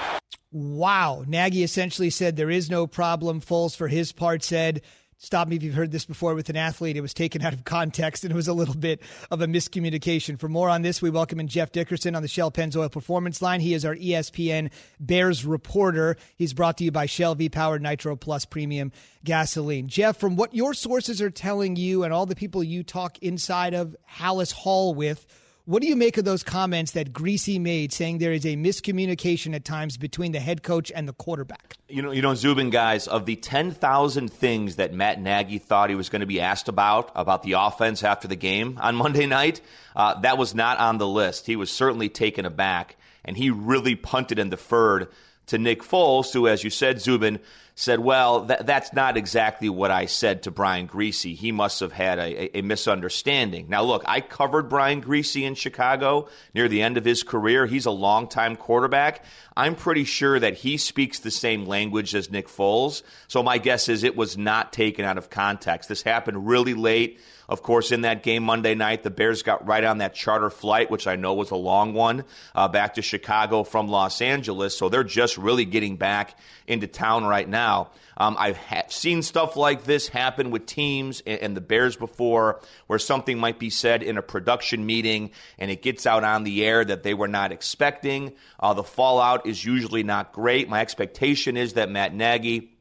Wow. 0.50 1.24
Nagy 1.28 1.62
essentially 1.62 2.10
said 2.10 2.36
there 2.36 2.50
is 2.50 2.70
no 2.70 2.88
problem. 2.88 3.40
Foles, 3.40 3.76
for 3.76 3.86
his 3.86 4.10
part, 4.12 4.42
said 4.42 4.82
Stop 5.20 5.48
me 5.48 5.56
if 5.56 5.64
you've 5.64 5.74
heard 5.74 5.90
this 5.90 6.04
before 6.04 6.36
with 6.36 6.48
an 6.48 6.54
athlete. 6.54 6.96
It 6.96 7.00
was 7.00 7.12
taken 7.12 7.42
out 7.42 7.52
of 7.52 7.64
context 7.64 8.22
and 8.22 8.30
it 8.30 8.36
was 8.36 8.46
a 8.46 8.52
little 8.52 8.76
bit 8.76 9.02
of 9.32 9.42
a 9.42 9.48
miscommunication. 9.48 10.38
For 10.38 10.48
more 10.48 10.68
on 10.68 10.82
this, 10.82 11.02
we 11.02 11.10
welcome 11.10 11.40
in 11.40 11.48
Jeff 11.48 11.72
Dickerson 11.72 12.14
on 12.14 12.22
the 12.22 12.28
Shell 12.28 12.52
Pennzoil 12.52 12.92
Performance 12.92 13.42
Line. 13.42 13.60
He 13.60 13.74
is 13.74 13.84
our 13.84 13.96
ESPN 13.96 14.70
Bears 15.00 15.44
reporter. 15.44 16.16
He's 16.36 16.54
brought 16.54 16.78
to 16.78 16.84
you 16.84 16.92
by 16.92 17.06
Shell 17.06 17.34
V 17.34 17.48
Powered 17.48 17.82
Nitro 17.82 18.14
Plus 18.14 18.44
Premium 18.44 18.92
Gasoline. 19.24 19.88
Jeff, 19.88 20.18
from 20.18 20.36
what 20.36 20.54
your 20.54 20.72
sources 20.72 21.20
are 21.20 21.30
telling 21.30 21.74
you 21.74 22.04
and 22.04 22.14
all 22.14 22.24
the 22.24 22.36
people 22.36 22.62
you 22.62 22.84
talk 22.84 23.18
inside 23.18 23.74
of 23.74 23.96
Halas 24.08 24.52
Hall 24.52 24.94
with, 24.94 25.26
what 25.68 25.82
do 25.82 25.88
you 25.88 25.96
make 25.96 26.16
of 26.16 26.24
those 26.24 26.42
comments 26.42 26.92
that 26.92 27.12
Griese 27.12 27.60
made 27.60 27.92
saying 27.92 28.16
there 28.16 28.32
is 28.32 28.46
a 28.46 28.56
miscommunication 28.56 29.54
at 29.54 29.66
times 29.66 29.98
between 29.98 30.32
the 30.32 30.40
head 30.40 30.62
coach 30.62 30.90
and 30.94 31.06
the 31.06 31.12
quarterback? 31.12 31.76
You 31.90 32.00
know, 32.00 32.10
you 32.10 32.22
know, 32.22 32.34
Zubin, 32.34 32.70
guys, 32.70 33.06
of 33.06 33.26
the 33.26 33.36
10,000 33.36 34.32
things 34.32 34.76
that 34.76 34.94
Matt 34.94 35.20
Nagy 35.20 35.58
thought 35.58 35.90
he 35.90 35.94
was 35.94 36.08
going 36.08 36.20
to 36.20 36.26
be 36.26 36.40
asked 36.40 36.68
about, 36.68 37.12
about 37.14 37.42
the 37.42 37.52
offense 37.52 38.02
after 38.02 38.26
the 38.26 38.34
game 38.34 38.78
on 38.80 38.96
Monday 38.96 39.26
night, 39.26 39.60
uh, 39.94 40.18
that 40.20 40.38
was 40.38 40.54
not 40.54 40.78
on 40.78 40.96
the 40.96 41.06
list. 41.06 41.44
He 41.44 41.54
was 41.54 41.70
certainly 41.70 42.08
taken 42.08 42.46
aback, 42.46 42.96
and 43.22 43.36
he 43.36 43.50
really 43.50 43.94
punted 43.94 44.38
and 44.38 44.50
deferred 44.50 45.08
to 45.48 45.58
Nick 45.58 45.82
Foles, 45.82 46.32
who, 46.32 46.48
as 46.48 46.64
you 46.64 46.70
said, 46.70 46.98
Zubin, 46.98 47.40
said, 47.78 48.00
Well, 48.00 48.44
th- 48.44 48.62
that's 48.64 48.92
not 48.92 49.16
exactly 49.16 49.68
what 49.68 49.92
I 49.92 50.06
said 50.06 50.42
to 50.42 50.50
Brian 50.50 50.88
Griese. 50.88 51.36
He 51.36 51.52
must 51.52 51.78
have 51.78 51.92
had 51.92 52.18
a, 52.18 52.58
a, 52.58 52.62
misunderstanding. 52.62 53.68
Now, 53.68 53.84
look, 53.84 54.02
I 54.04 54.20
covered 54.20 54.68
Brian 54.68 55.00
Griese 55.00 55.44
in 55.44 55.54
Chicago 55.54 56.28
near 56.54 56.66
the 56.66 56.82
end 56.82 56.96
of 56.96 57.04
his 57.04 57.22
career. 57.22 57.66
He's 57.66 57.86
a 57.86 57.92
longtime 57.92 58.56
quarterback. 58.56 59.24
I'm 59.56 59.76
pretty 59.76 60.02
sure 60.02 60.40
that 60.40 60.54
he 60.54 60.76
speaks 60.76 61.20
the 61.20 61.30
same 61.30 61.66
language 61.66 62.16
as 62.16 62.32
Nick 62.32 62.48
Foles. 62.48 63.04
So 63.28 63.44
my 63.44 63.58
guess 63.58 63.88
is 63.88 64.02
it 64.02 64.16
was 64.16 64.36
not 64.36 64.72
taken 64.72 65.04
out 65.04 65.16
of 65.16 65.30
context. 65.30 65.88
This 65.88 66.02
happened 66.02 66.48
really 66.48 66.74
late. 66.74 67.20
Of 67.48 67.62
course, 67.62 67.92
in 67.92 68.02
that 68.02 68.22
game 68.22 68.42
Monday 68.42 68.74
night, 68.74 69.02
the 69.02 69.10
Bears 69.10 69.42
got 69.42 69.66
right 69.66 69.82
on 69.82 69.98
that 69.98 70.14
charter 70.14 70.50
flight, 70.50 70.90
which 70.90 71.06
I 71.06 71.16
know 71.16 71.32
was 71.32 71.50
a 71.50 71.56
long 71.56 71.94
one, 71.94 72.24
uh, 72.54 72.68
back 72.68 72.94
to 72.94 73.02
Chicago 73.02 73.64
from 73.64 73.88
Los 73.88 74.20
Angeles. 74.20 74.76
So 74.76 74.90
they're 74.90 75.02
just 75.02 75.38
really 75.38 75.64
getting 75.64 75.96
back 75.96 76.38
into 76.66 76.86
town 76.86 77.24
right 77.24 77.48
now. 77.48 77.90
Um, 78.18 78.36
I've 78.38 78.58
ha- 78.58 78.82
seen 78.88 79.22
stuff 79.22 79.56
like 79.56 79.84
this 79.84 80.08
happen 80.08 80.50
with 80.50 80.66
teams 80.66 81.22
and, 81.24 81.40
and, 81.40 81.56
the 81.56 81.60
Bears 81.62 81.96
before, 81.96 82.60
where 82.88 82.98
something 82.98 83.38
might 83.38 83.58
be 83.58 83.70
said 83.70 84.02
in 84.02 84.18
a 84.18 84.22
production 84.22 84.84
meeting 84.84 85.30
and 85.56 85.70
it 85.70 85.82
gets 85.82 86.04
out 86.04 86.24
on 86.24 86.42
the 86.42 86.64
air 86.64 86.84
that 86.84 87.04
they 87.04 87.14
were 87.14 87.28
not 87.28 87.52
expecting. 87.52 88.32
Uh, 88.58 88.74
the 88.74 88.82
fallout 88.82 89.46
is 89.46 89.64
usually 89.64 90.02
not 90.02 90.32
great. 90.32 90.68
My 90.68 90.80
expectation 90.80 91.56
is 91.56 91.74
that 91.74 91.90
Matt 91.90 92.12
Nagy 92.12 92.72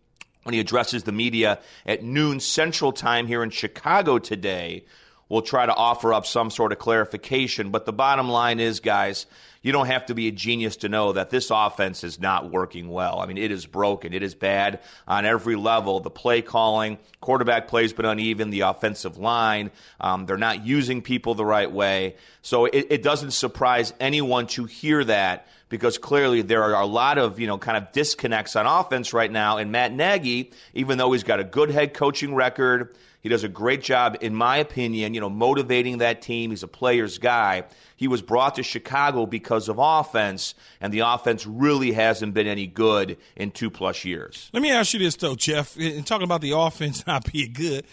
when 0.47 0.55
he 0.55 0.59
addresses 0.59 1.03
the 1.03 1.11
media 1.11 1.59
at 1.85 2.03
noon 2.03 2.39
Central 2.39 2.91
Time 2.91 3.27
here 3.27 3.43
in 3.43 3.51
Chicago 3.51 4.17
today, 4.17 4.85
We'll 5.29 5.41
try 5.41 5.65
to 5.65 5.75
offer 5.75 6.13
up 6.13 6.25
some 6.25 6.49
sort 6.49 6.71
of 6.71 6.79
clarification. 6.79 7.69
But 7.69 7.85
the 7.85 7.93
bottom 7.93 8.29
line 8.29 8.59
is, 8.59 8.79
guys, 8.79 9.25
you 9.61 9.71
don't 9.71 9.87
have 9.87 10.05
to 10.07 10.15
be 10.15 10.27
a 10.27 10.31
genius 10.31 10.77
to 10.77 10.89
know 10.89 11.13
that 11.13 11.29
this 11.29 11.49
offense 11.51 12.03
is 12.03 12.19
not 12.19 12.51
working 12.51 12.89
well. 12.89 13.19
I 13.19 13.25
mean, 13.25 13.37
it 13.37 13.51
is 13.51 13.65
broken. 13.65 14.13
It 14.13 14.23
is 14.23 14.35
bad 14.35 14.79
on 15.07 15.25
every 15.25 15.55
level. 15.55 15.99
The 15.99 16.09
play 16.09 16.41
calling, 16.41 16.97
quarterback 17.21 17.67
play's 17.67 17.93
been 17.93 18.05
uneven, 18.05 18.49
the 18.49 18.61
offensive 18.61 19.17
line, 19.17 19.71
um, 19.99 20.25
they're 20.25 20.37
not 20.37 20.65
using 20.65 21.01
people 21.01 21.35
the 21.35 21.45
right 21.45 21.71
way. 21.71 22.15
So 22.41 22.65
it, 22.65 22.87
it 22.89 23.03
doesn't 23.03 23.31
surprise 23.31 23.93
anyone 23.99 24.47
to 24.47 24.65
hear 24.65 25.03
that 25.03 25.47
because 25.69 25.97
clearly 25.97 26.41
there 26.41 26.63
are 26.63 26.81
a 26.81 26.85
lot 26.85 27.17
of, 27.17 27.39
you 27.39 27.47
know, 27.47 27.57
kind 27.57 27.77
of 27.77 27.91
disconnects 27.91 28.55
on 28.55 28.65
offense 28.65 29.13
right 29.13 29.31
now. 29.31 29.57
And 29.57 29.71
Matt 29.71 29.91
Nagy, 29.91 30.51
even 30.73 30.97
though 30.97 31.11
he's 31.11 31.23
got 31.23 31.39
a 31.39 31.43
good 31.43 31.69
head 31.69 31.93
coaching 31.93 32.33
record, 32.33 32.95
he 33.27 33.29
does 33.29 33.43
a 33.43 33.49
great 33.49 33.81
job, 33.81 34.15
in 34.21 34.33
my 34.33 34.55
opinion, 34.55 35.13
you 35.13 35.19
know, 35.19 35.29
motivating 35.29 35.97
that 35.97 36.21
team. 36.21 36.51
He's 36.51 36.63
a 36.63 36.67
player's 36.67 37.17
guy. 37.17 37.65
He 37.97 38.07
was 38.07 38.21
brought 38.21 38.55
to 38.55 38.63
Chicago 38.63 39.25
because 39.25 39.67
of 39.67 39.79
offense, 39.79 40.55
and 40.79 40.93
the 40.93 40.99
offense 40.99 41.45
really 41.45 41.91
hasn't 41.91 42.33
been 42.33 42.47
any 42.47 42.67
good 42.67 43.17
in 43.35 43.51
two 43.51 43.69
plus 43.69 44.05
years. 44.05 44.49
Let 44.53 44.63
me 44.63 44.71
ask 44.71 44.93
you 44.93 44.99
this, 44.99 45.17
though, 45.17 45.35
Jeff. 45.35 45.75
In 45.75 46.05
talking 46.05 46.23
about 46.23 46.39
the 46.39 46.51
offense 46.51 47.05
not 47.07 47.29
being 47.29 47.51
good, 47.51 47.85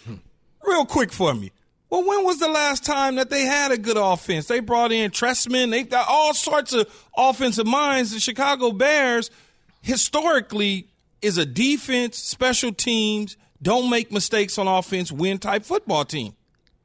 real 0.63 0.85
quick 0.85 1.11
for 1.11 1.33
me. 1.33 1.51
Well, 1.89 2.07
when 2.07 2.23
was 2.23 2.39
the 2.39 2.47
last 2.47 2.85
time 2.85 3.15
that 3.15 3.29
they 3.29 3.43
had 3.43 3.73
a 3.73 3.77
good 3.77 3.97
offense? 3.97 4.47
They 4.47 4.61
brought 4.61 4.93
in 4.93 5.11
Trestman. 5.11 5.69
They 5.69 5.83
got 5.83 6.07
all 6.07 6.33
sorts 6.33 6.71
of 6.71 6.87
offensive 7.17 7.67
minds. 7.67 8.13
The 8.13 8.21
Chicago 8.21 8.71
Bears, 8.71 9.29
historically, 9.81 10.87
is 11.21 11.37
a 11.37 11.45
defense, 11.45 12.17
special 12.17 12.71
teams, 12.71 13.35
don't 13.61 13.89
make 13.89 14.11
mistakes 14.11 14.57
on 14.57 14.67
offense, 14.67 15.11
win 15.11 15.37
type 15.37 15.63
football 15.63 16.05
team. 16.05 16.35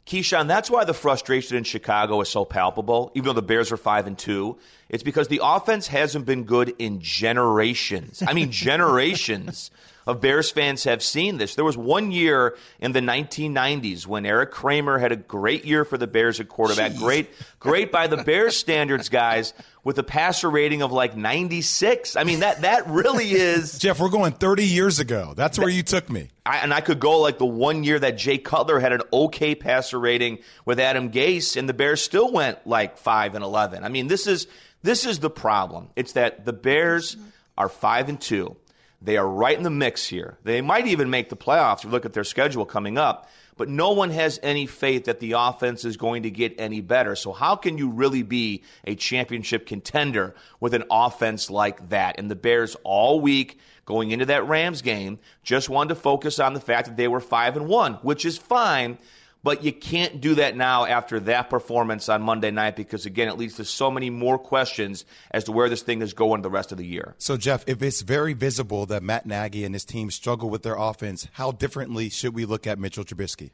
Keyshawn, 0.06 0.48
that's 0.48 0.70
why 0.70 0.84
the 0.84 0.94
frustration 0.94 1.56
in 1.56 1.62
Chicago 1.62 2.20
is 2.20 2.28
so 2.28 2.44
palpable, 2.44 3.12
even 3.14 3.26
though 3.26 3.32
the 3.34 3.42
Bears 3.42 3.70
are 3.70 3.76
five 3.76 4.06
and 4.06 4.18
two. 4.18 4.58
It's 4.88 5.02
because 5.04 5.28
the 5.28 5.40
offense 5.42 5.86
hasn't 5.86 6.26
been 6.26 6.44
good 6.44 6.74
in 6.78 7.00
generations. 7.00 8.22
I 8.26 8.32
mean, 8.32 8.50
generations 8.52 9.70
of 10.10 10.20
Bears 10.20 10.50
fans 10.50 10.82
have 10.84 11.04
seen 11.04 11.38
this. 11.38 11.54
There 11.54 11.64
was 11.64 11.76
one 11.76 12.10
year 12.10 12.56
in 12.80 12.90
the 12.90 12.98
1990s 12.98 14.08
when 14.08 14.26
Eric 14.26 14.50
Kramer 14.50 14.98
had 14.98 15.12
a 15.12 15.16
great 15.16 15.64
year 15.64 15.84
for 15.84 15.96
the 15.96 16.08
Bears 16.08 16.40
at 16.40 16.48
quarterback. 16.48 16.92
Jeez. 16.92 16.98
Great, 16.98 17.30
great 17.60 17.92
by 17.92 18.08
the 18.08 18.16
Bears 18.16 18.56
standards, 18.56 19.08
guys, 19.08 19.54
with 19.84 19.98
a 20.00 20.02
passer 20.02 20.50
rating 20.50 20.82
of 20.82 20.90
like 20.90 21.16
96. 21.16 22.16
I 22.16 22.24
mean, 22.24 22.40
that, 22.40 22.62
that 22.62 22.88
really 22.88 23.30
is. 23.30 23.78
Jeff, 23.78 24.00
we're 24.00 24.08
going 24.08 24.32
30 24.32 24.64
years 24.64 24.98
ago. 24.98 25.32
That's 25.36 25.60
where 25.60 25.68
you 25.68 25.84
took 25.84 26.10
me. 26.10 26.30
I, 26.44 26.58
and 26.58 26.74
I 26.74 26.80
could 26.80 26.98
go 26.98 27.20
like 27.20 27.38
the 27.38 27.46
one 27.46 27.84
year 27.84 28.00
that 28.00 28.18
Jay 28.18 28.38
Cutler 28.38 28.80
had 28.80 28.92
an 28.92 29.02
okay 29.12 29.54
passer 29.54 30.00
rating 30.00 30.40
with 30.64 30.80
Adam 30.80 31.12
Gase, 31.12 31.56
and 31.56 31.68
the 31.68 31.74
Bears 31.74 32.02
still 32.02 32.32
went 32.32 32.66
like 32.66 32.98
5 32.98 33.36
and 33.36 33.44
11. 33.44 33.84
I 33.84 33.88
mean, 33.88 34.08
this 34.08 34.26
is. 34.26 34.48
This 34.82 35.04
is 35.04 35.18
the 35.18 35.28
problem. 35.28 35.90
It's 35.94 36.12
that 36.12 36.46
the 36.46 36.54
Bears 36.54 37.18
are 37.58 37.68
5 37.68 38.08
and 38.08 38.18
2. 38.18 38.56
They 39.02 39.16
are 39.16 39.26
right 39.26 39.56
in 39.56 39.62
the 39.62 39.70
mix 39.70 40.06
here. 40.06 40.36
They 40.44 40.60
might 40.60 40.86
even 40.86 41.08
make 41.08 41.30
the 41.30 41.36
playoffs 41.36 41.78
if 41.78 41.84
you 41.84 41.90
look 41.90 42.04
at 42.04 42.12
their 42.12 42.24
schedule 42.24 42.66
coming 42.66 42.98
up, 42.98 43.30
but 43.56 43.68
no 43.68 43.92
one 43.92 44.10
has 44.10 44.38
any 44.42 44.66
faith 44.66 45.04
that 45.04 45.20
the 45.20 45.32
offense 45.32 45.86
is 45.86 45.96
going 45.96 46.24
to 46.24 46.30
get 46.30 46.54
any 46.58 46.82
better. 46.82 47.16
So, 47.16 47.32
how 47.32 47.56
can 47.56 47.78
you 47.78 47.88
really 47.88 48.22
be 48.22 48.62
a 48.84 48.94
championship 48.94 49.66
contender 49.66 50.34
with 50.60 50.74
an 50.74 50.84
offense 50.90 51.48
like 51.48 51.88
that? 51.88 52.18
And 52.18 52.30
the 52.30 52.36
Bears 52.36 52.76
all 52.84 53.20
week 53.20 53.58
going 53.86 54.10
into 54.10 54.26
that 54.26 54.46
Rams 54.46 54.82
game 54.82 55.18
just 55.42 55.70
wanted 55.70 55.90
to 55.90 55.94
focus 55.94 56.38
on 56.38 56.52
the 56.52 56.60
fact 56.60 56.88
that 56.88 56.96
they 56.96 57.08
were 57.08 57.20
5 57.20 57.56
and 57.56 57.68
1, 57.68 57.94
which 57.94 58.26
is 58.26 58.36
fine 58.36 58.98
but 59.42 59.64
you 59.64 59.72
can't 59.72 60.20
do 60.20 60.34
that 60.36 60.56
now 60.56 60.84
after 60.84 61.20
that 61.20 61.50
performance 61.50 62.08
on 62.08 62.22
Monday 62.22 62.50
night 62.50 62.76
because, 62.76 63.06
again, 63.06 63.28
it 63.28 63.38
leads 63.38 63.56
to 63.56 63.64
so 63.64 63.90
many 63.90 64.10
more 64.10 64.38
questions 64.38 65.04
as 65.30 65.44
to 65.44 65.52
where 65.52 65.68
this 65.68 65.82
thing 65.82 66.02
is 66.02 66.12
going 66.12 66.42
the 66.42 66.50
rest 66.50 66.72
of 66.72 66.78
the 66.78 66.86
year. 66.86 67.14
So, 67.18 67.36
Jeff, 67.36 67.64
if 67.66 67.82
it's 67.82 68.02
very 68.02 68.34
visible 68.34 68.86
that 68.86 69.02
Matt 69.02 69.26
Nagy 69.26 69.64
and 69.64 69.74
his 69.74 69.84
team 69.84 70.10
struggle 70.10 70.50
with 70.50 70.62
their 70.62 70.76
offense, 70.76 71.28
how 71.32 71.52
differently 71.52 72.10
should 72.10 72.34
we 72.34 72.44
look 72.44 72.66
at 72.66 72.78
Mitchell 72.78 73.04
Trubisky? 73.04 73.50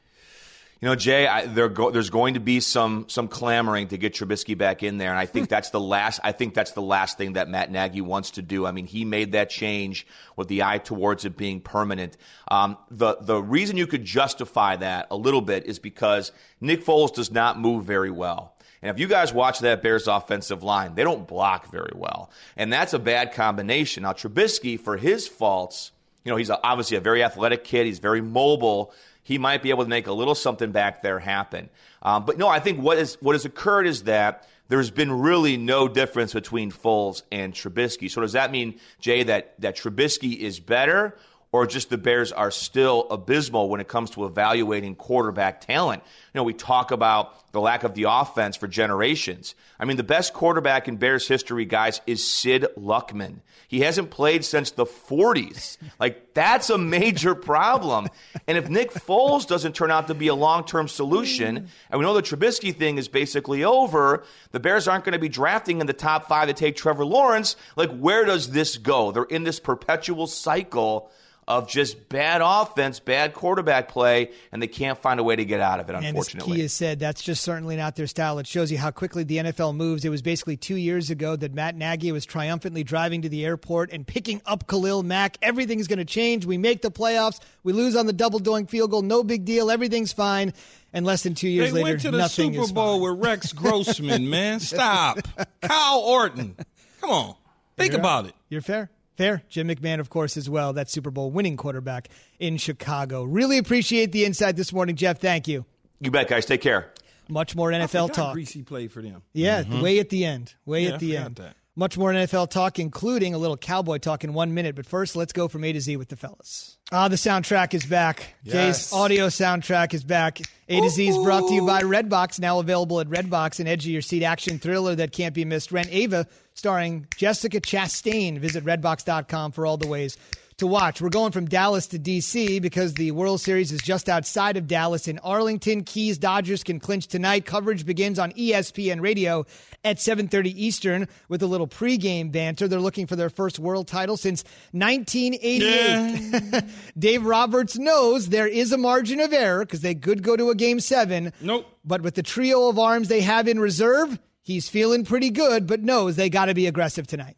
You 0.81 0.89
know, 0.89 0.95
Jay, 0.95 1.27
I, 1.27 1.47
go, 1.69 1.91
there's 1.91 2.11
going 2.11 2.35
to 2.35 2.41
be 2.41 2.61
some 2.61 3.07
some 3.09 3.29
clamoring 3.29 3.89
to 3.89 3.97
get 3.97 4.13
Trubisky 4.13 4.59
back 4.59 4.83
in 4.83 4.99
there, 4.99 5.09
and 5.09 5.19
I 5.19 5.25
think 5.25 5.49
that's 5.49 5.71
the 5.71 5.81
last. 5.81 6.21
I 6.23 6.33
think 6.33 6.53
that's 6.53 6.73
the 6.73 6.83
last 6.83 7.17
thing 7.17 7.33
that 7.33 7.49
Matt 7.49 7.71
Nagy 7.71 8.03
wants 8.03 8.33
to 8.33 8.43
do. 8.43 8.67
I 8.67 8.73
mean, 8.73 8.85
he 8.85 9.07
made 9.07 9.33
that 9.33 9.49
change 9.49 10.07
with 10.37 10.49
the 10.49 10.65
eye 10.65 10.77
towards 10.77 11.25
it 11.25 11.35
being 11.35 11.63
permanent. 11.63 12.19
Um, 12.49 12.77
the 12.91 13.17
the 13.19 13.43
reason 13.43 13.79
you 13.79 13.87
could 13.87 14.05
justify 14.05 14.77
that 14.77 15.07
a 15.11 15.17
little 15.17 15.41
bit 15.41 15.65
is 15.65 15.79
because 15.79 16.31
Nick 16.61 16.85
Foles 16.85 17.15
does 17.15 17.31
not 17.31 17.59
move 17.59 17.87
very 17.87 18.11
well. 18.11 18.55
And 18.83 18.91
if 18.91 19.01
you 19.01 19.07
guys 19.07 19.33
watch 19.33 19.61
that 19.61 19.83
Bears 19.83 20.07
offensive 20.07 20.63
line, 20.63 20.95
they 20.95 21.05
don't 21.05 21.27
block 21.27 21.71
very 21.71 21.93
well, 21.95 22.31
and 22.55 22.71
that's 22.71 22.93
a 22.93 22.99
bad 22.99 23.33
combination. 23.33 24.03
Now, 24.03 24.13
Trubisky, 24.13 24.79
for 24.79 24.99
his 24.99 25.27
faults, 25.27 25.93
you 26.23 26.31
know, 26.31 26.37
he's 26.37 26.51
obviously 26.51 26.99
a 26.99 27.01
very 27.01 27.25
athletic 27.25 27.65
kid. 27.65 27.87
He's 27.87 27.99
very 27.99 28.21
mobile 28.21 28.93
he 29.27 29.39
might 29.39 29.61
be 29.61 29.71
able 29.71 29.83
to 29.83 29.91
make 29.91 30.07
a 30.07 30.13
little 30.13 30.37
something 30.37 30.71
back 30.71 31.03
there 31.03 31.19
happen. 31.19 31.69
Um, 32.01 32.25
but 32.25 32.39
no, 32.39 32.47
I 32.47 32.61
think 32.61 32.81
what, 32.81 32.97
is, 32.97 33.19
what 33.21 33.33
has 33.35 33.45
occurred 33.45 33.89
is 33.89 34.05
that 34.05 34.47
there's 34.69 34.93
been 34.93 35.11
really 35.11 35.57
no 35.57 35.89
difference 35.89 36.33
between 36.33 36.71
Foles 36.71 37.23
and 37.33 37.53
Trubisky. 37.53 38.09
So 38.09 38.21
does 38.21 38.35
that 38.35 38.53
mean, 38.53 38.79
Jay, 39.01 39.25
that, 39.25 39.61
that 39.61 39.77
Trubisky 39.77 40.39
is 40.39 40.61
better? 40.61 41.19
Or 41.57 41.67
just 41.67 41.89
the 41.89 41.97
Bears 41.97 42.33
are 42.33 42.51
still 42.51 43.07
abysmal 43.11 43.71
when 43.71 43.81
it 43.81 43.89
comes 43.89 44.11
to 44.11 44.27
evaluating 44.27 44.95
quarterback 44.95 45.63
talent. 45.63 46.03
You 46.35 46.39
know, 46.39 46.45
we 46.45 46.53
talk 46.53 46.91
about 46.91 47.51
the 47.53 47.63
lack 47.63 47.83
of 47.83 47.95
the 47.95 48.05
offense 48.11 48.57
for 48.57 48.69
generations. 48.69 49.55
I 49.81 49.87
mean, 49.87 49.97
the 49.97 50.03
best 50.03 50.35
quarterback 50.35 50.87
in 50.87 50.99
Bears 50.99 51.27
history, 51.27 51.65
guys, 51.65 52.03
is 52.07 52.23
Sid 52.23 52.67
Luckman. 52.77 53.37
He 53.69 53.81
hasn't 53.81 54.11
played 54.11 54.45
since 54.45 54.73
the 54.73 54.85
40s. 54.85 55.79
Like, 55.99 56.35
that's 56.35 56.69
a 56.69 56.77
major 56.77 57.35
problem. 57.35 58.09
And 58.47 58.59
if 58.59 58.69
Nick 58.69 58.93
Foles 58.93 59.47
doesn't 59.47 59.75
turn 59.75 59.91
out 59.91 60.09
to 60.09 60.15
be 60.15 60.29
a 60.29 60.35
long 60.35 60.65
term 60.65 60.89
solution, 60.89 61.69
and 61.91 61.99
we 61.99 62.05
know 62.05 62.13
the 62.13 62.23
Trubisky 62.23 62.77
thing 62.77 62.99
is 62.99 63.09
basically 63.09 63.65
over, 63.65 64.25
the 64.51 64.61
Bears 64.61 64.87
aren't 64.87 65.05
going 65.05 65.15
to 65.15 65.19
be 65.19 65.31
drafting 65.31 65.81
in 65.81 65.87
the 65.87 65.95
top 65.95 66.29
five 66.29 66.49
to 66.49 66.55
take 66.55 66.77
Trevor 66.77 67.07
Lawrence. 67.07 67.57
Like, 67.77 67.97
where 67.97 68.27
does 68.27 68.51
this 68.51 68.77
go? 68.77 69.11
They're 69.11 69.25
in 69.25 69.45
this 69.45 69.59
perpetual 69.59 70.27
cycle 70.27 71.11
of 71.49 71.69
just 71.69 72.09
bad 72.09 72.41
offense, 72.43 72.99
bad 72.99 73.33
quarterback 73.33 73.89
play, 73.89 74.31
and 74.51 74.61
they 74.61 74.67
can't 74.67 74.99
find 74.99 75.21
a 75.21 75.23
way 75.23 75.37
to 75.37 75.45
get 75.45 75.61
out 75.61 75.79
of 75.79 75.89
it, 75.89 75.95
unfortunately. 75.95 76.53
And 76.53 76.53
as 76.53 76.57
Kia 76.57 76.69
said, 76.69 76.99
that's 76.99 77.23
just 77.23 77.45
certainly 77.45 77.77
not 77.77 77.95
their 77.95 78.09
style. 78.09 78.41
It 78.41 78.49
shows 78.49 78.73
you 78.73 78.79
how 78.79 78.91
quickly 78.91 79.23
the 79.23 79.37
NFL 79.37 79.77
moves. 79.77 80.05
It 80.05 80.09
was 80.09 80.23
basically 80.23 80.57
two 80.57 80.75
years 80.75 81.09
ago 81.09 81.37
that 81.37 81.55
Matt 81.55 81.77
Nagy 81.77 82.11
was 82.11 82.27
triumphantly 82.27 82.83
driving 82.83 83.23
to 83.23 83.29
the 83.29 83.45
airport 83.45 83.93
and 83.93 84.05
picking 84.05 84.43
up 84.45 84.67
Khalil 84.67 85.05
Mack. 85.05 85.37
Everything's 85.41 85.87
going 85.87 86.01
to 86.01 86.05
change. 86.05 86.47
We 86.47 86.59
make 86.59 86.83
the 86.83 86.91
playoffs. 86.91 87.39
We 87.63 87.73
lose 87.73 87.95
on 87.95 88.07
the 88.07 88.13
double 88.13 88.41
doink 88.41 88.69
field 88.69 88.91
goal. 88.91 89.03
No 89.03 89.23
big 89.23 89.45
deal. 89.45 89.71
Everything's 89.71 90.13
fine. 90.13 90.53
And 90.93 91.07
less 91.07 91.23
than 91.23 91.35
two 91.35 91.49
years 91.49 91.73
they 91.73 91.83
later, 91.85 91.91
went 91.91 92.01
to 92.03 92.11
the 92.11 92.27
Super 92.27 92.67
Bowl 92.73 93.01
fine. 93.01 93.17
with 93.17 93.25
Rex 93.25 93.53
Grossman, 93.53 94.29
man. 94.29 94.59
Stop. 94.59 95.19
Kyle 95.63 95.99
Orton. 95.99 96.57
Come 97.01 97.11
on. 97.11 97.35
Think 97.77 97.93
You're 97.93 98.01
about 98.01 98.25
right. 98.25 98.31
it. 98.31 98.37
You're 98.49 98.63
fair. 98.63 98.91
Fair. 99.17 99.43
Jim 99.49 99.69
McMahon, 99.69 99.99
of 100.01 100.11
course, 100.11 100.37
as 100.37 100.49
well. 100.49 100.73
That 100.73 100.91
Super 100.91 101.11
Bowl 101.11 101.31
winning 101.31 101.57
quarterback 101.57 102.09
in 102.39 102.57
Chicago. 102.59 103.25
Really 103.25 103.59
appreciate 103.59 104.13
the 104.13 104.25
insight 104.25 104.57
this 104.57 104.73
morning, 104.73 104.97
Jeff. 104.97 105.19
Thank 105.19 105.49
you. 105.49 105.65
You 106.01 106.11
bet, 106.11 106.29
guys. 106.29 106.45
Take 106.47 106.61
care. 106.61 106.93
Much 107.29 107.57
more 107.57 107.71
NFL 107.71 108.09
forgot 108.09 108.15
talk. 108.15 108.37
Griese 108.37 108.65
played 108.65 108.93
for 108.93 109.03
them. 109.03 109.23
Yeah, 109.33 109.63
mm-hmm. 109.63 109.81
way 109.81 109.99
at 109.99 110.11
the 110.11 110.25
end. 110.25 110.55
Way 110.65 110.85
Yeah, 110.85 110.95
at 110.95 111.01
the 111.01 111.13
forgot 111.13 111.27
end. 111.27 111.37
that. 111.37 111.57
Much 111.79 111.99
more 111.99 112.11
NFL 112.11 112.49
talk, 112.49 112.79
including 112.79 113.35
a 113.35 113.39
little 113.39 113.57
cowboy 113.57 113.99
talk 113.99 114.25
in 114.25 114.33
one 114.33 114.55
minute. 114.55 114.75
But 114.75 114.87
first, 114.87 115.15
let's 115.15 115.35
go 115.35 115.47
from 115.47 115.63
A 115.63 115.75
to 115.75 115.81
Z 115.81 115.99
with 115.99 116.09
the 116.09 116.17
fellas. 116.17 116.79
Ah, 116.91 117.09
the 117.09 117.17
soundtrack 117.17 117.75
is 117.75 117.85
back. 117.85 118.35
Yes. 118.43 118.55
Jay's 118.55 118.93
audio 118.95 119.27
soundtrack 119.27 119.93
is 119.93 120.03
back. 120.03 120.41
A 120.71 120.81
to 120.81 120.89
Z 120.89 121.07
is 121.07 121.19
brought 121.19 121.47
to 121.49 121.55
you 121.55 121.67
by 121.67 121.83
Redbox, 121.83 122.41
now 122.41 122.61
available 122.61 122.99
at 123.01 123.09
Redbox, 123.09 123.61
an 123.61 123.67
edge 123.67 123.85
of 123.85 123.93
your 123.93 124.01
seat 124.01 124.23
action 124.23 124.59
thriller 124.59 124.95
that 124.95 125.13
can't 125.13 125.35
be 125.35 125.45
missed. 125.45 125.71
Rent 125.71 125.89
Ava, 125.91 126.27
starring 126.55 127.07
Jessica 127.15 127.61
Chastain. 127.61 128.39
Visit 128.39 128.65
redbox.com 128.65 129.53
for 129.53 129.67
all 129.67 129.77
the 129.77 129.87
ways 129.87 130.17
to 130.59 130.67
watch. 130.67 131.03
We're 131.03 131.11
going 131.11 131.33
from 131.33 131.45
Dallas 131.45 131.87
to 131.89 131.99
DC 131.99 132.63
because 132.63 132.95
the 132.95 133.11
World 133.11 133.43
Series 133.43 133.73
is 133.73 133.83
just 133.83 134.09
outside 134.09 134.57
of 134.57 134.67
Dallas 134.67 135.07
in 135.07 135.19
Arlington. 135.19 135.85
Keys 135.85 136.17
Dodgers 136.17 136.65
can 136.65 136.81
clinch 136.81 137.09
tonight. 137.09 137.45
Coverage 137.45 137.85
begins 137.85 138.19
on 138.19 138.33
ESPN 138.33 139.03
Radio 139.03 139.45
at 139.85 139.99
7:30 139.99 140.55
Eastern 140.57 141.09
with 141.29 141.43
a 141.43 141.47
little 141.47 141.69
pregame 141.69 142.33
banter. 142.33 142.69
They're 142.69 142.81
looking 142.81 143.07
for 143.07 143.17
their 143.17 143.29
first 143.29 143.59
world 143.59 143.87
title 143.87 144.17
since 144.17 144.45
1988. 144.73 146.65
Dave 146.99 147.27
Roberts 147.27 147.77
knows 147.77 148.31
there 148.31 148.49
is 148.49 148.73
a 148.73 148.79
margin 148.79 149.21
of 149.21 149.35
error 149.35 149.63
because 149.63 149.83
they 149.83 149.95
could 149.95 150.23
go 150.23 150.39
to 150.39 150.49
a 150.49 150.55
game 150.55 150.81
7. 150.81 151.35
Nope. 151.43 151.67
But 151.85 152.01
with 152.01 152.15
the 152.15 152.23
trio 152.23 152.69
of 152.69 152.79
arms 152.79 153.09
they 153.09 153.21
have 153.21 153.47
in 153.47 153.61
reserve, 153.61 154.19
he's 154.43 154.71
feeling 154.71 155.05
pretty 155.05 155.29
good 155.29 155.67
but 155.67 155.83
knows 155.83 156.17
they 156.17 156.31
got 156.31 156.47
to 156.47 156.55
be 156.55 156.67
aggressive 156.67 157.07
tonight. 157.07 157.37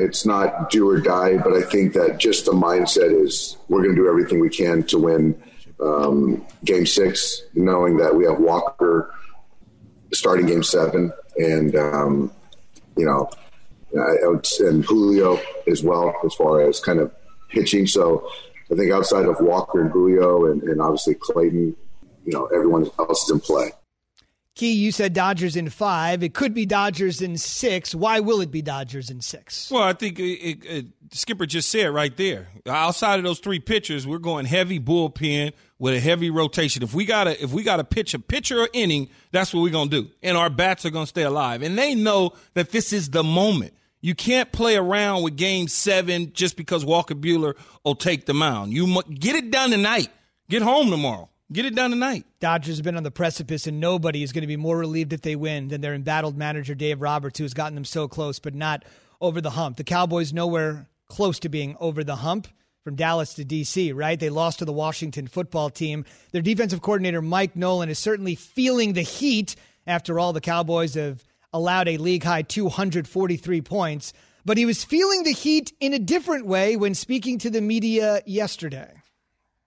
It's 0.00 0.26
not 0.26 0.70
do 0.70 0.88
or 0.88 1.00
die, 1.00 1.38
but 1.38 1.52
I 1.52 1.62
think 1.62 1.92
that 1.94 2.18
just 2.18 2.44
the 2.44 2.52
mindset 2.52 3.12
is 3.12 3.56
we're 3.68 3.82
going 3.82 3.94
to 3.94 4.02
do 4.02 4.08
everything 4.08 4.40
we 4.40 4.50
can 4.50 4.82
to 4.84 4.98
win 4.98 5.42
um, 5.80 6.44
game 6.64 6.86
six, 6.86 7.42
knowing 7.54 7.96
that 7.98 8.14
we 8.14 8.24
have 8.24 8.38
Walker 8.38 9.14
starting 10.12 10.46
game 10.46 10.62
seven 10.62 11.12
and, 11.38 11.76
um, 11.76 12.32
you 12.96 13.04
know, 13.04 13.30
and 13.92 14.84
Julio 14.84 15.38
as 15.66 15.82
well 15.82 16.14
as 16.24 16.34
far 16.34 16.60
as 16.62 16.80
kind 16.80 16.98
of 16.98 17.12
pitching. 17.50 17.86
So 17.86 18.28
I 18.70 18.74
think 18.74 18.92
outside 18.92 19.26
of 19.26 19.40
Walker 19.40 19.80
and 19.80 19.90
Julio 19.90 20.46
and, 20.46 20.62
and 20.62 20.80
obviously 20.80 21.14
Clayton, 21.14 21.76
you 22.24 22.32
know, 22.32 22.46
everyone 22.46 22.90
else 22.98 23.24
is 23.24 23.30
in 23.30 23.40
play. 23.40 23.70
Key, 24.56 24.72
you 24.72 24.90
said 24.90 25.12
Dodgers 25.12 25.54
in 25.54 25.68
five. 25.68 26.22
It 26.22 26.32
could 26.32 26.54
be 26.54 26.64
Dodgers 26.64 27.20
in 27.20 27.36
six. 27.36 27.94
Why 27.94 28.20
will 28.20 28.40
it 28.40 28.50
be 28.50 28.62
Dodgers 28.62 29.10
in 29.10 29.20
six? 29.20 29.70
Well, 29.70 29.82
I 29.82 29.92
think 29.92 30.18
it, 30.18 30.22
it, 30.22 30.64
it, 30.64 30.86
Skipper 31.12 31.44
just 31.44 31.68
said 31.68 31.92
right 31.92 32.16
there. 32.16 32.48
Outside 32.66 33.18
of 33.18 33.24
those 33.24 33.38
three 33.38 33.60
pitchers, 33.60 34.06
we're 34.06 34.16
going 34.16 34.46
heavy 34.46 34.80
bullpen 34.80 35.52
with 35.78 35.92
a 35.92 36.00
heavy 36.00 36.30
rotation. 36.30 36.82
If 36.82 36.94
we 36.94 37.04
gotta 37.04 37.40
if 37.42 37.52
we 37.52 37.64
gotta 37.64 37.84
pitch 37.84 38.14
a 38.14 38.18
pitcher 38.18 38.60
or 38.60 38.68
inning, 38.72 39.10
that's 39.30 39.52
what 39.52 39.60
we're 39.60 39.72
gonna 39.72 39.90
do, 39.90 40.08
and 40.22 40.38
our 40.38 40.48
bats 40.48 40.86
are 40.86 40.90
gonna 40.90 41.06
stay 41.06 41.24
alive. 41.24 41.60
And 41.60 41.76
they 41.76 41.94
know 41.94 42.32
that 42.54 42.70
this 42.70 42.94
is 42.94 43.10
the 43.10 43.22
moment. 43.22 43.74
You 44.00 44.14
can't 44.14 44.50
play 44.52 44.76
around 44.76 45.22
with 45.22 45.36
Game 45.36 45.68
Seven 45.68 46.32
just 46.32 46.56
because 46.56 46.82
Walker 46.82 47.14
Buehler 47.14 47.56
will 47.84 47.94
take 47.94 48.24
the 48.24 48.32
mound. 48.32 48.72
You 48.72 49.02
get 49.02 49.36
it 49.36 49.50
done 49.50 49.70
tonight. 49.70 50.08
Get 50.48 50.62
home 50.62 50.90
tomorrow. 50.90 51.28
Get 51.52 51.64
it 51.64 51.76
done 51.76 51.90
tonight. 51.92 52.24
Dodgers 52.40 52.78
have 52.78 52.84
been 52.84 52.96
on 52.96 53.04
the 53.04 53.10
precipice, 53.12 53.68
and 53.68 53.78
nobody 53.78 54.24
is 54.24 54.32
going 54.32 54.42
to 54.42 54.48
be 54.48 54.56
more 54.56 54.76
relieved 54.76 55.12
if 55.12 55.22
they 55.22 55.36
win 55.36 55.68
than 55.68 55.80
their 55.80 55.94
embattled 55.94 56.36
manager, 56.36 56.74
Dave 56.74 57.00
Roberts, 57.00 57.38
who 57.38 57.44
has 57.44 57.54
gotten 57.54 57.76
them 57.76 57.84
so 57.84 58.08
close, 58.08 58.40
but 58.40 58.52
not 58.52 58.84
over 59.20 59.40
the 59.40 59.50
hump. 59.50 59.76
The 59.76 59.84
Cowboys 59.84 60.32
nowhere 60.32 60.88
close 61.06 61.38
to 61.40 61.48
being 61.48 61.76
over 61.78 62.02
the 62.02 62.16
hump 62.16 62.48
from 62.82 62.96
Dallas 62.96 63.34
to 63.34 63.44
D.C., 63.44 63.92
right? 63.92 64.18
They 64.18 64.28
lost 64.28 64.58
to 64.58 64.64
the 64.64 64.72
Washington 64.72 65.28
football 65.28 65.70
team. 65.70 66.04
Their 66.32 66.42
defensive 66.42 66.82
coordinator, 66.82 67.22
Mike 67.22 67.54
Nolan, 67.54 67.90
is 67.90 68.00
certainly 68.00 68.34
feeling 68.34 68.94
the 68.94 69.02
heat. 69.02 69.54
After 69.86 70.18
all, 70.18 70.32
the 70.32 70.40
Cowboys 70.40 70.94
have 70.94 71.22
allowed 71.52 71.86
a 71.86 71.96
league 71.96 72.24
high 72.24 72.42
243 72.42 73.60
points, 73.60 74.12
but 74.44 74.58
he 74.58 74.66
was 74.66 74.82
feeling 74.82 75.22
the 75.22 75.30
heat 75.30 75.72
in 75.78 75.94
a 75.94 76.00
different 76.00 76.44
way 76.44 76.74
when 76.74 76.94
speaking 76.94 77.38
to 77.38 77.50
the 77.50 77.60
media 77.60 78.20
yesterday. 78.26 78.95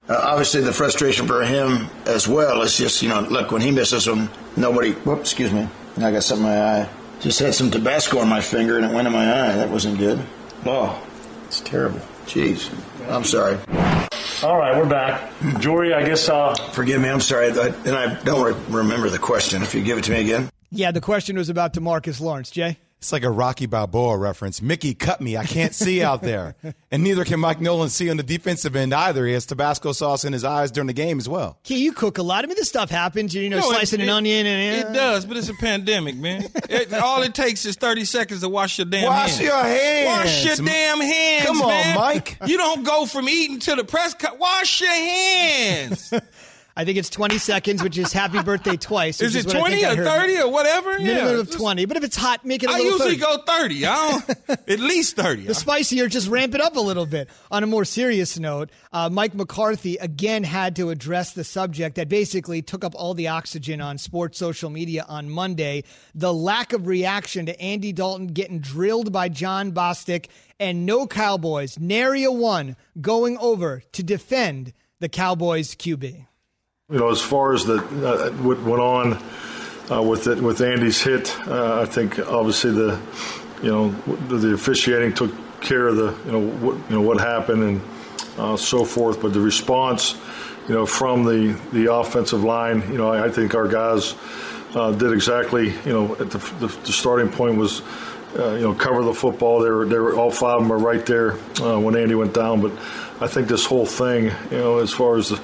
Uh, 0.10 0.20
obviously, 0.24 0.62
the 0.62 0.74
frustration 0.74 1.28
for 1.28 1.44
him 1.44 1.88
as 2.08 2.28
well 2.28 2.64
is 2.64 2.76
just, 2.76 3.04
you 3.04 3.10
know, 3.10 3.22
look, 3.22 3.52
when 3.52 3.62
he 3.62 3.70
misses 3.70 4.06
them, 4.06 4.28
nobody, 4.58 4.92
whoops, 4.92 5.22
excuse 5.32 5.52
me, 5.54 5.68
I 5.98 6.12
got 6.12 6.24
something 6.24 6.48
in 6.48 6.52
my 6.52 6.80
eye. 6.82 6.90
Just 7.20 7.40
had 7.40 7.54
some 7.54 7.70
Tabasco 7.70 8.18
on 8.20 8.28
my 8.28 8.42
finger 8.42 8.78
and 8.78 8.86
it 8.86 8.94
went 8.94 9.06
in 9.06 9.14
my 9.14 9.30
eye. 9.30 9.56
That 9.56 9.70
wasn't 9.70 10.00
good. 10.00 10.20
Oh, 10.66 11.06
it's 11.46 11.60
terrible. 11.60 12.00
Jeez. 12.26 12.72
I'm 13.08 13.24
sorry. 13.24 13.58
All 14.42 14.58
right, 14.58 14.76
we're 14.76 14.90
back. 14.90 15.32
Jory, 15.60 15.94
I 15.94 16.04
guess 16.04 16.28
uh, 16.30 16.56
Forgive 16.72 17.02
me, 17.02 17.10
I'm 17.10 17.20
sorry. 17.20 17.52
I, 17.52 17.68
and 17.68 17.90
I 17.90 18.20
don't 18.24 18.42
re- 18.42 18.80
remember 18.82 19.10
the 19.10 19.20
question. 19.20 19.62
If 19.62 19.76
you 19.76 19.84
give 19.84 19.98
it 19.98 20.06
to 20.06 20.12
me 20.12 20.22
again. 20.22 20.50
Yeah, 20.72 20.92
the 20.92 21.02
question 21.02 21.38
was 21.38 21.50
about 21.50 21.74
Demarcus 21.74 22.22
Lawrence, 22.22 22.50
Jay. 22.50 22.78
It's 23.00 23.14
like 23.14 23.24
a 23.24 23.30
Rocky 23.32 23.66
Balboa 23.66 24.18
reference. 24.18 24.62
Mickey 24.62 24.94
cut 24.94 25.22
me. 25.22 25.38
I 25.38 25.46
can't 25.46 25.74
see 25.74 26.04
out 26.04 26.22
there. 26.22 26.56
And 26.92 27.04
neither 27.04 27.24
can 27.24 27.40
Mike 27.40 27.62
Nolan 27.62 27.90
see 27.90 28.10
on 28.10 28.18
the 28.18 28.24
defensive 28.24 28.76
end 28.76 28.96
either. 28.96 29.24
He 29.28 29.34
has 29.34 29.46
Tabasco 29.46 29.92
sauce 29.92 30.26
in 30.26 30.34
his 30.34 30.44
eyes 30.44 30.72
during 30.72 30.88
the 30.88 30.94
game 30.94 31.20
as 31.20 31.30
well. 31.30 31.60
Key, 31.62 31.78
you 31.84 31.92
cook 31.94 32.18
a 32.18 32.24
lot. 32.24 32.44
I 32.44 32.48
mean, 32.48 32.56
this 32.56 32.68
stuff 32.68 32.90
happens. 32.90 33.36
You 33.36 33.48
know, 33.48 33.60
No, 33.60 33.70
it- 33.70 33.76
slicing 33.76 34.02
an 34.02 34.10
it- 34.10 34.12
onion 34.12 34.48
and 34.48 34.76
It 34.80 34.86
uh, 34.88 34.94
does, 34.94 35.26
but 35.28 35.38
it's 35.38 35.50
a 35.50 35.54
pandemic, 35.54 36.16
man. 36.16 36.46
It, 36.68 36.92
all 36.96 37.22
it 37.22 37.36
takes 37.36 37.64
is 37.66 37.76
30 37.76 38.06
seconds 38.06 38.42
to 38.42 38.50
wash 38.50 38.80
your 38.80 38.86
damn 38.86 39.06
Wash 39.06 39.38
hands. 39.38 39.42
your 39.42 39.62
hands. 39.62 40.08
Wash 40.08 40.46
your 40.46 40.66
damn 40.66 41.00
hands, 41.00 41.46
Come 41.46 41.62
on, 41.62 41.68
man. 41.68 41.96
Mike. 41.96 42.38
You 42.48 42.58
don't 42.58 42.84
go 42.84 43.06
from 43.06 43.30
eating 43.30 43.60
to 43.60 43.76
the 43.76 43.84
press 43.84 44.16
cut. 44.16 44.40
Wash 44.40 44.82
your 44.82 44.90
hands. 44.90 46.12
I 46.80 46.86
think 46.86 46.98
it's 46.98 47.10
20 47.10 47.40
seconds, 47.40 47.84
which 47.84 47.98
is 47.98 48.14
happy 48.14 48.42
birthday 48.42 48.78
twice. 48.78 49.20
is 49.20 49.36
it 49.36 49.50
20 49.50 49.84
or 49.84 49.96
30 49.98 50.38
or 50.38 50.50
whatever? 50.50 50.98
Minimum 50.98 51.34
yeah. 51.36 51.42
of 51.42 51.52
20. 51.52 51.84
But 51.84 51.98
if 51.98 52.06
it's 52.06 52.16
hot, 52.16 52.46
make 52.46 52.64
it 52.64 52.70
a 52.70 52.74
I 52.74 52.78
usually 52.78 53.18
30. 53.18 53.18
go 53.18 53.38
30. 53.46 53.86
I 53.86 54.12
don't, 54.12 54.50
at 54.70 54.80
least 54.80 55.18
30. 55.18 55.44
The 55.44 55.56
spicier, 55.56 56.08
just 56.08 56.30
ramp 56.30 56.56
it 56.56 56.62
up 56.62 56.78
a 56.78 56.80
little 56.80 57.06
bit. 57.06 57.28
On 57.52 57.64
a 57.64 57.68
more 57.68 57.84
serious 57.84 58.40
note, 58.40 58.70
uh, 58.94 59.10
Mike 59.10 59.36
McCarthy 59.36 59.98
again 59.98 60.46
had 60.46 60.78
to 60.78 60.90
address 60.90 61.34
the 61.34 61.44
subject 61.44 61.98
that 61.98 62.08
basically 62.08 62.62
took 62.62 62.86
up 62.86 62.96
all 62.96 63.14
the 63.14 63.28
oxygen 63.28 63.82
on 63.82 63.98
sports 63.98 64.38
social 64.38 64.70
media 64.70 65.06
on 65.10 65.30
Monday 65.30 65.84
the 66.16 66.34
lack 66.34 66.72
of 66.72 66.88
reaction 66.88 67.46
to 67.48 67.62
Andy 67.62 67.92
Dalton 67.92 68.28
getting 68.28 68.60
drilled 68.60 69.12
by 69.12 69.28
Jon 69.28 69.74
Bostic 69.74 70.28
and 70.62 70.86
no 70.86 71.08
Cowboys, 71.08 71.78
nary 71.78 72.24
a 72.24 72.32
one, 72.32 72.78
going 73.02 73.38
over 73.40 73.84
to 73.92 74.02
defend 74.02 74.72
the 75.02 75.10
Cowboys 75.10 75.76
QB. 75.76 76.26
You 76.92 76.98
know, 76.98 77.10
as 77.10 77.22
far 77.22 77.54
as 77.54 77.66
the 77.66 77.78
uh, 77.78 78.32
what 78.42 78.60
went 78.64 78.82
on 78.82 79.14
uh, 79.92 80.02
with 80.02 80.28
it, 80.28 80.42
with 80.42 80.62
Andy's 80.62 81.02
hit, 81.02 81.36
uh, 81.48 81.82
I 81.82 81.86
think 81.86 82.18
obviously 82.20 82.72
the 82.72 83.00
you 83.62 83.70
know 83.70 83.90
the, 84.28 84.54
officiating 84.54 85.14
took 85.14 85.32
care 85.62 85.88
of 85.88 85.98
the 85.98 86.16
you 86.26 86.32
know 86.32 86.40
what 86.40 86.78
you 86.90 86.96
know 86.96 87.02
what 87.02 87.20
happened 87.20 87.64
and 87.64 87.82
uh, 88.40 88.58
so 88.58 88.84
forth. 88.84 89.22
But 89.22 89.34
the 89.34 89.40
response, 89.40 90.16
you 90.68 90.74
know, 90.74 90.88
from 90.88 91.26
the 91.26 91.60
the 91.74 91.94
offensive 91.94 92.44
line, 92.44 92.82
you 92.92 92.98
know, 92.98 93.10
I, 93.10 93.26
I 93.26 93.30
think 93.30 93.54
our 93.54 93.68
guys 93.68 94.16
uh, 94.74 94.92
did 94.92 95.14
exactly 95.14 95.70
you 95.86 95.94
know 95.94 96.14
at 96.14 96.32
the, 96.32 96.40
the, 96.60 96.68
the 96.68 96.92
starting 96.92 97.30
point 97.30 97.58
was 97.58 97.84
uh, 98.38 98.54
you 98.54 98.62
know, 98.62 98.74
cover 98.74 99.04
the 99.04 99.14
football. 99.14 99.60
They 99.60 99.70
were, 99.70 99.86
they 99.86 99.98
were 99.98 100.16
all 100.16 100.30
five 100.32 100.58
of 100.58 100.64
them 100.64 100.72
are 100.72 100.78
right 100.78 101.04
there 101.04 101.34
when 101.34 101.96
Andy 101.96 102.14
went 102.14 102.34
down. 102.34 102.62
But 102.62 102.72
I 103.20 103.28
think 103.28 103.48
this 103.48 103.66
whole 103.66 103.88
thing, 103.88 104.26
you 104.52 104.58
know, 104.58 104.78
as 104.78 104.92
far 104.92 105.18
as 105.18 105.30
the, 105.30 105.42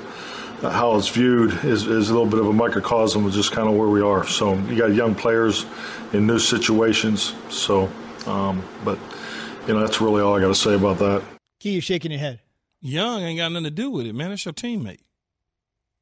how 0.62 0.96
it's 0.96 1.10
viewed, 1.10 1.52
is, 1.64 1.86
is 1.86 2.10
a 2.10 2.14
little 2.14 2.30
bit 2.30 2.40
of 2.40 2.48
a 2.48 2.54
microcosm 2.54 3.26
of 3.26 3.34
just 3.34 3.52
kind 3.52 3.68
of 3.68 3.76
where 3.76 3.88
we 3.88 4.02
are. 4.02 4.26
So 4.26 4.56
you 4.56 4.78
got 4.78 4.94
young 4.94 5.16
players 5.16 5.66
in 6.14 6.26
new 6.26 6.40
situations. 6.40 7.34
So, 7.50 7.90
um, 8.26 8.64
but 8.84 8.98
you 9.68 9.74
know, 9.74 9.80
that's 9.80 10.02
really 10.02 10.22
all 10.22 10.36
I 10.36 10.42
got 10.42 10.48
to 10.48 10.56
say 10.56 10.74
about 10.74 11.00
that. 11.00 11.24
Key, 11.60 11.72
you're 11.72 11.82
shaking 11.82 12.12
your 12.12 12.20
head. 12.20 12.40
Young 12.82 13.22
ain't 13.22 13.40
got 13.40 13.52
nothing 13.52 13.64
to 13.64 13.72
do 13.72 13.90
with 13.90 14.06
it, 14.06 14.14
man. 14.14 14.30
That's 14.30 14.46
your 14.46 14.54
teammate. 14.54 15.00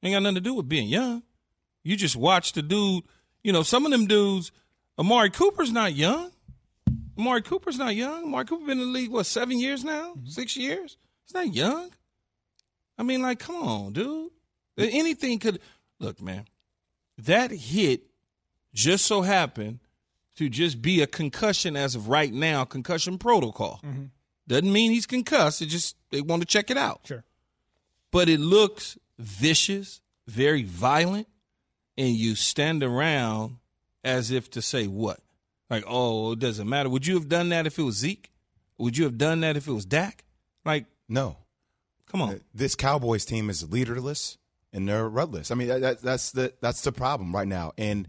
Ain't 0.03 0.13
got 0.13 0.23
nothing 0.23 0.35
to 0.35 0.41
do 0.41 0.53
with 0.53 0.67
being 0.67 0.87
young. 0.87 1.23
You 1.83 1.95
just 1.95 2.15
watch 2.15 2.53
the 2.53 2.61
dude. 2.61 3.03
You 3.43 3.53
know, 3.53 3.63
some 3.63 3.85
of 3.85 3.91
them 3.91 4.05
dudes. 4.05 4.51
Amari 4.99 5.29
Cooper's 5.29 5.71
not 5.71 5.95
young. 5.95 6.31
Amari 7.17 7.41
Cooper's 7.41 7.77
not 7.77 7.95
young. 7.95 8.25
Amari 8.25 8.45
Cooper 8.45 8.65
been 8.65 8.79
in 8.79 8.87
the 8.87 8.91
league 8.91 9.11
what 9.11 9.25
seven 9.25 9.59
years 9.59 9.83
now, 9.83 10.11
mm-hmm. 10.11 10.27
six 10.27 10.57
years. 10.57 10.97
He's 11.25 11.33
not 11.33 11.53
young. 11.53 11.89
I 12.97 13.03
mean, 13.03 13.21
like, 13.21 13.39
come 13.39 13.55
on, 13.55 13.93
dude. 13.93 14.31
Anything 14.77 15.39
could 15.39 15.59
look, 15.99 16.21
man. 16.21 16.45
That 17.17 17.51
hit 17.51 18.03
just 18.73 19.05
so 19.05 19.21
happened 19.21 19.79
to 20.35 20.49
just 20.49 20.81
be 20.81 21.01
a 21.01 21.07
concussion 21.07 21.75
as 21.75 21.95
of 21.95 22.09
right 22.09 22.33
now, 22.33 22.65
concussion 22.65 23.17
protocol. 23.17 23.79
Mm-hmm. 23.85 24.05
Doesn't 24.47 24.71
mean 24.71 24.91
he's 24.91 25.05
concussed. 25.05 25.61
It 25.61 25.67
just 25.67 25.95
they 26.09 26.21
want 26.21 26.41
to 26.41 26.47
check 26.47 26.69
it 26.71 26.77
out. 26.77 27.01
Sure. 27.05 27.23
But 28.11 28.29
it 28.29 28.39
looks 28.39 28.97
vicious, 29.17 30.01
very 30.27 30.63
violent, 30.63 31.27
and 31.97 32.15
you 32.15 32.35
stand 32.35 32.83
around 32.83 33.57
as 34.03 34.31
if 34.31 34.49
to 34.51 34.61
say 34.61 34.87
what? 34.87 35.19
Like, 35.69 35.85
oh, 35.87 36.33
it 36.33 36.39
doesn't 36.39 36.67
matter. 36.67 36.89
Would 36.89 37.07
you 37.07 37.15
have 37.15 37.29
done 37.29 37.49
that 37.49 37.65
if 37.65 37.79
it 37.79 37.83
was 37.83 37.95
Zeke? 37.95 38.31
Would 38.77 38.97
you 38.97 39.05
have 39.05 39.17
done 39.17 39.41
that 39.41 39.55
if 39.55 39.67
it 39.67 39.71
was 39.71 39.85
Dak? 39.85 40.23
Like, 40.65 40.85
no. 41.07 41.37
Come 42.07 42.21
on. 42.21 42.41
This 42.53 42.75
Cowboys 42.75 43.25
team 43.25 43.49
is 43.49 43.71
leaderless 43.71 44.37
and 44.73 44.87
they're 44.89 45.07
rudless. 45.07 45.51
I 45.51 45.55
mean, 45.55 45.67
that, 45.67 46.01
that's 46.01 46.31
the 46.31 46.53
that's 46.59 46.81
the 46.81 46.91
problem 46.91 47.33
right 47.33 47.47
now. 47.47 47.71
And 47.77 48.07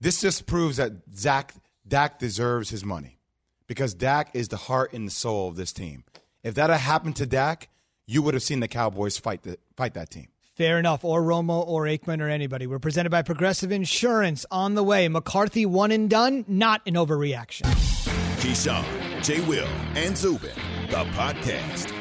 this 0.00 0.20
just 0.20 0.46
proves 0.46 0.76
that 0.76 0.92
Zach 1.14 1.54
Dak 1.86 2.18
deserves 2.18 2.70
his 2.70 2.84
money 2.84 3.18
because 3.66 3.94
Dak 3.94 4.30
is 4.34 4.48
the 4.48 4.56
heart 4.56 4.92
and 4.92 5.06
the 5.06 5.12
soul 5.12 5.48
of 5.48 5.56
this 5.56 5.72
team. 5.72 6.04
If 6.42 6.54
that 6.54 6.70
had 6.70 6.80
happened 6.80 7.16
to 7.16 7.26
Dak, 7.26 7.68
you 8.06 8.22
would 8.22 8.34
have 8.34 8.42
seen 8.42 8.60
the 8.60 8.68
Cowboys 8.68 9.18
fight 9.18 9.42
the, 9.42 9.58
fight 9.76 9.94
that 9.94 10.10
team. 10.10 10.28
Fair 10.54 10.78
enough. 10.78 11.04
Or 11.04 11.22
Romo 11.22 11.66
or 11.66 11.84
Aikman 11.84 12.20
or 12.20 12.28
anybody. 12.28 12.66
We're 12.66 12.78
presented 12.78 13.10
by 13.10 13.22
Progressive 13.22 13.70
Insurance. 13.70 14.44
On 14.50 14.74
the 14.74 14.82
way, 14.82 15.06
McCarthy 15.08 15.66
one 15.66 15.92
and 15.92 16.10
done, 16.10 16.44
not 16.48 16.82
an 16.86 16.94
overreaction. 16.94 17.62
Keyshawn, 18.40 19.22
J. 19.22 19.40
Will, 19.46 19.68
and 19.94 20.16
Zubin, 20.16 20.50
the 20.90 21.04
podcast. 21.12 21.97